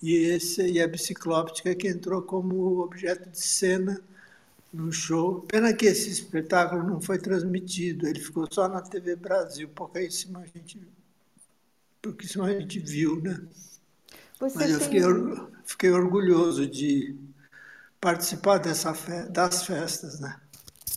[0.00, 4.00] E, esse, e a biciclóptica que entrou como objeto de cena
[4.72, 5.40] no show.
[5.42, 10.80] Pena que esse espetáculo não foi transmitido, ele ficou só na TV Brasil, a gente,
[12.00, 13.40] pouquíssima a gente viu, né?
[14.42, 14.88] Você Mas eu tem...
[14.88, 17.16] fiquei, fiquei orgulhoso de
[18.00, 19.28] participar dessa fe...
[19.30, 20.36] das festas, né?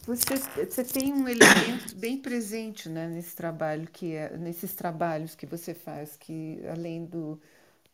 [0.07, 5.45] Você, você tem um elemento bem presente né, nesse trabalho que é, nesses trabalhos que
[5.45, 7.39] você faz, que além do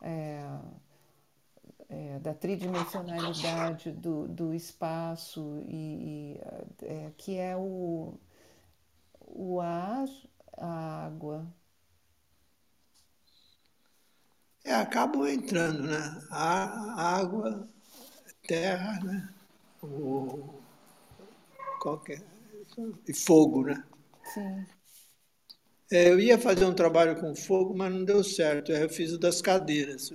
[0.02, 0.46] é
[1.92, 8.14] é, da tridimensionalidade do, do espaço e, e é, que é o,
[9.20, 10.08] o ar,
[10.58, 11.46] a água.
[14.64, 16.22] É, acabam entrando, né?
[16.30, 17.68] A, água,
[18.48, 19.30] terra, né?
[19.82, 20.62] O,
[21.80, 22.22] qualquer,
[23.08, 23.84] e fogo, né?
[24.34, 24.66] Sim.
[25.92, 28.72] É, eu ia fazer um trabalho com fogo, mas não deu certo.
[28.72, 30.12] Eu fiz o das cadeiras.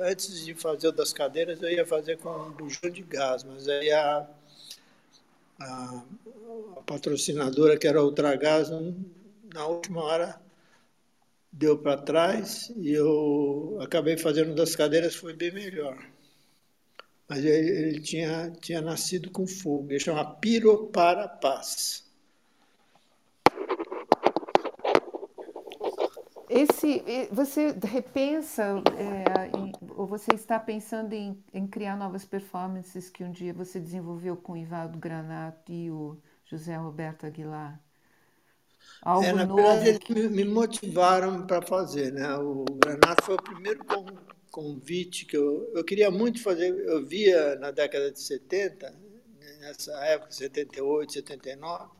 [0.00, 3.66] Antes de fazer o das cadeiras, eu ia fazer com um bujão de gás, mas
[3.68, 4.28] aí a,
[5.60, 6.02] a,
[6.76, 8.68] a patrocinadora, que era a Ultragás,
[9.54, 10.47] na última hora
[11.58, 15.98] deu para trás e eu acabei fazendo das cadeiras, foi bem melhor.
[17.28, 22.06] Mas ele, ele tinha, tinha nascido com fogo, ele chama Piro para Paz.
[26.48, 33.22] Esse, você repensa, é, em, ou você está pensando em, em, criar novas performances que
[33.22, 36.16] um dia você desenvolveu com o Ivaldo Granato e o
[36.46, 37.78] José Roberto Aguilar?
[39.02, 40.12] Algo é, na novo verdade, que...
[40.12, 42.12] eles me motivaram para fazer.
[42.12, 42.34] Né?
[42.36, 43.84] O Granato foi o primeiro
[44.50, 46.76] convite que eu, eu queria muito fazer.
[46.86, 48.94] Eu via na década de 70,
[49.60, 51.90] nessa época, 78, 79,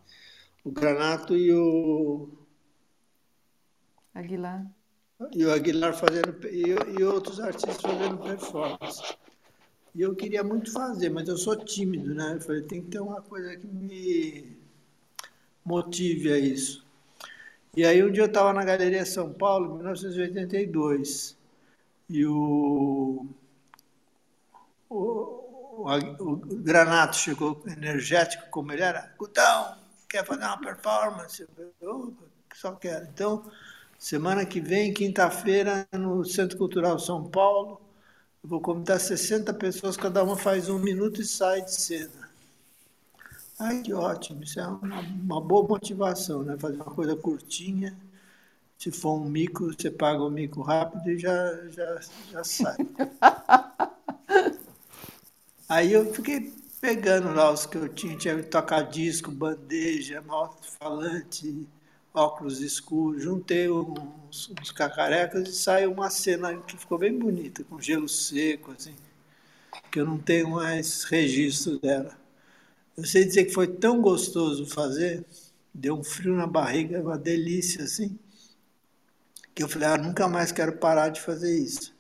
[0.64, 2.28] o Granato e o
[4.14, 4.66] Aguilar.
[5.32, 9.02] E o Aguilar fazendo, e, e outros artistas fazendo performance.
[9.94, 12.34] E eu queria muito fazer, mas eu sou tímido, né?
[12.34, 14.57] Eu falei, tem que ter uma coisa que me
[15.68, 16.84] motive a isso.
[17.76, 21.36] E aí um dia eu estava na Galeria São Paulo, em 1982,
[22.10, 23.26] e o,
[24.88, 29.76] o, o, o Granato chegou energético como ele era, Gutão,
[30.08, 31.46] quer fazer uma performance?
[31.80, 32.16] Eu
[32.54, 33.06] só quero.
[33.06, 33.44] Então,
[33.98, 37.80] Semana que vem, quinta-feira, no Centro Cultural São Paulo,
[38.42, 42.27] eu vou convidar 60 pessoas, cada uma faz um minuto e sai de cena.
[43.58, 46.56] Ai, que ótimo, isso é uma, uma boa motivação, né?
[46.58, 47.96] Fazer uma coisa curtinha.
[48.78, 52.00] Se for um mico, você paga o mico rápido e já, já,
[52.32, 52.76] já sai.
[55.68, 61.66] Aí eu fiquei pegando lá os que eu tinha, tinha tocar disco, bandeja, alto-falante,
[62.14, 67.80] óculos escuros, juntei uns, uns cacarecas e saiu uma cena que ficou bem bonita, com
[67.80, 68.94] gelo seco, assim,
[69.90, 72.16] que eu não tenho mais registro dela.
[72.98, 75.24] Eu sei dizer que foi tão gostoso fazer,
[75.72, 78.18] deu um frio na barriga, uma delícia, assim,
[79.54, 81.94] que eu falei, ah, nunca mais quero parar de fazer isso.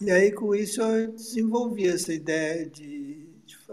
[0.00, 3.28] E aí, com isso, eu desenvolvi essa ideia de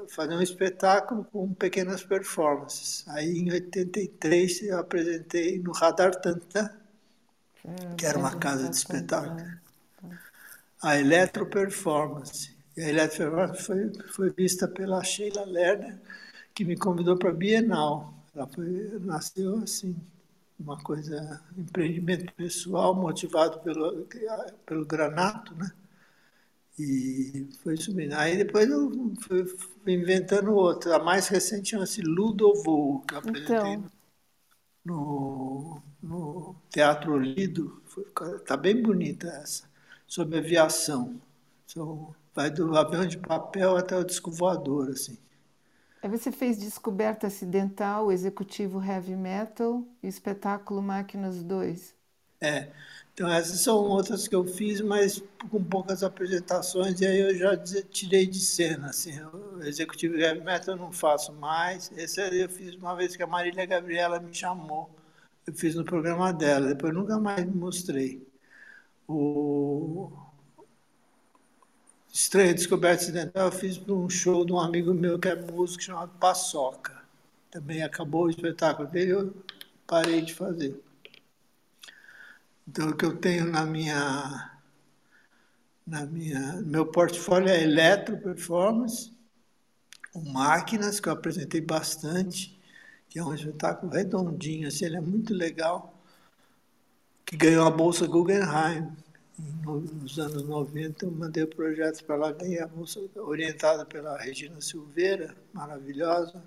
[0.09, 3.05] fazer um espetáculo com pequenas performances.
[3.07, 6.69] Aí, em 83, eu apresentei no Radar Tantã,
[7.97, 9.41] que era uma casa de espetáculo,
[10.83, 12.51] a Eletro Performance.
[12.75, 15.97] E a Eletro Performance foi, foi vista pela Sheila Lerner,
[16.53, 18.13] que me convidou para a Bienal.
[18.35, 19.95] Ela foi, nasceu assim,
[20.59, 24.07] uma coisa, empreendimento pessoal motivado pelo,
[24.65, 25.71] pelo Granato, né?
[26.79, 28.13] E foi subindo.
[28.13, 28.91] Aí depois eu
[29.21, 30.95] fui, fui inventando outra.
[30.95, 33.91] A mais recente chama-se Ludovoo, que eu apresentei então.
[34.85, 37.81] no, no Teatro Lido.
[38.39, 39.69] Está bem bonita essa,
[40.07, 41.21] sobre aviação.
[41.67, 45.17] So, vai do avião de papel até o disco voador, assim.
[46.01, 51.95] Aí você fez Descoberta Acidental, Executivo Heavy Metal e Espetáculo Máquinas 2.
[52.41, 52.71] É.
[53.13, 57.55] Então, essas são outras que eu fiz, mas com poucas apresentações, e aí eu já
[57.83, 58.89] tirei de cena.
[58.89, 61.91] Assim, o Executivo Heavy Metal eu não faço mais.
[61.95, 64.89] Esse eu fiz uma vez que a Marília Gabriela me chamou.
[65.45, 68.25] Eu fiz no programa dela, depois nunca mais me mostrei.
[69.07, 70.11] O
[72.11, 75.81] Estranha Descoberta Acidental eu fiz para um show de um amigo meu que é músico
[75.81, 77.01] chamado Paçoca.
[77.49, 79.33] também acabou o espetáculo dele, eu
[79.87, 80.77] parei de fazer.
[82.67, 84.59] Então, o que eu tenho na minha,
[85.87, 89.11] na minha, meu portfólio é eletro performance,
[90.13, 92.59] o máquinas que eu apresentei bastante,
[93.09, 95.93] que é um espetáculo redondinho, assim, ele é muito legal,
[97.25, 98.91] que ganhou a bolsa Guggenheim
[99.65, 104.59] nos anos 90, eu mandei o projeto para lá, ganhei a bolsa orientada pela Regina
[104.61, 106.43] Silveira, maravilhosa.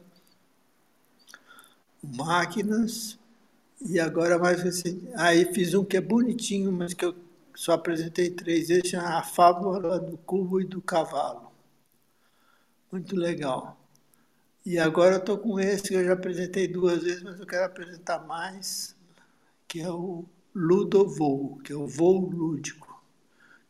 [2.02, 3.18] Máquinas,
[3.80, 5.08] e agora mais recente.
[5.16, 7.14] Aí fiz um que é bonitinho, mas que eu
[7.54, 11.52] só apresentei três vezes, A Fábula do Cubo e do Cavalo.
[12.90, 13.78] Muito legal.
[14.64, 18.24] E agora estou com esse que eu já apresentei duas vezes, mas eu quero apresentar
[18.26, 18.96] mais,
[19.68, 22.83] que é o Ludovoo, que é o voo lúdico,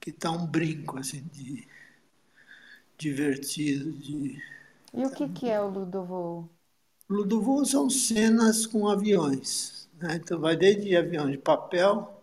[0.04, 1.66] que está um brinco assim de
[2.98, 3.90] divertido.
[3.90, 4.38] De...
[4.92, 6.46] E o que, que é o Ludovoo?
[7.08, 9.88] Ludovoo são cenas com aviões.
[9.98, 10.16] Né?
[10.16, 12.22] Então vai desde avião de papel,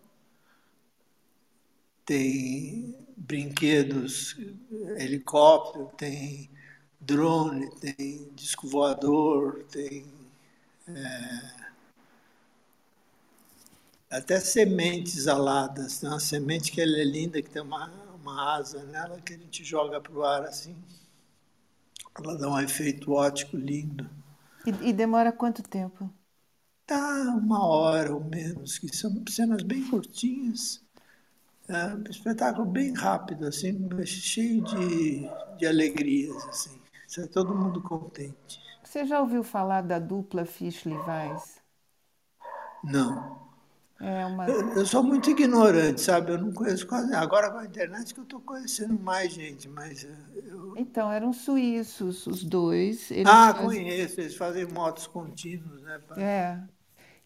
[2.06, 4.38] tem brinquedos,
[4.98, 6.52] helicóptero, tem
[7.00, 10.06] drone, tem disco voador, tem
[10.88, 11.61] é,
[14.12, 16.00] até sementes aladas.
[16.00, 17.90] Tem uma semente que ela é linda, que tem uma,
[18.22, 20.76] uma asa nela que a gente joga para o ar assim.
[22.18, 24.10] Ela dá um efeito ótico lindo.
[24.66, 26.10] E, e demora quanto tempo?
[26.86, 30.80] Tá uma hora ou menos, que são cenas bem curtinhas.
[31.68, 36.82] É um espetáculo bem rápido, assim, cheio de, de alegrias, assim.
[37.08, 38.62] Sai todo mundo contente.
[38.84, 41.64] Você já ouviu falar da dupla Fish Levi's?
[42.84, 43.51] Não.
[44.02, 44.50] É uma...
[44.50, 46.32] eu, eu, sou muito ignorante, sabe?
[46.32, 47.14] Eu não conheço quase.
[47.14, 50.74] Agora com a internet que eu estou conhecendo mais gente, mas eu...
[50.76, 53.12] Então, eram suíços os dois.
[53.24, 53.66] Ah, fazem...
[53.66, 56.02] conheço, eles fazem motos contínuos, né?
[56.18, 56.60] É.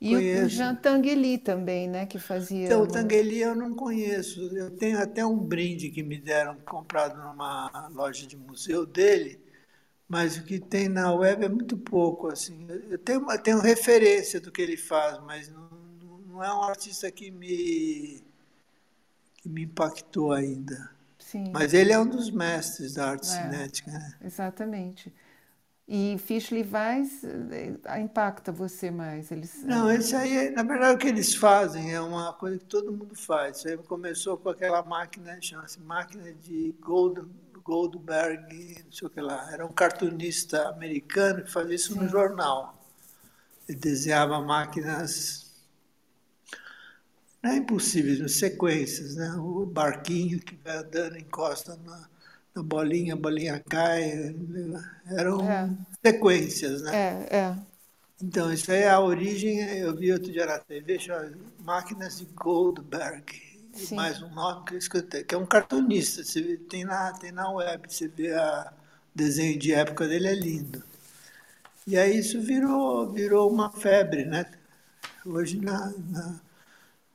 [0.02, 0.46] E conheço.
[0.46, 2.06] o Jean Tanguely também, né?
[2.06, 2.66] Que fazia.
[2.66, 4.42] Então, o Tanguely eu não conheço.
[4.54, 9.40] Eu tenho até um brinde que me deram, comprado numa loja de museu dele,
[10.10, 12.28] mas o que tem na web é muito pouco.
[12.28, 12.68] Assim.
[12.90, 15.75] Eu tenho, eu tenho referência do que ele faz, mas não
[16.36, 18.22] não é um artista que me,
[19.38, 20.92] que me impactou ainda.
[21.18, 21.50] Sim.
[21.54, 23.92] Mas ele é um dos mestres da arte é, cinética.
[23.92, 24.14] Né?
[24.24, 25.14] Exatamente.
[25.88, 29.32] E Fish Levi's eh, impacta você mais?
[29.32, 29.64] Eles...
[29.64, 33.16] Não, esse aí, na verdade, o que eles fazem é uma coisa que todo mundo
[33.16, 33.58] faz.
[33.58, 37.22] Isso aí começou com aquela máquina, chama-se máquina de Gold,
[37.64, 39.52] Goldberg, não sei o que lá.
[39.54, 42.00] Era um cartunista americano que fazia isso Sim.
[42.00, 42.84] no jornal.
[43.70, 45.45] Ele desenhava máquinas
[47.46, 49.32] não é impossível, sequências, né?
[49.38, 52.10] O barquinho que vai andando, encosta na,
[52.56, 54.36] na bolinha, a bolinha cai,
[55.06, 55.70] eram é.
[56.04, 56.96] sequências, né?
[56.96, 57.56] É, é.
[58.20, 62.26] Então, isso aí é a origem, eu vi outro dia na TV, chama Máquinas de
[62.26, 63.24] Goldberg,
[63.74, 63.96] Sim.
[63.96, 67.52] mais um nome que eu escutei, que é um cartunista, você tem na, tem na
[67.52, 68.66] web, você vê o
[69.14, 70.82] desenho de época dele, é lindo.
[71.86, 74.48] E aí isso virou, virou uma febre, né?
[75.24, 76.45] Hoje na, na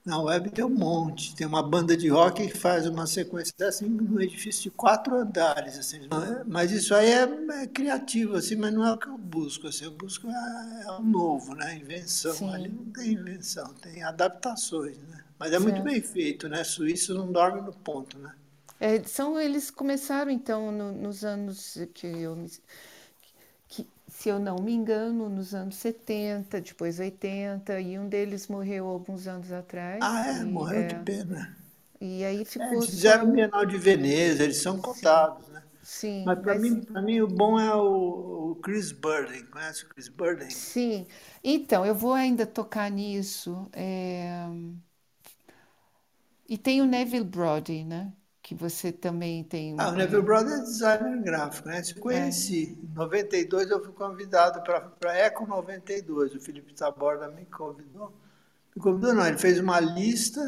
[0.04, 1.34] na web tem um monte.
[1.34, 5.78] Tem uma banda de rock que faz uma sequência assim num edifício de quatro andares.
[5.78, 6.00] Assim.
[6.46, 9.66] Mas isso aí é, é, criativo, assim, mas não é o que eu busco.
[9.66, 9.84] Assim.
[9.84, 11.76] Eu busco é, é o novo, né?
[11.76, 12.34] Invenção.
[12.34, 12.52] Sim.
[12.52, 14.96] Ali não tem invenção, tem adaptações.
[14.96, 15.22] Né?
[15.38, 15.64] Mas é Sim.
[15.64, 16.64] muito bem feito, né?
[16.64, 18.32] Suíço não dorme no ponto, né?
[18.78, 22.48] É, são, eles começaram, então, no, nos anos que eu me
[24.20, 29.26] se eu não me engano, nos anos 70, depois 80, e um deles morreu alguns
[29.26, 29.98] anos atrás.
[30.02, 30.42] Ah, é?
[30.42, 31.56] E, morreu, é, que pena.
[31.98, 32.66] E aí ficou.
[32.66, 33.30] É, eles fizeram só...
[33.30, 35.52] o Bienal de Veneza, eles são contados, Sim.
[35.52, 35.62] né?
[35.82, 36.24] Sim.
[36.26, 36.62] Mas para mas...
[36.62, 39.46] mim, mim, o bom é o, o Chris Burden.
[39.46, 40.50] Conhece o Chris Burden?
[40.50, 41.06] Sim.
[41.42, 43.70] Então, eu vou ainda tocar nisso.
[43.72, 44.44] É...
[46.46, 48.12] E tem o Neville Brody, né?
[48.50, 49.76] Que você também tem.
[49.78, 51.80] Ah, o Neville Brother é designer gráfico, né?
[51.84, 52.76] Se conheci.
[52.82, 52.84] É.
[52.84, 56.34] Em 92 eu fui convidado para a Eco 92.
[56.34, 58.12] O Felipe Taborda me convidou.
[58.74, 60.40] Me convidou, não, ele fez uma lista.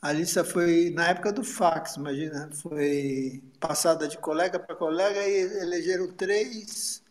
[0.00, 2.50] A lista foi na época do fax, imagina.
[2.54, 7.04] Foi passada de colega para colega e elegeram três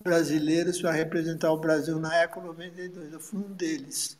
[0.00, 3.12] brasileiros para representar o Brasil na Eco 92.
[3.12, 4.16] Eu fui um deles.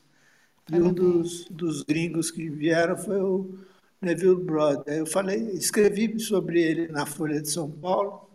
[0.69, 3.69] E um dos, dos gringos que vieram foi o
[4.01, 4.83] Neville Broad.
[4.87, 8.29] Eu falei, escrevi sobre ele na Folha de São Paulo.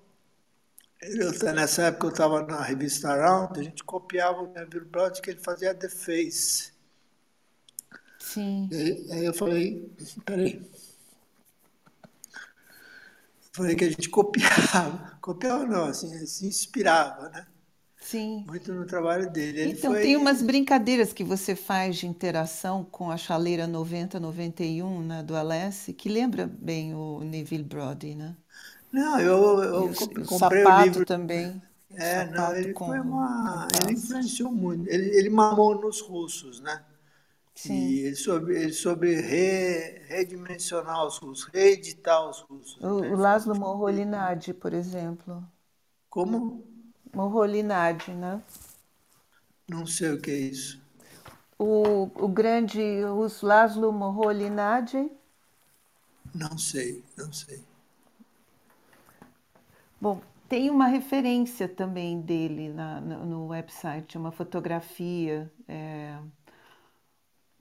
[1.01, 5.31] Eu, nessa época eu estava na revista Around, a gente copiava o Neville Broad que
[5.31, 6.71] ele fazia The Face.
[8.19, 8.69] Sim.
[8.71, 9.91] Aí, aí eu falei,
[10.25, 10.61] peraí.
[13.51, 15.17] Falei que a gente copiava.
[15.21, 17.45] Copiava não, assim, se inspirava, né?
[18.03, 18.43] Sim.
[18.47, 19.61] muito no trabalho dele.
[19.61, 20.01] Ele então, foi...
[20.01, 25.93] tem umas brincadeiras que você faz de interação com a chaleira 9091 né, do Alessi,
[25.93, 28.35] que lembra bem o Neville Brody, né?
[28.91, 31.61] Não, eu, eu o, comprei o, o livro também.
[31.95, 33.67] É, não, ele foi uma.
[33.81, 34.87] Ele influenciou muito.
[34.89, 36.83] Ele, ele mamou nos russos, né?
[37.55, 37.73] Sim.
[37.73, 42.81] E ele soube, ele soube re, redimensionar os russos, reeditar os russos.
[42.81, 45.43] O, o Laszlo Moholy-Nagy, por exemplo.
[46.09, 46.72] Como?
[47.13, 48.41] Moholy-Nagy, né?
[49.67, 50.81] Não sei o que é isso.
[51.57, 55.09] O, o grande russo Laszlo Moholy-Nagy?
[56.33, 57.63] Não sei, não sei.
[60.01, 60.19] Bom,
[60.49, 65.51] tem uma referência também dele na, no, no website, uma fotografia.
[65.67, 66.17] É...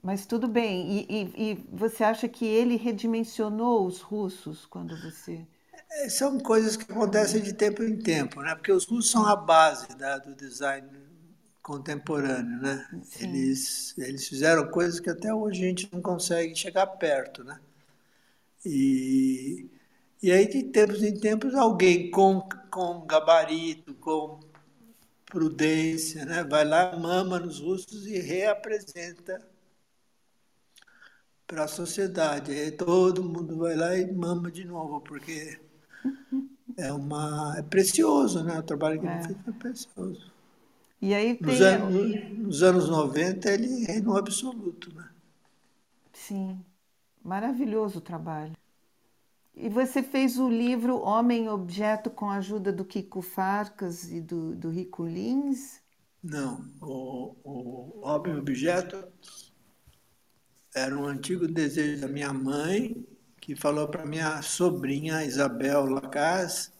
[0.01, 0.91] Mas tudo bem.
[0.91, 5.47] E, e, e, você acha que ele redimensionou os russos quando você.
[5.93, 8.55] É, são coisas que acontecem de tempo em tempo, né?
[8.55, 10.87] Porque os russos são a base da, do design
[11.61, 12.87] contemporâneo, né?
[13.19, 17.59] Eles, eles fizeram coisas que até hoje a gente não consegue chegar perto, né?
[18.65, 19.69] E
[20.23, 24.39] e aí, de tempos em tempos, alguém com, com gabarito, com
[25.25, 29.45] prudência, né, vai lá, mama nos russos e reapresenta
[31.47, 32.51] para a sociedade.
[32.51, 35.59] Aí todo mundo vai lá e mama de novo, porque
[36.77, 38.59] é, uma, é precioso, né?
[38.59, 39.13] O trabalho que é.
[39.13, 40.33] ele fez foi precioso.
[41.01, 41.47] E aí tem...
[41.47, 45.09] nos, anos, nos anos 90 ele reinou absoluto, né?
[46.13, 46.59] Sim,
[47.21, 48.53] maravilhoso o trabalho.
[49.55, 54.55] E você fez o livro Homem Objeto com a ajuda do Kiko Farcas e do,
[54.55, 55.79] do Rico Lins?
[56.23, 59.05] Não, o, o Homem Objeto
[60.73, 63.05] era um antigo desejo da minha mãe,
[63.43, 66.71] que falou para minha sobrinha Isabel Lacaz,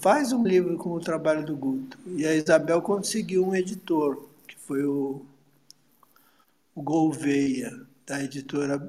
[0.00, 1.98] faz um livro com o trabalho do Guto.
[2.06, 5.26] E a Isabel conseguiu um editor, que foi o,
[6.76, 7.76] o Gouveia,
[8.06, 8.80] da editora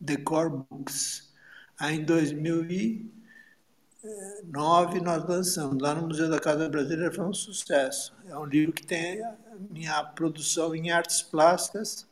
[0.00, 1.32] Decor Books.
[1.78, 8.12] Aí em 2009 nós lançamos lá no Museu da Casa Brasileira, foi um sucesso.
[8.28, 9.22] É um livro que tem
[9.70, 12.04] minha produção em artes plásticas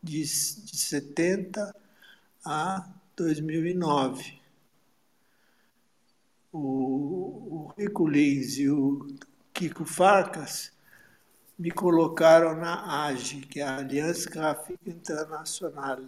[0.00, 1.74] de, de 70
[2.44, 2.88] a
[3.18, 4.38] 2009.
[6.52, 9.06] O, o Rico Lins e o
[9.52, 10.72] Kiko Farcas
[11.58, 15.98] me colocaram na AGE, que é a Aliança Gráfica Internacional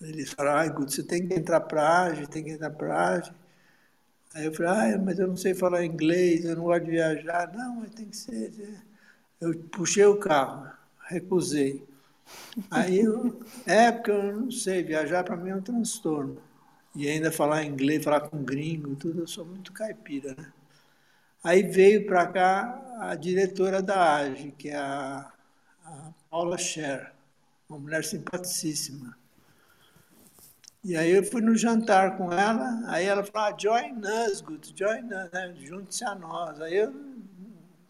[0.00, 3.08] eles falaram, Guto, você tem que entrar para a AGE, tem que entrar para a
[3.14, 3.32] AGE.
[4.34, 7.52] Aí eu falei, ah, mas eu não sei falar inglês, eu não gosto de viajar.
[7.54, 8.52] Não, mas tem que ser.
[9.40, 10.70] Eu puxei o carro,
[11.08, 11.86] recusei.
[12.70, 16.40] Aí, eu, é porque eu não sei, viajar para mim é um transtorno.
[16.94, 20.52] E ainda falar inglês, falar com gringo, tudo, eu sou muito caipira, né?
[21.44, 25.30] Aí veio para cá a diretora da AGE, que é a,
[25.84, 27.12] a Paula Scher,
[27.68, 29.16] uma mulher simpaticíssima.
[30.82, 34.72] E aí eu fui no jantar com ela, aí ela falou, ah, join us, good,
[34.76, 35.54] join us, né?
[35.56, 36.60] junte-se a nós.
[36.60, 36.92] Aí eu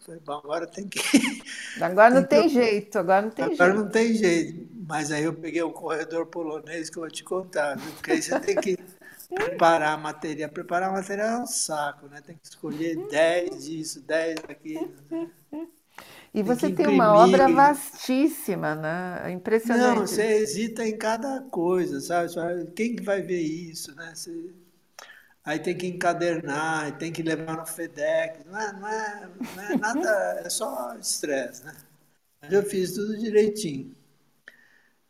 [0.07, 0.99] falei, bom, agora tem que...
[1.79, 3.63] Agora não tem, tem jeito, agora não tem agora jeito.
[3.63, 4.67] Agora não tem jeito.
[4.87, 7.91] Mas aí eu peguei o corredor polonês que eu vou te contar, viu?
[7.91, 8.77] porque aí você tem que
[9.35, 10.49] preparar a matéria.
[10.49, 12.21] Preparar a matéria é um saco, né?
[12.25, 14.91] Tem que escolher 10 disso, 10 daquilo.
[15.11, 15.29] Né?
[16.33, 19.21] E você tem uma obra vastíssima, né?
[19.25, 19.99] É impressionante.
[19.99, 22.31] Não, você hesita em cada coisa, sabe?
[22.75, 24.13] Quem que vai ver isso, né?
[24.15, 24.53] Você...
[25.47, 28.45] Aí tem que encadernar, tem que levar no FedEx.
[28.45, 31.75] Não é, não é, não é nada, é só estresse, né?
[32.41, 33.95] Mas eu fiz tudo direitinho.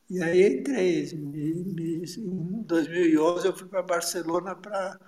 [0.09, 1.09] E aí entrei.
[1.11, 4.99] Em 2011 eu fui para Barcelona para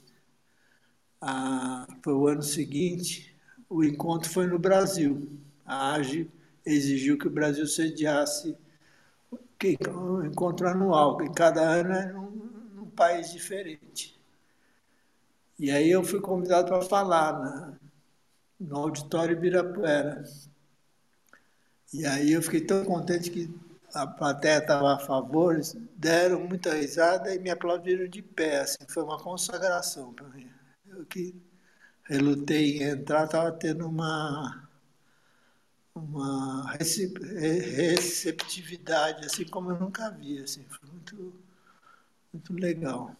[1.26, 3.34] a, foi o ano seguinte,
[3.68, 5.26] o encontro foi no Brasil.
[5.64, 6.30] A AGE
[6.66, 8.54] exigiu que o Brasil sediasse
[9.88, 12.30] um encontro anual, que cada ano é num,
[12.74, 14.20] num país diferente.
[15.58, 17.72] E aí eu fui convidado para falar na,
[18.60, 20.22] no auditório Ibirapuera.
[21.94, 23.50] E aí eu fiquei tão contente que
[23.94, 25.58] a plateia estava a favor,
[25.96, 28.60] deram muita risada e me aplaudiram de pé.
[28.60, 30.53] Assim, foi uma consagração para mim.
[31.04, 31.34] Que
[32.04, 34.68] relutei em entrar, estava tendo uma,
[35.94, 40.40] uma receptividade, assim como eu nunca vi.
[40.40, 41.32] Assim, foi muito,
[42.32, 43.14] muito legal.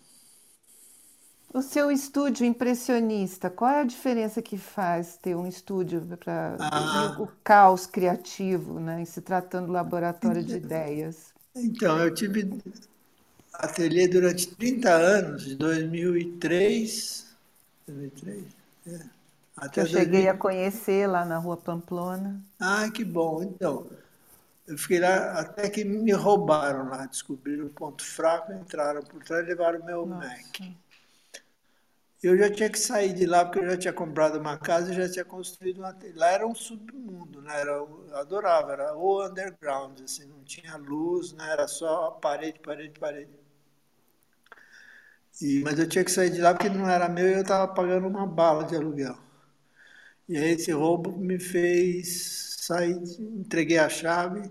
[1.53, 7.17] O seu estúdio impressionista, qual é a diferença que faz ter um estúdio para ah.
[7.21, 9.03] o caos criativo, né?
[9.03, 11.33] Em se tratando do laboratório de ideias?
[11.55, 12.61] Então, eu tive
[13.53, 17.34] ateliê durante 30 anos, de 2003,
[17.87, 18.45] 2003
[18.87, 19.01] é,
[19.57, 20.31] até eu cheguei 2000...
[20.31, 22.41] a conhecer lá na rua Pamplona.
[22.61, 23.43] Ah, que bom.
[23.43, 23.87] Então,
[24.67, 29.45] eu fiquei lá até que me roubaram lá, descobriram o ponto fraco, entraram por trás
[29.45, 30.29] e levaram o meu Nossa.
[30.29, 30.75] Mac.
[32.23, 34.97] Eu já tinha que sair de lá porque eu já tinha comprado uma casa e
[34.97, 35.95] já tinha construído uma.
[36.15, 37.61] Lá era um submundo, né?
[37.61, 41.51] Era, eu adorava, era o underground, assim, não tinha luz, né?
[41.51, 43.44] era só parede, parede, parede.
[45.41, 47.73] E, mas eu tinha que sair de lá porque não era meu e eu estava
[47.73, 49.17] pagando uma bala de aluguel.
[50.29, 54.51] E aí esse roubo me fez sair, entreguei a chave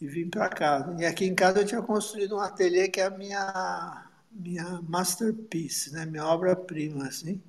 [0.00, 0.94] e vim para casa.
[1.00, 5.92] E aqui em casa eu tinha construído um ateliê que é a minha minha masterpiece,
[5.92, 6.04] né?
[6.06, 7.42] minha obra-prima, assim.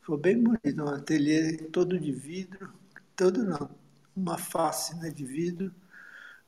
[0.00, 2.70] Ficou bem bonito, um ateliê todo de vidro,
[3.16, 3.70] todo não,
[4.14, 5.74] uma face né, de vidro,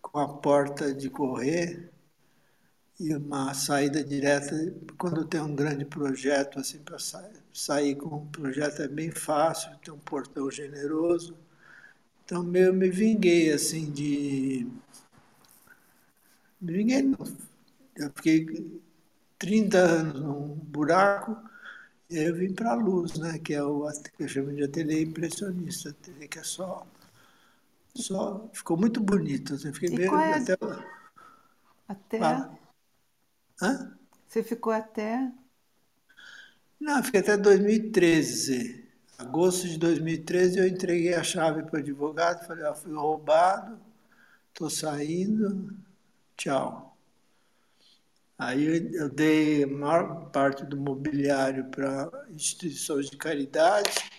[0.03, 1.91] com a porta de correr
[2.99, 4.55] e uma saída direta.
[4.99, 6.97] Quando tem um grande projeto, assim, para
[7.53, 11.37] sair com um projeto é bem fácil, tem um portão generoso.
[12.25, 14.67] Então, eu me vinguei, assim, de...
[16.61, 17.19] Me vinguei, não.
[17.97, 18.81] Eu fiquei
[19.39, 21.37] 30 anos num buraco,
[22.11, 24.65] e aí eu vim para a luz, né, que é o que eu chamo de
[24.65, 26.87] ateliê impressionista, ateliê que é só,
[27.95, 30.57] só ficou muito bonito, assim, fiquei qual é até
[31.89, 32.66] até Fala.
[33.61, 33.97] Hã?
[34.27, 35.31] Você ficou até
[36.79, 38.85] Não, fiquei até 2013.
[39.19, 43.81] Agosto de 2013 eu entreguei a chave para o advogado, falei, ó, fui roubado,
[44.53, 45.75] estou saindo,
[46.37, 46.97] tchau.
[48.39, 54.11] Aí eu dei a maior parte do mobiliário para instituições de caridade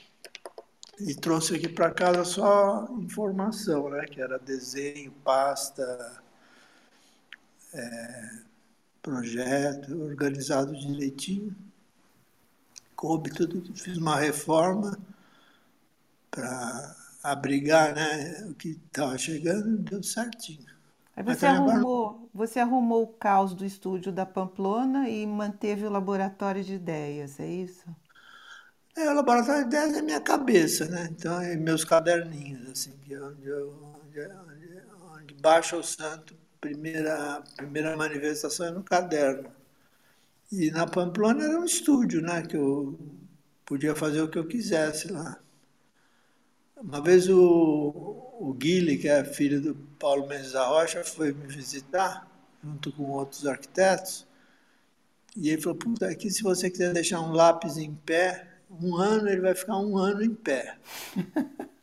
[0.99, 4.05] e trouxe aqui para casa só informação, né?
[4.05, 6.23] que era desenho, pasta,
[7.72, 8.47] é,
[9.07, 11.55] projeto, organizado direitinho.
[12.93, 14.97] Coube tudo, fiz uma reforma
[16.29, 20.65] para abrigar né, o que estava chegando, deu certinho.
[21.15, 26.63] Aí você arrumou, você arrumou o caos do estúdio da Pamplona e manteve o laboratório
[26.63, 27.85] de ideias, é isso?
[28.95, 31.07] É, o laboratório de ideias é minha cabeça, né?
[31.11, 34.81] Então, é meus caderninhos, assim, onde, onde, onde,
[35.13, 39.51] onde baixa o santo, primeira, primeira manifestação é no caderno.
[40.51, 42.41] E na Pamplona era um estúdio, né?
[42.43, 42.97] Que eu
[43.65, 45.39] podia fazer o que eu quisesse lá.
[46.75, 47.38] Uma vez o,
[48.39, 52.29] o Guile, que é filho do Paulo Mendes da Rocha, foi me visitar,
[52.63, 54.27] junto com outros arquitetos,
[55.35, 59.29] e ele falou, puta, aqui se você quiser deixar um lápis em pé, um ano
[59.29, 60.77] ele vai ficar um ano em pé.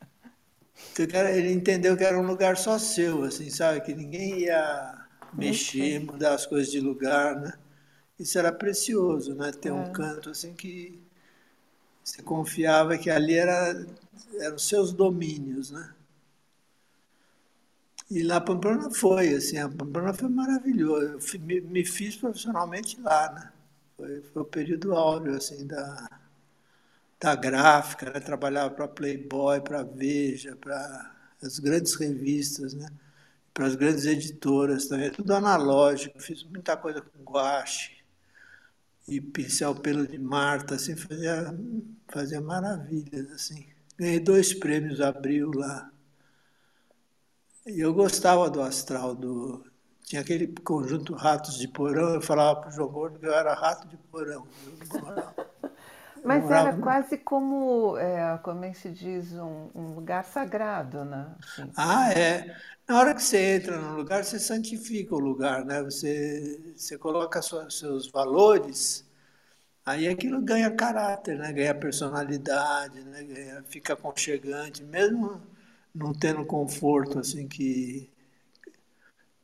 [0.97, 3.81] Ele entendeu que era um lugar só seu, assim, sabe?
[3.81, 7.53] Que ninguém ia mexer, mudar as coisas de lugar, né?
[8.17, 9.51] Isso era precioso, né?
[9.51, 9.73] Ter é.
[9.73, 10.99] um canto assim que
[12.03, 13.85] você confiava que ali era,
[14.39, 15.93] eram seus domínios, né?
[18.09, 21.17] E lá Pamplona foi, assim, a Pamplona foi maravilhoso.
[21.35, 23.51] Eu me, me fiz profissionalmente lá, né?
[23.97, 26.07] Foi, foi o período áureo, assim, da,
[27.25, 28.19] da gráfica, né?
[28.19, 31.11] Trabalhava para Playboy, para Veja, para
[31.41, 32.87] as grandes revistas, né?
[33.51, 36.21] Para as grandes editoras também, tudo analógico.
[36.21, 37.95] Fiz muita coisa com guache
[39.07, 41.57] e pincel pelo de Marta, assim, fazia,
[42.07, 43.65] fazia maravilhas, assim.
[43.97, 45.89] Ganhei dois prêmios Abril lá.
[47.65, 49.65] Eu gostava do astral, do...
[50.03, 53.55] tinha aquele conjunto Ratos de Porão, eu falava para o João Gordo que eu era
[53.55, 54.47] rato de porão.
[56.25, 56.69] Mas morava...
[56.69, 61.35] era quase como, é, como é que se diz, um, um lugar sagrado, né?
[61.39, 61.71] Assim.
[61.77, 62.55] Ah, é.
[62.87, 65.83] Na hora que você entra no lugar, você santifica o lugar, né?
[65.83, 69.05] Você, você coloca seus, seus valores,
[69.85, 71.53] aí aquilo ganha caráter, né?
[71.53, 73.23] Ganha personalidade, né?
[73.23, 75.41] Ganha, fica aconchegante, mesmo
[75.93, 78.09] não tendo conforto assim que,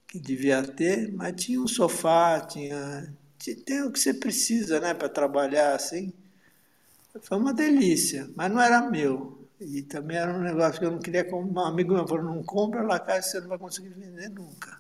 [0.08, 3.14] que devia ter, mas tinha um sofá, tinha,
[3.66, 6.14] tem o que você precisa né, para trabalhar assim.
[7.20, 9.48] Foi uma delícia, mas não era meu.
[9.60, 12.82] E também era um negócio que eu não queria, um amigo meu falou, não compra
[12.82, 14.80] lá casa, você não vai conseguir vender nunca.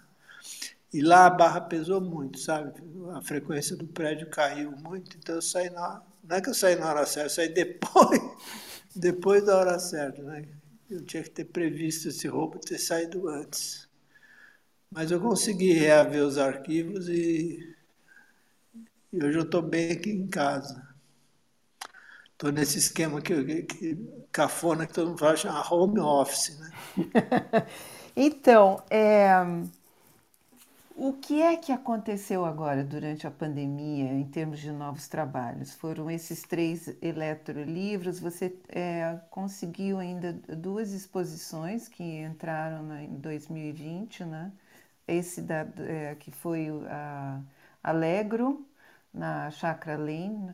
[0.94, 2.74] E lá a barra pesou muito, sabe?
[3.14, 6.76] A frequência do prédio caiu muito, então eu saí na não é que eu saí
[6.76, 8.22] na hora certa, eu saí depois,
[8.96, 10.46] depois da hora certa, né?
[10.90, 13.88] Eu tinha que ter previsto esse roubo, ter saído antes.
[14.90, 17.76] Mas eu consegui reaver os arquivos e,
[19.12, 20.91] e hoje eu estou bem aqui em casa.
[22.42, 23.96] Estou nesse esquema que, que,
[24.32, 26.58] cafona que todo mundo fala, chama home office.
[26.58, 26.72] Né?
[28.18, 29.30] então, é,
[30.96, 35.76] o que é que aconteceu agora durante a pandemia em termos de novos trabalhos?
[35.76, 44.52] Foram esses três eletrolivros, você é, conseguiu ainda duas exposições que entraram em 2020, né?
[45.08, 47.40] Esse da, é, que foi a
[47.84, 48.66] Alegro,
[49.14, 50.54] na Chakra Lane,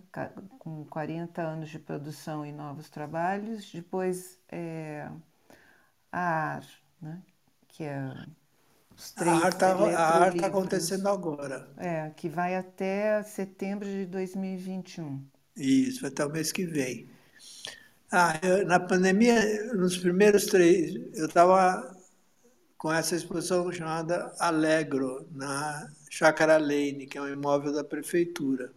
[0.60, 3.72] com 40 anos de produção e novos trabalhos.
[3.72, 5.10] Depois é,
[6.12, 6.66] a AR,
[7.02, 7.22] né?
[7.68, 8.14] que é
[8.98, 11.70] os três a arte está acontecendo agora.
[11.78, 15.24] É, que vai até setembro de 2021.
[15.56, 17.08] Isso, vai até o mês que vem.
[18.12, 21.96] Ah, eu, na pandemia, nos primeiros três, eu estava
[22.76, 28.72] com essa exposição chamada Alegro, na Chácara Lane, que é um imóvel da prefeitura.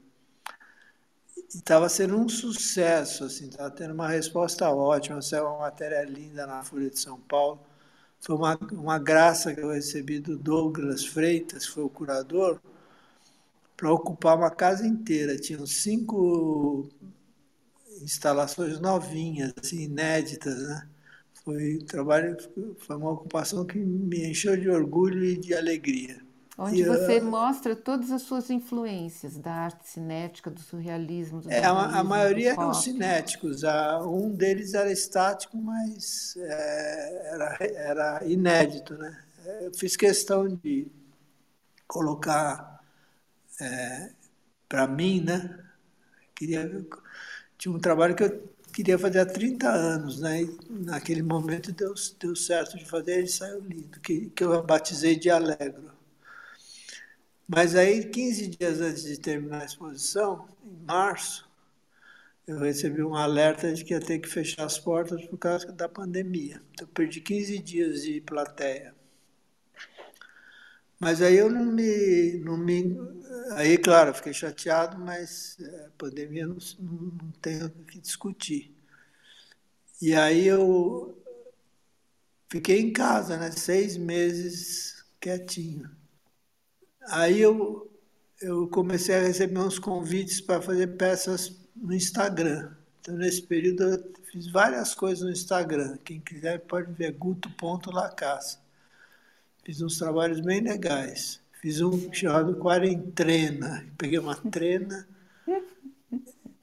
[1.36, 6.46] E estava sendo um sucesso, assim, estava tendo uma resposta ótima, saiu uma matéria linda
[6.46, 7.60] na Folha de São Paulo.
[8.20, 12.60] Foi uma, uma graça que eu recebi do Douglas Freitas, que foi o curador,
[13.76, 15.36] para ocupar uma casa inteira.
[15.38, 16.88] Tinham cinco
[18.02, 20.88] instalações novinhas, assim, inéditas, né?
[21.44, 22.36] Foi trabalho,
[22.78, 26.20] foi uma ocupação que me encheu de orgulho e de alegria.
[26.62, 31.64] Onde você uh, mostra todas as suas influências da arte cinética, do surrealismo, do é,
[31.64, 33.62] A, maioria eram cinéticos.
[34.04, 38.92] Um deles era estático, mas é, era, era inédito.
[38.92, 39.18] Né?
[39.62, 40.86] Eu fiz questão de
[41.88, 42.78] colocar
[43.58, 44.10] é,
[44.68, 45.58] para mim, né?
[46.34, 46.86] Queria,
[47.56, 50.42] tinha um trabalho que eu queria fazer há 30 anos, né?
[50.42, 55.16] E naquele momento deu, deu certo de fazer, ele saiu lindo, que, que eu batizei
[55.16, 55.99] de Alegro.
[57.52, 61.50] Mas aí, 15 dias antes de terminar a exposição, em março,
[62.46, 65.88] eu recebi um alerta de que ia ter que fechar as portas por causa da
[65.88, 66.62] pandemia.
[66.72, 68.94] Então, perdi 15 dias de plateia.
[71.00, 72.38] Mas aí eu não me.
[72.44, 72.96] Não me
[73.54, 78.72] aí, claro, fiquei chateado, mas é, a pandemia não, não tem o que discutir.
[80.00, 81.20] E aí eu
[82.48, 83.50] fiquei em casa, né?
[83.50, 85.99] Seis meses quietinho.
[87.08, 87.90] Aí eu,
[88.40, 92.72] eu comecei a receber uns convites para fazer peças no Instagram.
[93.00, 95.96] Então, nesse período, eu fiz várias coisas no Instagram.
[96.04, 98.58] Quem quiser pode ver guto.lacassa.
[99.64, 101.40] Fiz uns trabalhos bem legais.
[101.60, 103.86] Fiz um chamado Quarentrena.
[103.96, 105.06] Peguei uma trena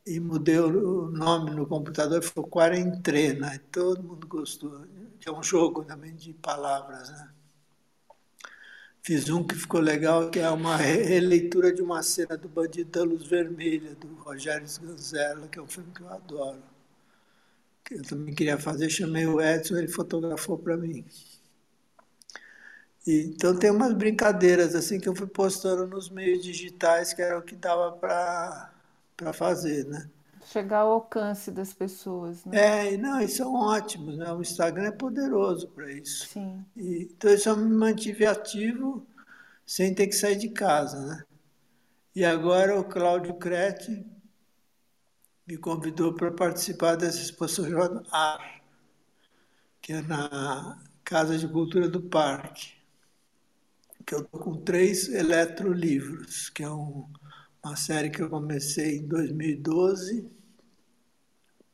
[0.05, 3.55] e mudei o nome no computador, ficou Quarentrena.
[3.55, 4.85] E todo mundo gostou.
[5.25, 7.29] É um jogo também de palavras, né?
[9.07, 13.05] Fiz um que ficou legal, que é uma releitura de uma cena do Bandido da
[13.05, 16.61] Luz Vermelha, do Rogério Sganzella, que é um filme que eu adoro.
[17.85, 21.05] Que eu também queria fazer, chamei o Edson, ele fotografou para mim.
[23.07, 27.39] E, então tem umas brincadeiras assim que eu fui postando nos meios digitais, que era
[27.39, 30.09] o que dava para fazer, né?
[30.51, 32.43] Chegar ao alcance das pessoas.
[32.45, 32.93] Né?
[32.93, 34.31] É, não, e são ótimos, né?
[34.31, 36.27] O Instagram é poderoso para isso.
[36.27, 36.65] Sim.
[36.75, 39.05] E, então isso eu me mantive ativo
[39.65, 41.23] sem ter que sair de casa, né?
[42.15, 44.05] E agora o Cláudio Crete
[45.45, 48.61] me convidou para participar dessa exposição chamada AR,
[49.81, 52.73] que é na Casa de Cultura do Parque,
[54.05, 57.07] que eu estou com três eletrolivros, que é um,
[57.63, 60.36] uma série que eu comecei em 2012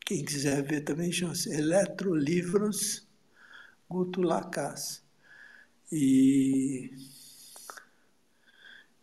[0.06, 3.08] quem quiser ver também chama-se Eletrolivros
[3.90, 5.04] Guto Lacas.
[5.92, 6.92] E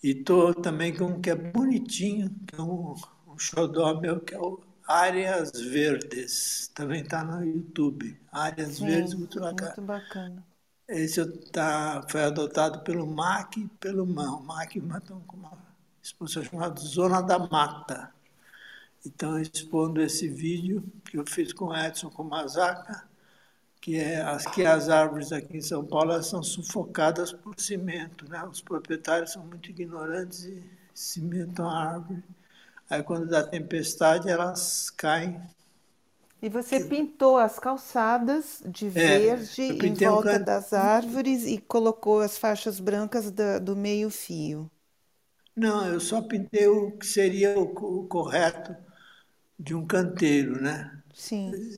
[0.03, 2.95] estou também com um que é bonitinho, que é um,
[3.29, 6.71] um xodó meu, que é o Áreas Verdes.
[6.75, 8.19] Também está no YouTube.
[8.33, 9.77] Áreas Sim, Verdes Guto Lacas.
[9.77, 10.45] Muito bacana.
[10.89, 14.33] Esse tá, foi adotado pelo MAC e pelo MAN.
[14.33, 15.57] O MAC e o MAN estão com uma
[16.03, 18.13] exposição chamada Zona da Mata.
[19.05, 23.09] Então, expondo esse vídeo que eu fiz com Edson com Mazaka,
[23.81, 28.45] que é as que as árvores aqui em São Paulo são sufocadas por cimento, né?
[28.45, 30.63] Os proprietários são muito ignorantes e
[30.95, 32.23] cimentam a árvore.
[32.91, 35.41] Aí quando dá tempestade elas caem.
[36.43, 42.21] E você pintou as calçadas de é, verde em volta um das árvores e colocou
[42.21, 44.71] as faixas brancas do, do meio fio.
[45.57, 48.75] Não, eu só pintei o que seria o, o correto
[49.61, 50.91] de um canteiro, né?
[51.15, 51.77] Sim.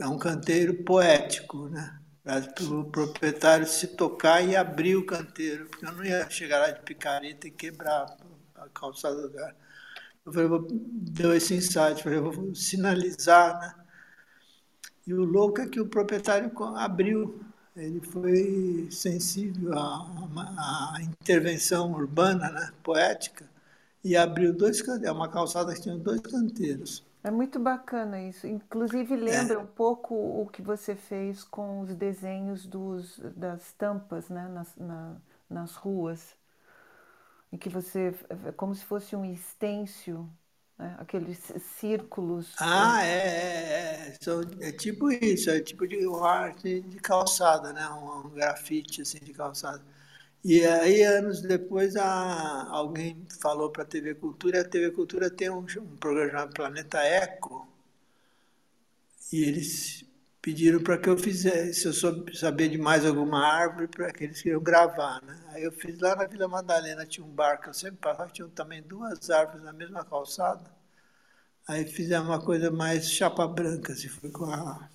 [0.00, 1.98] É um canteiro poético, né?
[2.24, 6.70] Para o proprietário se tocar e abrir o canteiro, porque eu não ia chegar lá
[6.70, 8.16] de picareta e quebrar
[8.54, 9.54] a calçada do lugar.
[10.24, 13.74] Eu falei, vou, deu esse insight, falei, vou sinalizar, né?
[15.06, 17.42] E o louco é que o proprietário abriu,
[17.74, 23.48] ele foi sensível à, à intervenção urbana, né, poética,
[24.04, 27.07] e abriu dois canteiros, é uma calçada que tinha dois canteiros.
[27.28, 28.46] É muito bacana isso.
[28.46, 29.58] Inclusive lembra é.
[29.58, 35.16] um pouco o que você fez com os desenhos dos, das tampas né, nas, na,
[35.50, 36.34] nas ruas
[37.52, 38.14] em que você
[38.46, 40.26] é como se fosse um estêncil,
[40.78, 40.96] né?
[40.98, 41.38] aqueles
[41.78, 42.54] círculos.
[42.58, 47.86] Ah, é, é, é, é, tipo isso, é tipo de arte de calçada, né?
[47.90, 49.82] Um, um, grafite assim de calçada.
[50.48, 55.50] E aí anos depois a, alguém falou para a TV Cultura, a TV Cultura tem
[55.50, 57.68] um, um programa chamado Planeta Eco,
[59.30, 60.06] e eles
[60.40, 64.24] pediram para que eu fizesse, se eu soube saber de mais alguma árvore, para que
[64.24, 65.22] eles queriam gravar.
[65.22, 65.38] Né?
[65.48, 68.48] Aí eu fiz lá na Vila Madalena, tinha um bar que eu sempre passava, tinha
[68.48, 70.64] também duas árvores na mesma calçada.
[71.66, 74.88] Aí fizemos uma coisa mais chapa branca, se foi com a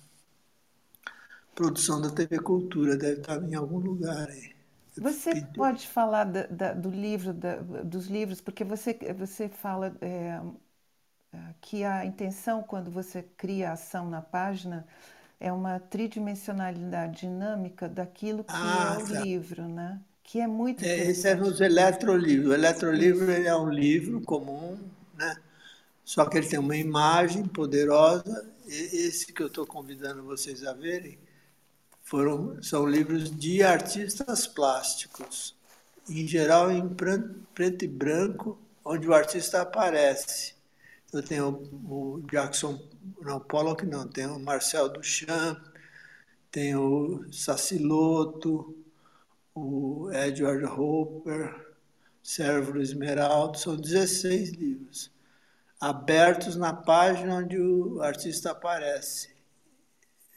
[1.54, 4.53] produção da TV Cultura, deve estar em algum lugar aí.
[4.96, 10.40] Você pode falar da, da, do livro, da, dos livros, porque você, você fala é,
[11.60, 14.86] que a intenção, quando você cria a ação na página,
[15.40, 19.20] é uma tridimensionalidade dinâmica daquilo que ah, é o tá.
[19.20, 20.00] livro, né?
[20.22, 22.50] Que é muito é, Esse é nos eletrolivros.
[22.50, 24.78] O eletrolivro é um livro comum,
[25.16, 25.36] né?
[26.04, 28.48] Só que ele tem uma imagem poderosa.
[28.66, 31.18] Esse que eu estou convidando vocês a verem
[32.04, 35.56] foram, são livros de artistas plásticos,
[36.08, 36.86] em geral em
[37.54, 40.54] preto e branco, onde o artista aparece.
[41.12, 42.78] Eu tenho o Jackson
[43.22, 45.58] não, Pollock não, tem o Marcel Duchamp,
[46.50, 48.76] tem o Saciloto,
[49.54, 51.74] o Edward Hopper,
[52.22, 55.10] Cérebro Esmeralda, são 16 livros,
[55.80, 59.33] abertos na página onde o artista aparece.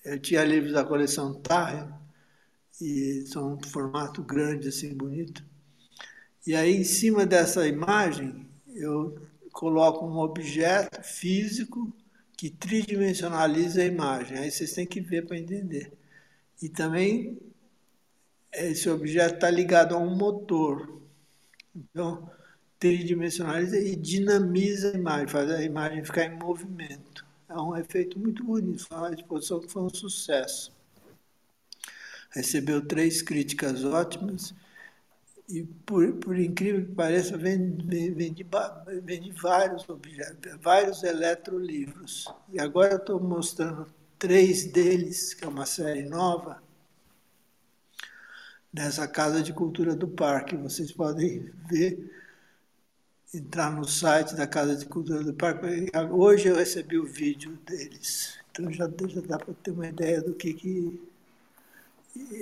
[0.04, 1.88] Eu tinha livros da coleção Tarre,
[2.80, 5.44] e são um formato grande, assim, bonito.
[6.46, 9.20] E aí, em cima dessa imagem, eu
[9.52, 11.92] coloco um objeto físico
[12.38, 14.38] que tridimensionaliza a imagem.
[14.38, 15.92] Aí vocês têm que ver para entender.
[16.62, 17.40] E também
[18.54, 21.02] esse objeto está ligado a um motor.
[21.76, 22.30] Então,
[22.80, 27.27] tridimensionaliza e dinamiza a imagem, faz a imagem ficar em movimento.
[27.50, 28.88] É um efeito muito bonito.
[28.88, 30.72] Foi uma exposição que foi um sucesso.
[32.32, 34.54] Recebeu três críticas ótimas
[35.50, 38.46] e por, por incrível que pareça, vem, vem, vem, de,
[39.02, 42.28] vem de vários objetos, vários eletrolivros.
[42.52, 43.88] E agora estou mostrando
[44.20, 46.62] três deles, que é uma série nova,
[48.74, 50.58] nessa Casa de Cultura do Parque.
[50.58, 52.12] Vocês podem ver,
[53.34, 55.90] entrar no site da Casa de Cultura do Parque.
[56.12, 60.34] Hoje eu recebi o vídeo deles, então já, já dá para ter uma ideia do
[60.34, 61.02] que, que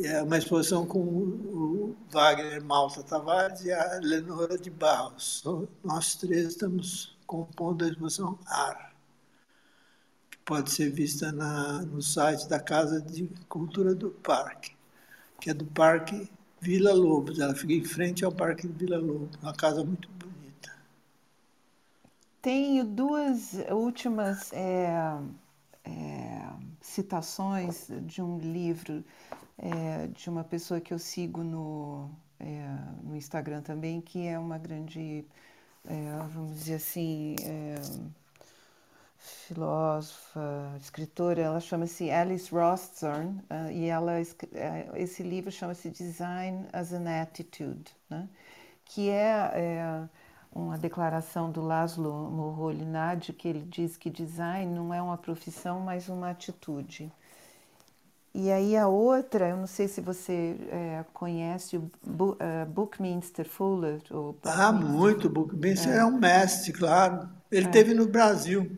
[0.03, 5.44] é uma exposição com o Wagner Malta Tavares e a Lenora de Barros.
[5.84, 8.94] Nós três estamos compondo a exposição AR,
[10.30, 14.76] que pode ser vista na, no site da Casa de Cultura do Parque,
[15.41, 16.30] que é do Parque
[16.62, 17.40] Vila Lobos.
[17.40, 20.15] Ela fica em frente ao Parque Vila Lobos, uma casa muito.
[22.46, 24.88] Tenho duas últimas é,
[25.84, 26.48] é,
[26.80, 29.04] citações de um livro
[29.58, 32.08] é, de uma pessoa que eu sigo no,
[33.02, 35.26] no Instagram também, que é uma grande,
[36.36, 37.36] vamos dizer assim,
[39.18, 44.22] filósofa, escritora, ela chama-se Alice Rothstern, uh, e ela,
[44.94, 48.30] esse livro chama-se Design as an Attitude, né?
[48.86, 50.10] que é, é
[50.56, 56.07] uma declaração do Laszlo Moholy-Nagy, que ele diz que design não é uma profissão, mas
[56.07, 57.11] uma atitude.
[58.34, 63.48] E aí a outra, eu não sei se você é, conhece o Bu, uh, Buckminster
[63.48, 64.02] Fuller.
[64.11, 65.30] Ou ah, muito.
[65.30, 65.98] Buckminster é.
[65.99, 67.30] é um mestre, claro.
[67.52, 67.69] Ele é.
[67.69, 68.69] teve no Brasil.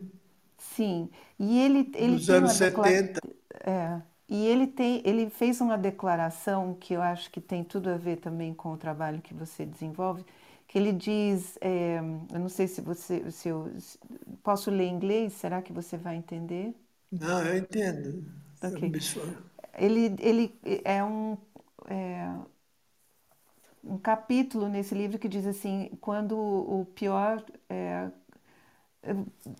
[0.58, 1.08] Sim.
[1.38, 3.20] E ele, ele Nos anos 70.
[3.64, 4.00] É.
[4.28, 8.16] E ele, tem, ele fez uma declaração que eu acho que tem tudo a ver
[8.16, 10.24] também com o trabalho que você desenvolve,
[10.68, 13.72] que ele diz, é, eu não sei se você, se eu
[14.42, 16.74] posso ler em inglês, será que você vai entender?
[17.10, 18.22] Não, eu entendo.
[18.62, 18.92] Okay.
[19.78, 21.38] Ele, ele é um,
[21.86, 22.34] é
[23.82, 28.10] um capítulo nesse livro que diz assim: quando o pior é,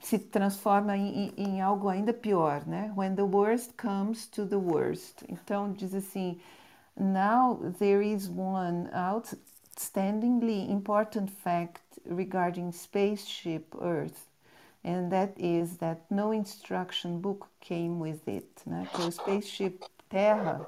[0.03, 2.93] se transforma em, em, algo ainda pior, né?
[2.95, 5.23] When the worst comes to the worst.
[5.27, 6.39] Então diz assim:
[6.95, 9.35] Now there is one out
[9.79, 14.27] outstandingly important fact regarding spaceship Earth,
[14.83, 18.89] and that is that no instruction book came with it, né?
[18.93, 20.67] Que é o spaceship Terra,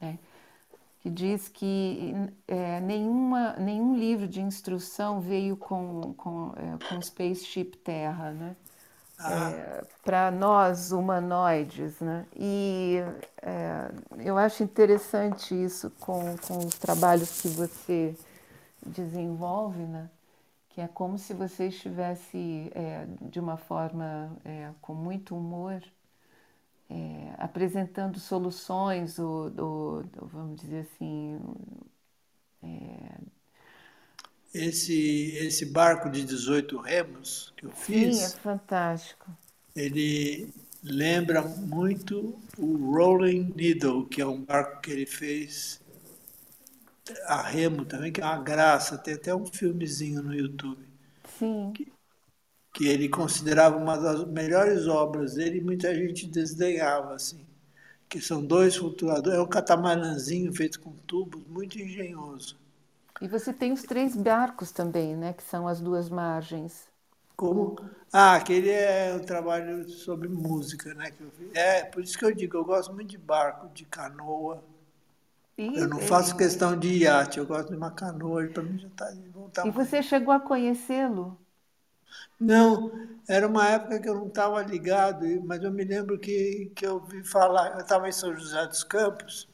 [0.00, 0.18] né?
[1.06, 2.12] que diz que
[2.48, 8.56] é, nenhuma, nenhum livro de instrução veio com, com, é, com Spaceship Terra, né?
[9.18, 9.50] Ah.
[9.50, 12.26] É, para nós humanoides, né?
[12.36, 12.98] E
[13.42, 13.90] é,
[14.24, 18.14] eu acho interessante isso com, com os trabalhos que você
[18.86, 20.10] desenvolve, né?
[20.70, 25.82] Que é como se você estivesse é, de uma forma é, com muito humor
[26.88, 31.38] é, apresentando soluções, ou, ou, vamos dizer assim.
[34.54, 38.16] Esse, esse barco de 18 remos que eu fiz.
[38.16, 39.30] Sim, é fantástico.
[39.74, 40.48] Ele
[40.82, 45.80] lembra muito o Rolling Needle, que é um barco que ele fez
[47.24, 48.96] a remo também, que é uma graça.
[48.96, 50.86] Tem até um filmezinho no YouTube.
[51.38, 51.72] Sim.
[51.74, 51.92] Que,
[52.72, 57.44] que ele considerava uma das melhores obras dele e muita gente desdenhava, assim.
[58.08, 62.56] Que são dois flutuadores, é um catamarãzinho feito com tubos, muito engenhoso.
[63.20, 65.32] E você tem os três barcos também, né?
[65.32, 66.86] Que são as duas margens.
[67.36, 67.76] Como?
[68.12, 71.10] Ah, aquele é o trabalho sobre música, né?
[71.10, 71.54] Que eu fiz.
[71.54, 74.62] É, por isso que eu digo, eu gosto muito de barco, de canoa.
[75.58, 76.38] E, eu não faço é...
[76.38, 79.26] questão de iate, eu gosto de uma canoa, para mim já está de.
[79.66, 81.38] E você chegou a conhecê-lo?
[82.38, 82.92] Não,
[83.26, 86.94] era uma época que eu não estava ligado, mas eu me lembro que, que eu
[86.94, 89.48] ouvi falar, eu estava em São José dos Campos,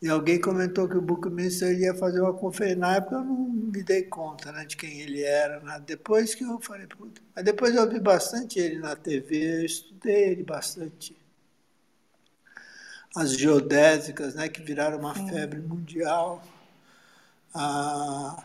[0.00, 2.78] e alguém comentou que o Buckminster ia fazer uma conferência.
[2.78, 5.60] Na época eu não me dei conta né, de quem ele era.
[5.60, 5.82] Né?
[5.84, 7.20] Depois que eu falei, puta.
[7.34, 11.16] Mas depois eu vi bastante ele na TV, eu estudei ele bastante.
[13.16, 16.44] As geodésicas, né, que viraram uma febre mundial.
[17.52, 18.44] A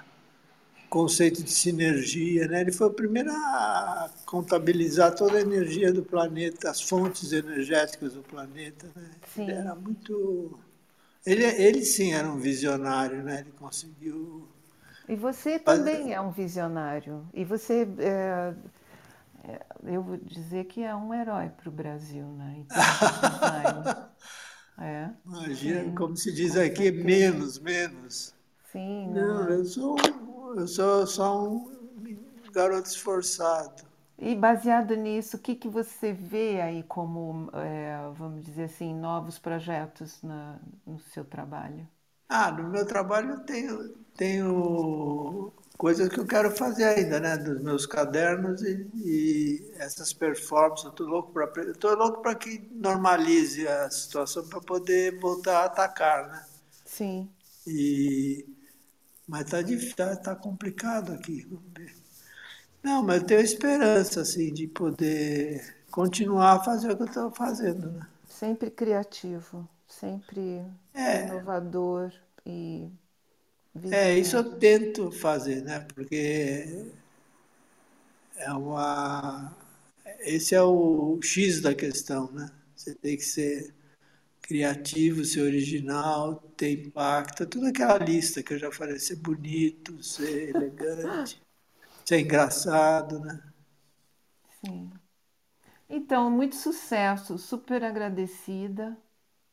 [0.94, 2.62] conceito de sinergia, né?
[2.62, 8.22] Ele foi o primeiro a contabilizar toda a energia do planeta, as fontes energéticas do
[8.22, 9.10] planeta, né?
[9.36, 10.60] Ele era muito
[11.26, 13.42] ele, ele sim era um visionário, né?
[13.42, 14.48] Ele conseguiu
[15.08, 17.28] e você também é um visionário.
[17.34, 18.54] E você, é,
[19.44, 22.56] é, eu vou dizer que é um herói para o Brasil, né?
[22.60, 22.78] Então,
[24.80, 25.10] é.
[25.26, 25.96] Imagina, sim.
[25.96, 28.34] como se diz aqui, menos, menos.
[28.72, 29.10] Sim.
[29.10, 29.98] Não, não eu sou
[30.56, 31.70] eu sou só um
[32.54, 33.84] garoto esforçado.
[34.24, 39.38] E baseado nisso, o que, que você vê aí como, é, vamos dizer assim, novos
[39.40, 41.88] projetos na, no seu trabalho?
[42.30, 47.38] Ah, no meu trabalho eu tenho, tenho coisas que eu quero fazer ainda, né?
[47.38, 50.86] Dos meus cadernos e, e essas performances.
[50.90, 56.28] Estou louco para estou louco para que normalize a situação para poder voltar a atacar,
[56.30, 56.46] né?
[56.86, 57.34] Sim.
[57.68, 58.46] E
[59.28, 59.62] mas está
[59.96, 61.48] tá, tá complicado aqui.
[62.84, 67.32] Não, mas eu tenho esperança assim, de poder continuar a fazer o que eu estou
[67.32, 67.92] fazendo.
[67.92, 68.08] Né?
[68.28, 70.62] Sempre criativo, sempre
[70.94, 71.28] é.
[71.28, 72.12] inovador
[72.46, 72.90] e.
[73.90, 75.80] É, isso eu tento fazer, né?
[75.96, 76.86] Porque
[78.36, 79.56] é uma.
[80.20, 82.52] Esse é o X da questão, né?
[82.76, 83.74] Você tem que ser
[84.42, 90.54] criativo, ser original, ter impacto, toda aquela lista que eu já falei, ser bonito, ser
[90.54, 91.42] elegante,
[92.06, 93.42] ser engraçado, né?
[94.66, 94.90] Sim.
[95.90, 98.98] Então, muito sucesso, super agradecida.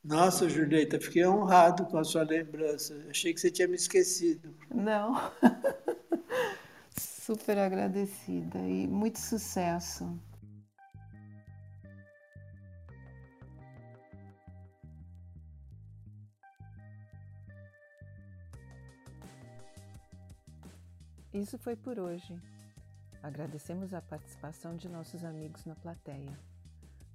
[0.04, 2.94] Nossa, Julieta, fiquei honrado com a sua lembrança.
[3.08, 4.54] Achei que você tinha me esquecido.
[4.74, 5.14] Não.
[6.96, 10.18] super agradecida e muito sucesso.
[21.32, 22.36] Isso foi por hoje.
[23.22, 26.36] Agradecemos a participação de nossos amigos na plateia.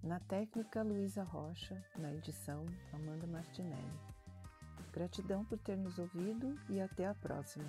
[0.01, 3.99] Na técnica, Luísa Rocha, na edição, Amanda Martinelli.
[4.93, 7.65] Gratidão por ter nos ouvido e até a próxima.